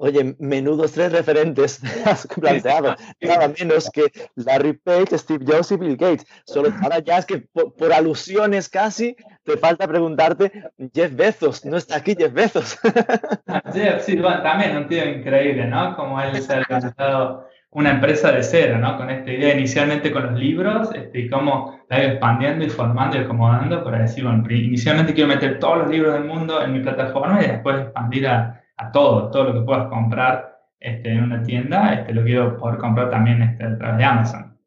Oye, 0.00 0.36
menudos 0.38 0.92
tres 0.92 1.10
referentes 1.10 1.80
has 2.06 2.26
planteado. 2.26 2.94
Nada 3.20 3.52
menos 3.58 3.90
que 3.90 4.04
Larry 4.36 4.74
Page, 4.74 5.18
Steve 5.18 5.44
Jobs 5.44 5.72
y 5.72 5.76
Bill 5.76 5.96
Gates. 5.96 6.24
Solo 6.44 6.72
ahora 6.82 7.00
ya 7.00 7.18
es 7.18 7.26
que 7.26 7.38
por, 7.38 7.92
alusiones 7.92 8.68
casi 8.68 9.16
te 9.42 9.56
falta 9.56 9.88
preguntarte, 9.88 10.52
Jeff 10.94 11.14
Bezos, 11.16 11.64
no 11.64 11.76
está 11.76 11.96
aquí 11.96 12.14
Jeff 12.16 12.32
Bezos. 12.32 12.78
Jeff, 13.74 14.04
sí, 14.04 14.16
también 14.16 14.76
un 14.76 14.86
tío 14.86 15.04
increíble, 15.04 15.66
¿no? 15.66 15.96
Como 15.96 16.20
él 16.20 16.40
se 16.40 16.54
ha 16.54 16.58
organizado 16.58 17.48
una 17.70 17.90
empresa 17.90 18.32
de 18.32 18.42
cero, 18.42 18.78
¿no? 18.78 18.96
Con 18.96 19.10
esta 19.10 19.30
idea 19.30 19.54
inicialmente 19.54 20.10
con 20.10 20.24
los 20.24 20.38
libros 20.38 20.94
este, 20.94 21.20
y 21.20 21.28
cómo 21.28 21.78
la 21.88 22.02
ido 22.02 22.12
expandiendo 22.12 22.64
y 22.64 22.70
formando 22.70 23.16
y 23.16 23.20
acomodando 23.20 23.84
para 23.84 24.00
decir, 24.00 24.24
bueno, 24.24 24.44
inicialmente 24.50 25.14
quiero 25.14 25.28
meter 25.28 25.58
todos 25.58 25.78
los 25.78 25.90
libros 25.90 26.14
del 26.14 26.24
mundo 26.24 26.62
en 26.62 26.72
mi 26.72 26.80
plataforma 26.80 27.42
y 27.42 27.48
después 27.48 27.80
expandir 27.80 28.26
a 28.26 28.58
a 28.78 28.92
todo, 28.92 29.30
todo 29.30 29.44
lo 29.44 29.54
que 29.54 29.60
puedas 29.60 29.88
comprar 29.88 30.56
este, 30.80 31.12
en 31.12 31.24
una 31.24 31.42
tienda, 31.42 31.94
este, 31.94 32.14
lo 32.14 32.24
quiero 32.24 32.56
poder 32.56 32.78
comprar 32.78 33.10
también 33.10 33.42
este, 33.42 33.64
a 33.64 33.76
través 33.76 33.98
de 33.98 34.04
Amazon. 34.04 34.58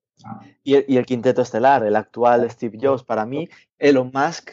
Y, 0.64 0.76
el, 0.76 0.86
y, 0.88 0.98
el, 0.98 1.06
quinteto 1.06 1.42
estelar, 1.42 1.84
el 1.84 1.96
actual 1.96 2.50
Steve 2.52 2.78
Jobs, 2.80 3.04
para 3.04 3.26
mí, 3.26 3.50
Elon 3.80 4.12
Musk. 4.14 4.52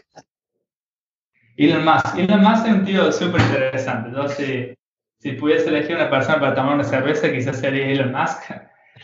Elon 1.56 1.84
Musk. 1.84 2.16
Elon 2.16 2.42
Musk 2.42 2.66
es 2.66 2.72
un 2.72 2.84
tío 2.84 3.12
súper 3.12 3.40
interesante. 3.42 4.10
Yo, 4.12 4.28
si, 4.28 4.77
si, 5.18 5.32
pudiese 5.32 5.68
elegir 5.68 5.96
una 5.96 6.10
persona 6.10 6.40
para 6.40 6.54
tomar 6.54 6.74
una 6.74 6.84
cerveza, 6.84 7.30
quizás 7.30 7.58
sería 7.58 7.88
Elon 7.88 8.12
Musk. 8.12 8.52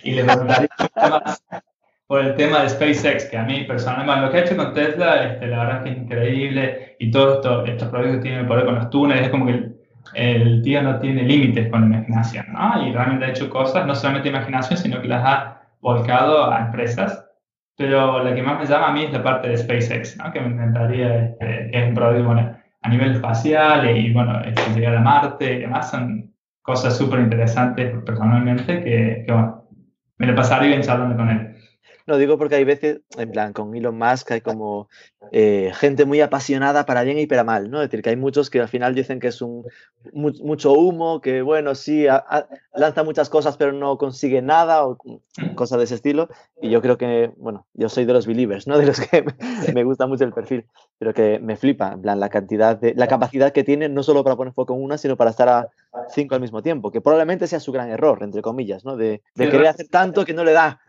Y 0.03 0.13
le 0.13 0.25
preguntaría 0.25 0.69
más 0.97 1.43
por 2.07 2.21
el 2.21 2.35
tema 2.35 2.63
de 2.63 2.69
SpaceX, 2.69 3.25
que 3.27 3.39
a 3.39 3.45
mí 3.45 3.65
personalmente, 3.65 4.21
lo 4.21 4.31
que 4.31 4.39
ha 4.39 4.41
hecho 4.43 4.57
con 4.57 4.75
Tesla, 4.75 5.25
este, 5.25 5.47
la 5.47 5.59
verdad 5.59 5.77
es 5.79 5.83
que 5.83 5.91
es 5.91 5.97
increíble. 5.97 6.97
Y 6.99 7.11
todos 7.11 7.37
esto, 7.37 7.65
estos 7.65 7.89
proyectos 7.89 8.17
que 8.19 8.29
tiene 8.29 8.45
poder 8.45 8.67
con 8.67 8.75
los 8.75 8.91
túneles, 8.91 9.25
es 9.25 9.31
como 9.31 9.47
que 9.47 9.75
el 10.15 10.63
tío 10.63 10.83
no 10.83 10.99
tiene 10.99 11.23
límites 11.23 11.71
con 11.71 11.81
la 11.81 11.97
imaginación, 11.97 12.47
¿no? 12.53 12.87
Y 12.87 12.93
realmente 12.93 13.25
ha 13.25 13.31
hecho 13.31 13.49
cosas, 13.49 13.87
no 13.87 13.95
solamente 13.95 14.29
imaginación, 14.29 14.79
sino 14.79 15.01
que 15.01 15.09
las 15.09 15.25
ha 15.25 15.63
volcado 15.81 16.53
a 16.53 16.61
empresas. 16.61 17.25
Pero 17.77 18.23
la 18.23 18.35
que 18.35 18.43
más 18.43 18.61
me 18.61 18.67
llama 18.67 18.89
a 18.89 18.93
mí 18.93 19.05
es 19.05 19.13
la 19.13 19.23
parte 19.23 19.49
de 19.49 19.57
SpaceX, 19.57 20.17
¿no? 20.17 20.31
Que 20.33 20.41
me 20.41 20.49
encantaría, 20.49 21.25
este, 21.25 21.71
que 21.73 21.79
es 21.79 21.89
un 21.89 21.95
proyecto 21.95 22.55
a 22.85 22.89
nivel 22.91 23.13
espacial 23.13 23.97
y, 23.97 24.13
bueno, 24.13 24.41
este, 24.45 24.75
llegar 24.75 24.97
a 24.97 25.01
Marte 25.01 25.55
y 25.55 25.61
demás, 25.61 25.91
son 25.91 26.35
cosas 26.61 26.97
súper 26.97 27.21
interesantes 27.21 27.95
personalmente 28.05 28.85
que, 28.85 29.25
bueno, 29.27 29.67
me 30.19 30.27
lo 30.27 30.35
pasaría 30.35 30.69
bien 30.69 30.83
charlando 30.83 31.17
con 31.17 31.31
él. 31.31 31.54
No, 32.07 32.19
digo 32.19 32.37
porque 32.37 32.57
hay 32.57 32.65
veces, 32.65 33.01
en 33.17 33.31
plan, 33.31 33.55
con 33.55 33.75
Elon 33.75 33.97
Musk 33.97 34.31
hay 34.33 34.43
como 34.43 34.91
eh, 35.33 35.73
gente 35.75 36.05
muy 36.05 36.21
apasionada 36.21 36.85
para 36.85 37.03
bien 37.03 37.19
y 37.19 37.27
para 37.27 37.45
mal, 37.45 37.71
¿no? 37.71 37.81
Es 37.81 37.89
decir, 37.89 38.03
que 38.03 38.11
hay 38.11 38.17
muchos 38.17 38.51
que 38.51 38.61
al 38.61 38.69
final 38.69 38.95
dicen 38.95 39.21
que 39.21 39.29
es 39.29 39.41
un 39.41 39.65
mucho 40.13 40.73
humo, 40.75 41.23
que 41.23 41.41
bueno, 41.41 41.75
sí, 41.75 42.07
lanza 42.75 43.05
muchas 43.05 43.31
cosas 43.31 43.57
pero 43.57 43.73
no 43.73 43.97
consigue 43.97 44.43
nada 44.43 44.87
o 44.87 44.99
cosas 45.55 45.79
de 45.79 45.85
ese 45.85 45.95
estilo. 45.95 46.29
Y 46.61 46.69
yo 46.69 46.83
creo 46.83 46.99
que, 46.99 47.33
bueno, 47.39 47.67
yo 47.73 47.89
soy 47.89 48.05
de 48.05 48.13
los 48.13 48.27
believers, 48.27 48.67
¿no? 48.67 48.77
De 48.85 48.87
los 48.87 49.01
que 49.01 49.25
me, 49.73 49.85
gusta 49.85 50.07
mucho 50.07 50.25
el 50.25 50.33
perfil, 50.35 50.67
pero 50.99 51.15
que 51.15 51.39
me 51.39 51.57
flipa, 51.57 51.93
en 51.93 52.03
plan, 52.03 52.21
la 52.21 52.29
cantidad 52.29 52.77
de, 52.77 52.93
la 52.95 53.09
capacidad 53.09 53.53
que 53.53 53.65
tiene 53.65 53.89
no 53.89 54.03
solo 54.03 54.23
para 54.25 54.37
poner 54.37 54.53
foco 54.53 54.75
en 54.75 54.83
una, 54.83 54.99
sino 54.99 55.17
para 55.17 55.31
estar 55.31 55.49
a 55.49 55.69
cinco 56.11 56.35
al 56.35 56.43
mismo 56.43 56.63
tiempo, 56.63 56.91
que 56.91 57.01
probablemente 57.01 57.47
sea 57.47 57.61
su 57.61 57.73
gran 57.73 57.89
error, 57.89 58.19
entre 58.23 58.43
comillas, 58.43 58.85
¿no? 58.85 58.95
De, 58.97 59.23
de 59.35 59.49
querer 59.49 59.69
hacer 59.69 59.89
tanto 59.89 60.27
que 60.27 60.35
no 60.35 60.45
le 60.45 60.53
da. 60.53 60.81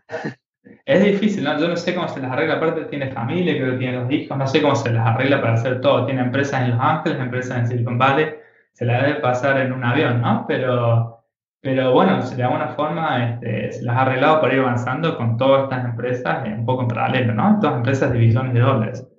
Es 0.85 1.03
difícil, 1.03 1.43
¿no? 1.43 1.57
Yo 1.59 1.67
no 1.67 1.75
sé 1.75 1.95
cómo 1.95 2.07
se 2.07 2.19
las 2.19 2.31
arregla. 2.31 2.55
Aparte, 2.55 2.85
tiene 2.85 3.11
familia, 3.11 3.55
creo 3.57 3.71
que 3.71 3.77
tiene 3.77 3.97
dos 3.97 4.11
hijos. 4.11 4.37
No 4.37 4.47
sé 4.47 4.61
cómo 4.61 4.75
se 4.75 4.91
las 4.91 5.05
arregla 5.05 5.41
para 5.41 5.53
hacer 5.53 5.81
todo. 5.81 6.05
Tiene 6.05 6.21
empresas 6.21 6.61
en 6.63 6.71
Los 6.71 6.79
Ángeles, 6.79 7.19
empresas 7.19 7.57
en 7.57 7.67
Silicon 7.67 7.97
Valley. 7.97 8.35
Se 8.73 8.85
la 8.85 9.01
debe 9.01 9.19
pasar 9.19 9.59
en 9.59 9.73
un 9.73 9.83
avión, 9.83 10.21
¿no? 10.21 10.45
Pero, 10.47 11.23
pero 11.61 11.93
bueno, 11.93 12.21
de 12.21 12.43
alguna 12.43 12.69
forma 12.69 13.25
este, 13.25 13.71
se 13.71 13.83
las 13.83 13.95
ha 13.95 14.01
arreglado 14.01 14.41
para 14.41 14.53
ir 14.53 14.59
avanzando 14.59 15.17
con 15.17 15.37
todas 15.37 15.63
estas 15.63 15.85
empresas 15.85 16.45
un 16.45 16.65
poco 16.65 16.83
en 16.83 16.87
paralelo, 16.89 17.33
¿no? 17.33 17.59
Todas 17.59 17.77
empresas 17.77 18.11
de 18.11 18.19
billones 18.19 18.53
de 18.53 18.59
dólares. 18.59 19.14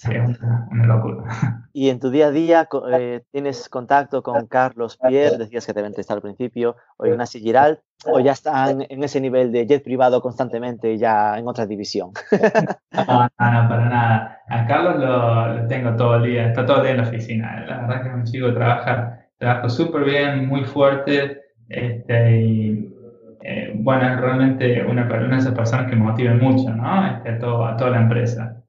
Sí, 0.00 0.12
es 0.14 0.40
una, 0.40 0.86
locura. 0.86 1.24
Y 1.74 1.90
en 1.90 2.00
tu 2.00 2.10
día 2.10 2.28
a 2.28 2.30
día 2.30 2.68
eh, 2.90 3.20
tienes 3.30 3.68
contacto 3.68 4.22
con 4.22 4.46
Carlos 4.46 4.96
Pierre, 4.96 5.36
decías 5.36 5.66
que 5.66 5.74
te 5.74 5.80
entrevistar 5.80 6.16
al 6.16 6.22
principio, 6.22 6.76
o 6.96 7.06
Ignacio 7.06 7.38
Giral, 7.38 7.80
o 8.06 8.18
ya 8.18 8.32
están 8.32 8.80
en 8.88 9.04
ese 9.04 9.20
nivel 9.20 9.52
de 9.52 9.66
jet 9.66 9.84
privado 9.84 10.22
constantemente, 10.22 10.96
ya 10.96 11.38
en 11.38 11.46
otra 11.46 11.66
división. 11.66 12.12
No, 12.92 13.04
no, 13.06 13.62
no 13.62 13.68
para 13.68 13.88
nada. 13.88 14.38
A 14.48 14.66
Carlos 14.66 14.98
lo, 14.98 15.68
tengo 15.68 15.94
todo 15.96 16.16
el 16.16 16.24
día, 16.24 16.48
está 16.48 16.64
todo 16.64 16.78
el 16.78 16.82
día 16.82 16.90
en 16.92 16.96
la 16.96 17.08
oficina. 17.08 17.66
La 17.66 17.80
verdad 17.82 18.02
que 18.02 18.08
es 18.08 18.14
un 18.14 18.24
chico 18.24 18.54
trabaja, 18.54 19.26
trabaja 19.38 19.68
súper 19.68 20.04
bien, 20.04 20.48
muy 20.48 20.64
fuerte, 20.64 21.40
este, 21.68 22.40
y 22.40 22.94
eh, 23.42 23.72
bueno, 23.74 24.08
es 24.08 24.20
realmente 24.20 24.84
una, 24.84 25.04
una 25.04 25.36
de 25.36 25.36
esas 25.36 25.54
personas 25.54 25.90
que 25.90 25.96
motivan 25.96 26.38
mucho, 26.38 26.74
¿no? 26.74 27.06
Este, 27.06 27.30
a, 27.30 27.38
todo, 27.38 27.66
a 27.66 27.76
toda 27.76 27.90
la 27.90 28.00
empresa. 28.00 28.59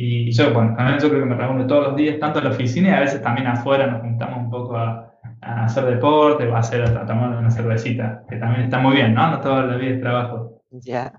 Y 0.00 0.30
yo, 0.30 0.54
bueno, 0.54 0.76
también 0.76 1.00
yo 1.00 1.08
creo 1.08 1.22
que 1.22 1.28
me 1.28 1.34
reúno 1.34 1.66
todos 1.66 1.88
los 1.88 1.96
días, 1.96 2.20
tanto 2.20 2.38
en 2.38 2.44
la 2.44 2.50
oficina 2.52 2.90
y 2.90 2.92
a 2.92 3.00
veces 3.00 3.20
también 3.20 3.48
afuera 3.48 3.88
nos 3.88 4.00
juntamos 4.00 4.44
un 4.44 4.48
poco 4.48 4.76
a, 4.76 5.12
hacer 5.40 5.86
deporte 5.86 6.46
o 6.46 6.54
a, 6.54 6.60
hacer, 6.60 6.84
a 6.84 7.04
tomar 7.04 7.36
una 7.36 7.50
cervecita, 7.50 8.22
que 8.30 8.36
también 8.36 8.62
está 8.62 8.78
muy 8.78 8.94
bien, 8.94 9.12
¿no? 9.12 9.28
No 9.28 9.40
toda 9.40 9.64
la 9.64 9.74
vida 9.74 9.96
es 9.96 10.00
trabajo. 10.00 10.62
Ya. 10.70 11.18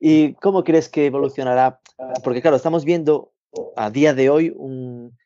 ¿Y 0.00 0.32
cómo 0.34 0.64
crees 0.64 0.88
que 0.88 1.06
evolucionará? 1.06 1.78
Porque 2.24 2.42
claro, 2.42 2.56
estamos 2.56 2.84
viendo 2.84 3.30
a 3.76 3.88
día 3.88 4.14
de 4.14 4.30
hoy 4.30 4.52
un, 4.52 5.16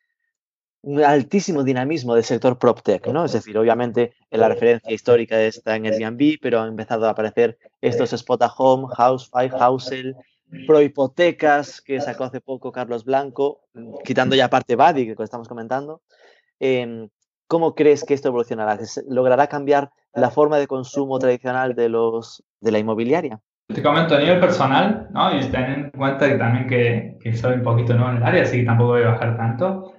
altísimo 1.03 1.63
dinamismo 1.63 2.13
del 2.13 2.25
sector 2.25 2.59
PropTech, 2.59 3.07
¿no? 3.07 3.25
Es 3.25 3.33
decir, 3.33 3.57
obviamente 3.57 4.13
la 4.29 4.49
referencia 4.49 4.93
histórica 4.93 5.41
está 5.41 5.75
en 5.77 5.87
Airbnb, 5.87 6.37
pero 6.39 6.61
han 6.61 6.69
empezado 6.69 7.07
a 7.07 7.09
aparecer 7.09 7.57
estos 7.81 8.13
Spot 8.13 8.39
a 8.43 8.53
Home, 8.55 8.85
Housefy, 8.95 9.49
Housel, 9.49 10.15
prohipotecas 10.65 11.81
que 11.81 11.99
sacó 12.01 12.25
hace 12.25 12.41
poco 12.41 12.71
Carlos 12.71 13.03
Blanco, 13.03 13.61
quitando 14.03 14.35
ya 14.35 14.49
parte 14.49 14.75
Badi, 14.75 15.15
que 15.15 15.23
estamos 15.23 15.47
comentando. 15.47 16.01
Em, 16.59 17.09
¿Cómo 17.47 17.75
crees 17.75 18.03
que 18.03 18.13
esto 18.13 18.27
evolucionará? 18.27 18.77
¿Logrará 19.07 19.47
cambiar 19.47 19.91
la 20.13 20.29
forma 20.29 20.57
de 20.57 20.67
consumo 20.67 21.17
tradicional 21.17 21.75
de, 21.75 21.89
los, 21.89 22.43
de 22.59 22.71
la 22.71 22.79
inmobiliaria? 22.79 23.39
Te 23.73 23.81
comento 23.81 24.15
a 24.15 24.19
nivel 24.19 24.39
personal, 24.39 25.09
¿no? 25.11 25.37
y 25.37 25.45
ten 25.49 25.63
en 25.65 25.91
cuenta 25.91 26.27
que 26.27 26.35
también 26.35 26.67
que, 26.67 27.17
que, 27.21 27.33
soy 27.35 27.55
un 27.55 27.63
poquito 27.63 27.93
nuevo 27.93 28.11
en 28.11 28.17
el 28.17 28.23
área, 28.23 28.43
así 28.43 28.59
que 28.59 28.65
tampoco 28.65 28.91
voy 28.91 29.03
a 29.03 29.09
bajar 29.11 29.37
tanto. 29.37 29.93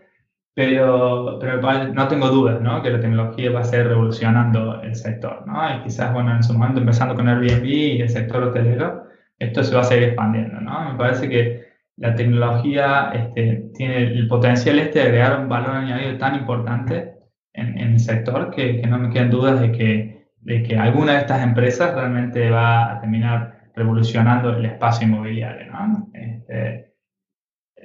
pero, 0.55 1.39
pero 1.39 1.61
no 1.93 2.09
tengo 2.09 2.29
dudas, 2.29 2.61
¿no? 2.61 2.83
Que 2.83 2.91
la 2.91 3.01
tecnología 3.01 3.51
va 3.53 3.61
a 3.61 3.65
ser 3.65 3.89
revolucionando 3.89 4.81
el 4.83 4.95
sector, 4.95 5.47
¿no? 5.47 5.77
Y 5.77 5.83
quizás, 5.85 6.13
bueno, 6.13 6.35
en 6.35 6.43
su 6.43 6.55
momento 6.55 6.81
empezando 6.81 7.15
con 7.15 7.29
Airbnb 7.29 7.65
y 7.65 8.01
el 8.01 8.09
sector 8.09 8.43
hotelero, 8.43 9.08
esto 9.39 9.63
se 9.63 9.75
va 9.75 9.83
a 9.83 9.85
seguir 9.85 10.09
expandiendo, 10.09 10.61
¿no? 10.61 10.93
Me 10.93 10.99
parece 10.99 11.29
que 11.29 11.69
la 11.97 12.15
tecnología 12.15 13.11
este, 13.13 13.71
tiene 13.75 14.05
el 14.05 14.29
potencial 14.29 14.79
este 14.79 15.01
de 15.01 15.07
agregar 15.07 15.41
un 15.41 15.49
valor 15.49 15.77
añadido 15.77 16.17
tan 16.17 16.37
importante 16.37 17.15
en, 17.53 17.79
en 17.79 17.93
el 17.93 18.01
sector 18.01 18.51
que, 18.51 18.81
que, 18.81 18.87
no 18.87 18.99
me 18.99 19.11
quedan 19.11 19.31
dudas 19.31 19.61
de 19.61 19.73
que, 19.73 20.29
de 20.41 20.63
que 20.63 20.77
alguna 20.77 21.15
de 21.15 21.19
estas 21.21 21.43
empresas 21.43 21.95
realmente 21.95 22.51
va 22.51 22.93
a 22.93 23.01
terminar 23.01 23.71
revolucionando 23.75 24.57
el 24.57 24.65
espacio 24.65 25.07
inmobiliario, 25.07 25.73
¿no? 25.73 26.09
Este, 26.15 26.95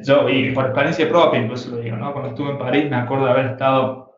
yo, 0.01 0.27
y 0.29 0.51
por 0.51 0.65
experiencia 0.65 1.07
propia 1.07 1.41
incluso 1.41 1.71
lo 1.71 1.81
digo, 1.81 1.97
¿no? 1.97 2.11
Cuando 2.13 2.29
estuve 2.29 2.51
en 2.51 2.57
París 2.57 2.89
me 2.89 2.95
acuerdo 2.95 3.25
de 3.25 3.31
haber 3.31 3.45
estado 3.47 4.11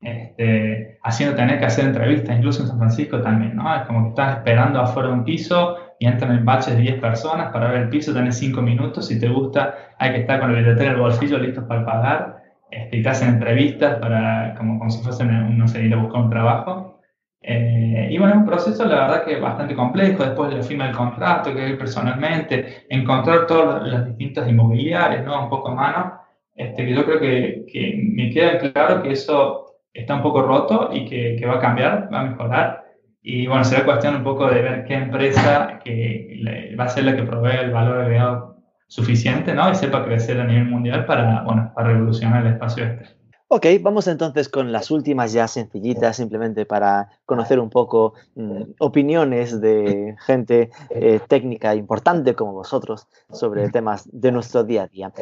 este, 0.00 0.98
haciendo 1.02 1.36
tener 1.36 1.58
que 1.58 1.66
hacer 1.66 1.84
entrevistas, 1.86 2.36
incluso 2.36 2.62
en 2.62 2.68
San 2.68 2.78
Francisco 2.78 3.20
también, 3.20 3.56
¿no? 3.56 3.74
Es 3.74 3.82
como 3.82 4.02
que 4.02 4.08
estás 4.10 4.38
esperando 4.38 4.80
afuera 4.80 5.08
de 5.08 5.14
un 5.14 5.24
piso 5.24 5.76
y 6.00 6.06
entran 6.06 6.36
en 6.36 6.44
baches 6.44 6.74
de 6.74 6.82
10 6.82 7.00
personas 7.00 7.52
para 7.52 7.70
ver 7.70 7.82
el 7.82 7.88
piso, 7.90 8.12
tenés 8.12 8.38
5 8.38 8.60
minutos, 8.62 9.06
si 9.06 9.20
te 9.20 9.28
gusta 9.28 9.94
hay 9.98 10.12
que 10.12 10.20
estar 10.20 10.40
con 10.40 10.50
el 10.50 10.56
billetero 10.56 10.90
en 10.90 10.96
el 10.96 11.00
bolsillo 11.00 11.38
listos 11.38 11.64
para 11.64 11.84
pagar, 11.84 12.42
este, 12.70 13.02
te 13.02 13.08
hacen 13.08 13.28
entrevistas 13.28 13.98
para, 13.98 14.54
como, 14.56 14.78
como 14.78 14.90
si 14.90 15.02
fuesen, 15.02 15.58
no 15.58 15.68
sé, 15.68 15.84
ir 15.84 15.92
a 15.92 15.98
buscar 15.98 16.22
un 16.22 16.30
trabajo. 16.30 17.00
Eh, 17.42 18.08
y 18.10 18.18
bueno, 18.18 18.34
es 18.34 18.40
un 18.40 18.46
proceso, 18.46 18.84
la 18.86 19.00
verdad, 19.00 19.24
que 19.24 19.36
bastante 19.40 19.74
complejo. 19.74 20.24
Después 20.24 20.50
de 20.50 20.56
la 20.56 20.62
firma 20.62 20.86
del 20.86 20.96
contrato, 20.96 21.54
que 21.54 21.74
personalmente, 21.74 22.86
encontrar 22.88 23.46
todas 23.46 23.86
las 23.86 24.06
distintas 24.06 24.48
inmobiliarias, 24.48 25.24
¿no? 25.24 25.42
Un 25.42 25.50
poco 25.50 25.68
a 25.68 25.74
mano. 25.74 26.20
Este, 26.54 26.84
que 26.84 26.94
yo 26.94 27.04
creo 27.04 27.20
que, 27.20 27.66
que, 27.70 28.00
me 28.14 28.30
queda 28.30 28.58
claro 28.72 29.02
que 29.02 29.12
eso 29.12 29.76
está 29.92 30.14
un 30.14 30.22
poco 30.22 30.42
roto 30.42 30.90
y 30.92 31.04
que, 31.06 31.36
que, 31.38 31.46
va 31.46 31.56
a 31.56 31.60
cambiar, 31.60 32.08
va 32.12 32.20
a 32.20 32.24
mejorar. 32.24 32.84
Y 33.22 33.46
bueno, 33.46 33.64
será 33.64 33.84
cuestión 33.84 34.16
un 34.16 34.24
poco 34.24 34.46
de 34.48 34.62
ver 34.62 34.84
qué 34.84 34.94
empresa 34.94 35.78
que 35.84 36.42
va 36.78 36.84
a 36.84 36.88
ser 36.88 37.04
la 37.04 37.16
que 37.16 37.22
provee 37.22 37.58
el 37.64 37.70
valor 37.70 38.00
agregado 38.00 38.56
suficiente, 38.86 39.54
¿no? 39.54 39.70
Y 39.70 39.74
sepa 39.74 40.04
crecer 40.04 40.40
a 40.40 40.44
nivel 40.44 40.66
mundial 40.66 41.04
para, 41.06 41.42
bueno, 41.42 41.72
para 41.74 41.88
revolucionar 41.88 42.44
el 42.44 42.54
espacio 42.54 42.84
este. 42.84 43.20
Ok, 43.52 43.66
vamos 43.80 44.06
entonces 44.06 44.48
con 44.48 44.70
las 44.70 44.92
últimas 44.92 45.32
ya 45.32 45.48
sencillitas, 45.48 46.16
simplemente 46.16 46.66
para 46.66 47.08
conocer 47.26 47.58
un 47.58 47.68
poco 47.68 48.14
mm, 48.36 48.62
opiniones 48.78 49.60
de 49.60 50.14
gente 50.24 50.70
eh, 50.90 51.18
técnica 51.26 51.74
importante 51.74 52.36
como 52.36 52.52
vosotros 52.52 53.08
sobre 53.32 53.68
temas 53.70 54.08
de 54.12 54.30
nuestro 54.30 54.62
día 54.62 54.84
a 54.84 54.86
día. 54.86 55.12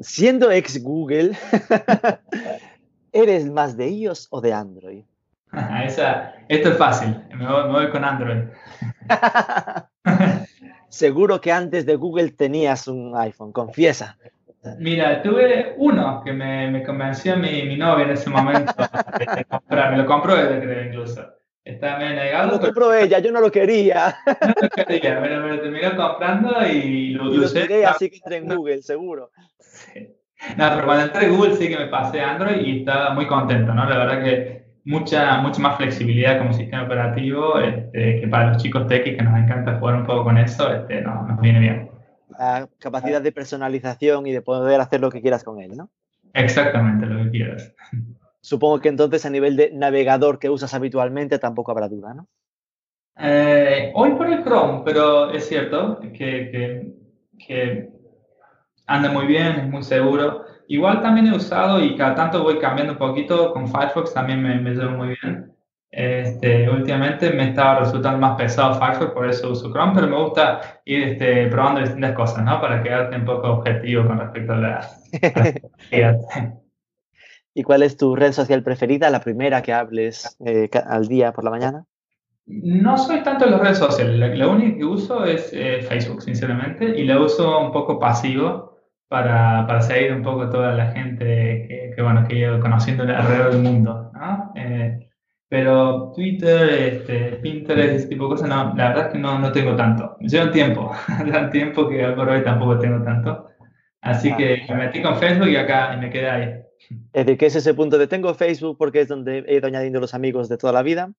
siendo 0.00 0.52
ex 0.52 0.80
Google, 0.80 1.32
¿eres 3.12 3.50
más 3.50 3.76
de 3.76 3.90
iOS 3.90 4.28
o 4.30 4.40
de 4.40 4.52
Android? 4.52 5.04
Esa, 5.84 6.34
esto 6.48 6.70
es 6.70 6.78
fácil, 6.78 7.16
me 7.34 7.46
voy, 7.46 7.64
me 7.64 7.72
voy 7.72 7.90
con 7.90 8.04
Android. 8.04 8.44
Seguro 10.88 11.40
que 11.40 11.52
antes 11.52 11.84
de 11.86 11.96
Google 11.96 12.30
tenías 12.30 12.88
un 12.88 13.16
iPhone, 13.16 13.52
confiesa. 13.52 14.16
Mira, 14.78 15.22
tuve 15.22 15.74
uno 15.76 16.22
que 16.24 16.32
me, 16.32 16.70
me 16.70 16.82
convenció 16.84 17.36
mi, 17.36 17.64
mi 17.64 17.76
novia 17.76 18.04
en 18.04 18.10
ese 18.12 18.30
momento 18.30 18.72
de 19.36 19.44
comprar. 19.44 19.90
Me 19.90 19.98
lo 19.98 20.06
compró 20.06 20.36
ella, 20.36 20.84
incluso. 20.86 21.22
Estaba 21.64 21.98
medio 21.98 22.14
negado. 22.16 22.52
Lo 22.52 22.60
compró 22.60 22.94
ella, 22.94 23.18
yo 23.18 23.32
no 23.32 23.40
lo 23.40 23.50
quería. 23.50 24.16
No 24.40 24.54
lo 24.60 24.68
quería, 24.68 25.20
pero 25.20 25.42
me 25.42 25.48
lo 25.48 25.60
terminó 25.60 25.96
comprando 25.96 26.66
y 26.66 27.10
lo, 27.10 27.32
y 27.32 27.36
lo 27.36 27.44
usé. 27.44 27.86
así 27.86 28.10
que 28.10 28.16
entré 28.16 28.36
en 28.36 28.54
Google, 28.54 28.82
seguro. 28.82 29.30
Sí. 29.58 30.08
No, 30.56 30.70
pero 30.70 30.84
cuando 30.84 31.04
entré 31.04 31.26
en 31.26 31.36
Google 31.36 31.56
sí 31.56 31.68
que 31.68 31.78
me 31.78 31.86
pasé 31.86 32.20
Android 32.20 32.60
y 32.60 32.80
estaba 32.80 33.14
muy 33.14 33.26
contento, 33.26 33.72
¿no? 33.72 33.88
La 33.88 33.98
verdad 33.98 34.24
que 34.24 34.61
mucha, 34.84 35.38
mucha 35.40 35.60
más 35.60 35.76
flexibilidad 35.76 36.38
como 36.38 36.52
sistema 36.52 36.84
operativo, 36.84 37.58
este, 37.58 38.20
que 38.20 38.28
para 38.28 38.52
los 38.52 38.62
chicos 38.62 38.86
techis 38.86 39.16
que 39.16 39.22
nos 39.22 39.38
encanta 39.38 39.78
jugar 39.78 39.96
un 39.96 40.06
poco 40.06 40.24
con 40.24 40.38
eso, 40.38 40.72
este, 40.72 41.00
no, 41.02 41.26
nos 41.26 41.40
viene 41.40 41.60
bien 41.60 41.92
la 42.38 42.68
capacidad 42.78 43.22
de 43.22 43.32
personalización 43.32 44.26
y 44.26 44.32
de 44.32 44.42
poder 44.42 44.80
hacer 44.80 45.00
lo 45.00 45.10
que 45.10 45.20
quieras 45.20 45.44
con 45.44 45.60
él, 45.60 45.76
¿no? 45.76 45.90
Exactamente, 46.34 47.06
lo 47.06 47.24
que 47.24 47.30
quieras. 47.30 47.74
Supongo 48.40 48.80
que 48.80 48.88
entonces 48.88 49.24
a 49.24 49.30
nivel 49.30 49.56
de 49.56 49.70
navegador 49.72 50.38
que 50.38 50.50
usas 50.50 50.74
habitualmente 50.74 51.38
tampoco 51.38 51.70
habrá 51.70 51.88
duda, 51.88 52.14
¿no? 52.14 52.26
Eh, 53.18 53.92
hoy 53.94 54.12
por 54.12 54.26
el 54.26 54.42
Chrome, 54.42 54.82
pero 54.84 55.30
es 55.30 55.46
cierto 55.46 56.00
que, 56.00 56.50
que, 56.50 56.94
que, 57.46 57.90
anda 58.86 59.10
muy 59.10 59.26
bien, 59.26 59.52
es 59.52 59.68
muy 59.68 59.82
seguro. 59.82 60.44
Igual 60.72 61.02
también 61.02 61.26
he 61.26 61.36
usado 61.36 61.84
y 61.84 61.94
cada 61.96 62.14
tanto 62.14 62.42
voy 62.42 62.58
cambiando 62.58 62.94
un 62.94 62.98
poquito 62.98 63.52
con 63.52 63.68
Firefox, 63.68 64.14
también 64.14 64.42
me, 64.42 64.58
me 64.58 64.70
llevo 64.70 64.92
muy 64.92 65.14
bien. 65.22 65.52
Este, 65.90 66.66
últimamente 66.70 67.30
me 67.34 67.50
estaba 67.50 67.80
resultando 67.80 68.18
más 68.18 68.38
pesado 68.38 68.80
Firefox, 68.80 69.10
por 69.10 69.28
eso 69.28 69.50
uso 69.50 69.70
Chrome, 69.70 69.92
pero 69.94 70.06
me 70.06 70.16
gusta 70.16 70.80
ir 70.86 71.02
este, 71.02 71.48
probando 71.48 71.82
distintas 71.82 72.14
cosas, 72.14 72.42
¿no? 72.42 72.58
Para 72.58 72.82
quedarte 72.82 73.16
un 73.16 73.26
poco 73.26 73.48
objetivo 73.48 74.06
con 74.06 74.18
respecto 74.18 74.54
a 74.54 74.56
la... 74.56 74.88
¿Y 77.54 77.62
cuál 77.64 77.82
es 77.82 77.98
tu 77.98 78.16
red 78.16 78.32
social 78.32 78.62
preferida, 78.62 79.10
la 79.10 79.20
primera 79.20 79.60
que 79.60 79.74
hables 79.74 80.38
eh, 80.42 80.70
al 80.86 81.06
día 81.06 81.34
por 81.34 81.44
la 81.44 81.50
mañana? 81.50 81.84
No 82.46 82.96
soy 82.96 83.22
tanto 83.22 83.44
de 83.44 83.50
las 83.50 83.60
redes 83.60 83.76
sociales, 83.76 84.18
la, 84.38 84.48
única 84.48 84.78
que 84.78 84.84
uso 84.86 85.26
es 85.26 85.50
eh, 85.52 85.82
Facebook, 85.82 86.22
sinceramente, 86.22 86.98
y 86.98 87.04
la 87.04 87.20
uso 87.20 87.60
un 87.60 87.72
poco 87.72 87.98
pasivo 87.98 88.71
para, 89.12 89.66
para 89.66 89.82
seguir 89.82 90.14
un 90.14 90.22
poco 90.22 90.48
toda 90.48 90.72
la 90.72 90.86
gente 90.92 91.66
que, 91.68 91.92
que 91.94 92.02
bueno, 92.02 92.26
que 92.26 92.34
he 92.34 92.38
ido 92.38 92.58
conociendo 92.60 93.02
alrededor 93.02 93.52
del 93.52 93.62
mundo, 93.62 94.10
¿no? 94.14 94.52
Eh, 94.56 95.06
pero 95.50 96.12
Twitter, 96.14 96.66
este, 96.70 97.32
Pinterest, 97.42 97.94
ese 97.94 98.08
tipo 98.08 98.24
de 98.24 98.30
cosas, 98.30 98.48
no, 98.48 98.74
la 98.74 98.88
verdad 98.88 99.06
es 99.08 99.12
que 99.12 99.18
no, 99.18 99.38
no 99.38 99.52
tengo 99.52 99.76
tanto. 99.76 100.16
Me 100.18 100.28
llevan 100.28 100.50
tiempo, 100.50 100.92
dan 101.30 101.50
tiempo 101.50 101.90
que 101.90 102.02
por 102.08 102.26
hoy 102.26 102.42
tampoco 102.42 102.78
tengo 102.78 103.04
tanto. 103.04 103.48
Así 104.00 104.30
ah. 104.30 104.36
que 104.38 104.62
me 104.70 104.76
metí 104.76 105.02
con 105.02 105.18
Facebook 105.18 105.48
y 105.48 105.56
acá 105.56 105.92
y 105.94 106.00
me 106.00 106.08
quedé 106.08 106.30
ahí. 106.30 106.62
Es 107.12 107.26
decir, 107.26 107.36
que 107.36 107.46
es 107.46 107.56
ese 107.56 107.74
punto 107.74 107.98
de 107.98 108.06
tengo 108.06 108.32
Facebook 108.32 108.78
porque 108.78 109.02
es 109.02 109.08
donde 109.08 109.44
he 109.46 109.56
ido 109.56 109.66
añadiendo 109.66 110.00
los 110.00 110.14
amigos 110.14 110.48
de 110.48 110.56
toda 110.56 110.72
la 110.72 110.82
vida, 110.82 111.12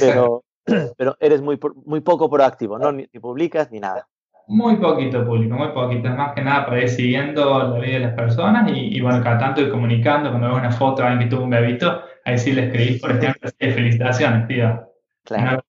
pero, 0.00 0.42
pero 0.96 1.18
eres 1.20 1.42
muy, 1.42 1.60
muy 1.84 2.00
poco 2.00 2.30
proactivo, 2.30 2.78
¿no? 2.78 2.92
Ni, 2.92 3.06
publicas 3.08 3.70
ni 3.70 3.78
nada. 3.78 4.08
Muy 4.48 4.76
poquito 4.76 5.24
público, 5.24 5.56
muy 5.56 5.68
poquito. 5.68 6.08
Más 6.10 6.34
que 6.34 6.42
nada 6.42 6.66
para 6.66 6.82
ir 6.82 6.88
siguiendo 6.88 7.58
la 7.58 7.78
vida 7.80 7.94
de 7.94 8.00
las 8.00 8.14
personas 8.14 8.70
y, 8.70 8.96
y 8.96 9.00
bueno, 9.00 9.22
cada 9.22 9.38
tanto 9.38 9.60
ir 9.60 9.70
comunicando 9.70 10.30
cuando 10.30 10.48
veo 10.48 10.56
una 10.56 10.70
foto 10.70 11.02
alguien 11.02 11.28
que 11.28 11.34
tuvo 11.34 11.44
un 11.44 11.50
bebito, 11.50 12.02
Ahí 12.26 12.38
sí 12.38 12.50
le 12.50 12.66
escribí, 12.66 12.98
por 12.98 13.12
ejemplo, 13.12 13.48
felicitaciones, 13.56 14.48
tío. 14.48 14.92
Claro. 15.22 15.64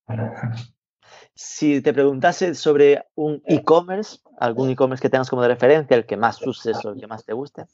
Si 1.35 1.81
te 1.81 1.93
preguntase 1.93 2.55
sobre 2.55 3.05
un 3.13 3.43
e-commerce, 3.45 4.17
algún 4.39 4.71
e-commerce 4.71 4.99
que 4.99 5.09
tengas 5.09 5.29
como 5.29 5.43
de 5.43 5.49
referencia, 5.49 5.95
el 5.95 6.07
que 6.07 6.17
más 6.17 6.41
uses 6.41 6.83
o 6.83 6.89
el 6.89 6.99
que 6.99 7.05
más 7.05 7.23
te 7.23 7.33
guste. 7.33 7.65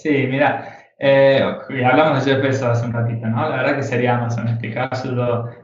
Sí, 0.00 0.28
mira, 0.28 0.78
eh, 1.02 1.42
hablamos 1.84 2.26
de 2.26 2.36
Jeff 2.36 2.62
hace 2.62 2.84
un 2.84 2.92
ratito, 2.92 3.26
¿no? 3.26 3.48
La 3.48 3.56
verdad 3.56 3.76
que 3.76 3.82
sería 3.82 4.16
Amazon. 4.16 4.48
En 4.48 4.54
este 4.54 4.74
caso, 4.74 5.14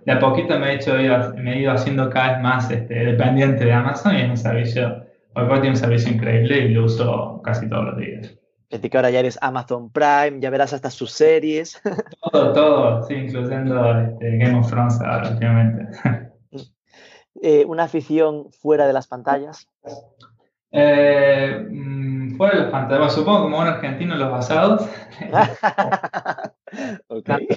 de 0.06 0.12
a 0.12 0.18
poquito 0.18 0.58
me 0.58 0.72
he, 0.72 0.74
hecho, 0.76 0.94
me 0.94 1.52
he 1.52 1.60
ido 1.60 1.72
haciendo 1.72 2.08
cada 2.08 2.32
vez 2.32 2.42
más 2.42 2.70
este, 2.70 2.94
dependiente 2.94 3.66
de 3.66 3.72
Amazon 3.72 4.16
y 4.16 4.22
es 4.22 4.30
un 4.30 4.36
servicio, 4.38 5.04
hoy 5.34 5.46
por 5.46 5.60
tiene 5.60 5.70
un 5.70 5.76
servicio 5.76 6.10
increíble 6.10 6.60
y 6.60 6.68
lo 6.70 6.86
uso 6.86 7.42
casi 7.44 7.68
todos 7.68 7.84
los 7.84 7.98
días. 7.98 8.34
Decir, 8.70 8.90
que 8.90 8.96
ahora 8.96 9.10
ya 9.10 9.20
eres 9.20 9.38
Amazon 9.42 9.92
Prime, 9.92 10.40
ya 10.40 10.48
verás 10.48 10.72
hasta 10.72 10.90
sus 10.90 11.12
series. 11.12 11.80
Todo, 12.32 12.52
todo, 12.52 13.02
sí, 13.04 13.14
incluyendo 13.14 14.00
este, 14.00 14.38
Game 14.38 14.58
of 14.58 14.68
Thrones 14.68 15.00
ahora 15.02 15.30
últimamente. 15.30 15.86
Eh, 17.42 17.66
¿Una 17.66 17.84
afición 17.84 18.50
fuera 18.50 18.86
de 18.86 18.94
las 18.94 19.08
pantallas? 19.08 19.68
Eh, 20.78 21.66
mm, 21.70 22.36
fuera 22.36 22.64
de 22.64 22.70
pantallas, 22.70 22.98
bueno, 22.98 23.10
supongo 23.10 23.42
como 23.44 23.58
un 23.60 23.66
argentino 23.66 24.14
los 24.14 24.30
basados. 24.30 24.88
okay. 27.08 27.48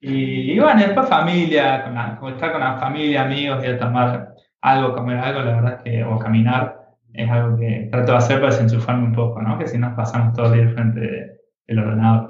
y, 0.00 0.52
y, 0.52 0.58
bueno, 0.60 0.80
después 0.80 1.08
familia, 1.08 2.16
con 2.20 2.32
estar 2.32 2.52
con 2.52 2.60
la 2.60 2.78
familia, 2.78 3.24
amigos, 3.24 3.64
y 3.64 3.66
a 3.66 3.78
tomar 3.78 4.34
algo, 4.60 4.94
comer 4.94 5.18
algo, 5.18 5.40
la 5.40 5.56
verdad 5.56 5.74
es 5.78 5.82
que, 5.82 6.04
o 6.04 6.18
caminar, 6.18 6.86
es 7.12 7.30
algo 7.30 7.56
que 7.58 7.88
trato 7.90 8.12
de 8.12 8.18
hacer 8.18 8.40
para 8.40 8.52
desenchufarme 8.52 9.06
un 9.06 9.12
poco, 9.12 9.42
¿no? 9.42 9.58
Que 9.58 9.66
si 9.66 9.78
nos 9.78 9.94
pasamos 9.94 10.34
todo 10.34 10.52
el 10.52 10.60
día 10.60 10.74
frente 10.74 11.40
del 11.66 11.78
ordenador. 11.78 12.28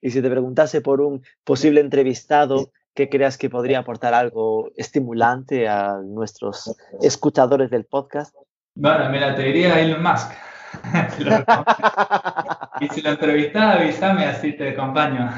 Y 0.00 0.10
si 0.10 0.20
te 0.20 0.30
preguntase 0.30 0.80
por 0.80 1.00
un 1.00 1.22
posible 1.44 1.80
entrevistado 1.80 2.70
que 2.94 3.08
creas 3.08 3.38
que 3.38 3.48
podría 3.48 3.78
aportar 3.78 4.14
algo 4.14 4.70
estimulante 4.76 5.68
a 5.68 5.98
nuestros 6.04 6.76
escuchadores 7.00 7.70
del 7.70 7.84
podcast. 7.84 8.34
Bueno, 8.74 9.10
mira, 9.10 9.34
te 9.34 9.42
diría 9.42 9.80
Elon 9.80 10.02
Musk. 10.02 10.32
y 12.80 12.88
si 12.88 13.02
lo 13.02 13.10
entrevistas, 13.10 13.76
avísame, 13.76 14.24
así 14.24 14.54
te 14.54 14.70
acompaño. 14.70 15.30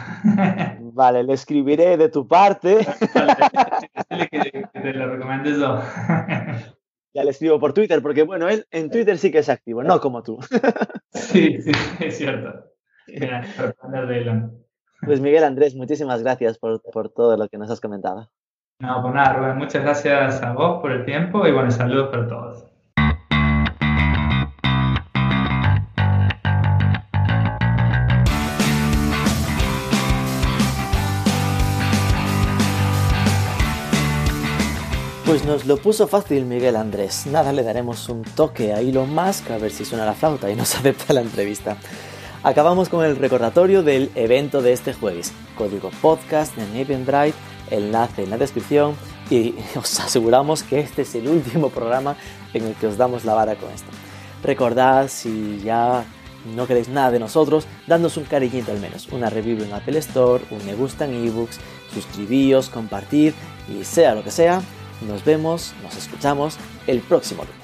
vale, 0.80 1.24
le 1.24 1.32
escribiré 1.32 1.96
de 1.96 2.08
tu 2.08 2.28
parte. 2.28 2.86
vale, 4.10 4.28
que, 4.28 4.68
que 4.72 4.80
te 4.80 4.92
lo 4.92 5.08
recomiendo 5.08 5.50
yo. 5.50 5.80
Ya 7.14 7.22
le 7.22 7.30
escribo 7.30 7.60
por 7.60 7.72
Twitter, 7.72 8.02
porque 8.02 8.24
bueno, 8.24 8.48
él 8.48 8.66
en 8.70 8.90
Twitter 8.90 9.16
sí 9.18 9.30
que 9.30 9.38
es 9.38 9.48
activo, 9.48 9.82
no 9.82 10.00
como 10.00 10.22
tú. 10.22 10.38
Sí, 11.12 11.60
sí, 11.62 11.72
es 12.00 12.18
cierto. 12.18 12.72
Pues 15.04 15.20
Miguel 15.20 15.44
Andrés, 15.44 15.76
muchísimas 15.76 16.22
gracias 16.22 16.58
por, 16.58 16.82
por 16.82 17.10
todo 17.10 17.36
lo 17.36 17.48
que 17.48 17.58
nos 17.58 17.70
has 17.70 17.80
comentado. 17.80 18.30
No, 18.80 19.02
pues 19.02 19.14
nada, 19.14 19.34
Rubén, 19.34 19.56
muchas 19.56 19.82
gracias 19.82 20.42
a 20.42 20.52
vos 20.52 20.80
por 20.80 20.90
el 20.90 21.04
tiempo 21.04 21.46
y 21.46 21.52
bueno, 21.52 21.70
saludos 21.70 22.08
para 22.10 22.26
todos. 22.26 22.43
Pues 35.34 35.46
nos 35.46 35.66
lo 35.66 35.78
puso 35.78 36.06
fácil 36.06 36.44
Miguel 36.44 36.76
Andrés. 36.76 37.26
Nada, 37.26 37.52
le 37.52 37.64
daremos 37.64 38.08
un 38.08 38.22
toque 38.22 38.72
a 38.72 38.78
Elon 38.78 39.12
Musk 39.12 39.50
a 39.50 39.58
ver 39.58 39.72
si 39.72 39.84
suena 39.84 40.06
la 40.06 40.14
flauta 40.14 40.48
y 40.48 40.54
nos 40.54 40.72
acepta 40.76 41.12
la 41.12 41.22
entrevista. 41.22 41.76
Acabamos 42.44 42.88
con 42.88 43.04
el 43.04 43.16
recordatorio 43.16 43.82
del 43.82 44.12
evento 44.14 44.62
de 44.62 44.72
este 44.72 44.92
jueves. 44.92 45.32
Código 45.58 45.90
podcast 46.00 46.56
en 46.56 46.76
Eventbrite, 46.76 47.36
enlace 47.72 48.22
en 48.22 48.30
la 48.30 48.38
descripción 48.38 48.94
y 49.28 49.56
os 49.76 49.98
aseguramos 49.98 50.62
que 50.62 50.78
este 50.78 51.02
es 51.02 51.12
el 51.16 51.26
último 51.26 51.68
programa 51.68 52.14
en 52.52 52.66
el 52.66 52.74
que 52.76 52.86
os 52.86 52.96
damos 52.96 53.24
la 53.24 53.34
vara 53.34 53.56
con 53.56 53.72
esto. 53.72 53.90
Recordad 54.40 55.08
si 55.08 55.60
ya 55.64 56.04
no 56.54 56.68
queréis 56.68 56.88
nada 56.88 57.10
de 57.10 57.18
nosotros, 57.18 57.66
dándonos 57.88 58.16
un 58.18 58.24
cariñito 58.24 58.70
al 58.70 58.78
menos, 58.78 59.08
una 59.08 59.30
review 59.30 59.64
en 59.64 59.72
Apple 59.72 59.98
Store, 59.98 60.44
un 60.52 60.64
me 60.64 60.76
gusta 60.76 61.06
en 61.06 61.26
ebooks, 61.26 61.58
suscribíos, 61.92 62.68
compartir 62.68 63.34
y 63.68 63.82
sea 63.82 64.14
lo 64.14 64.22
que 64.22 64.30
sea, 64.30 64.62
nos 65.02 65.24
vemos, 65.24 65.74
nos 65.82 65.96
escuchamos 65.96 66.56
el 66.86 67.00
próximo 67.00 67.44
lunes. 67.44 67.63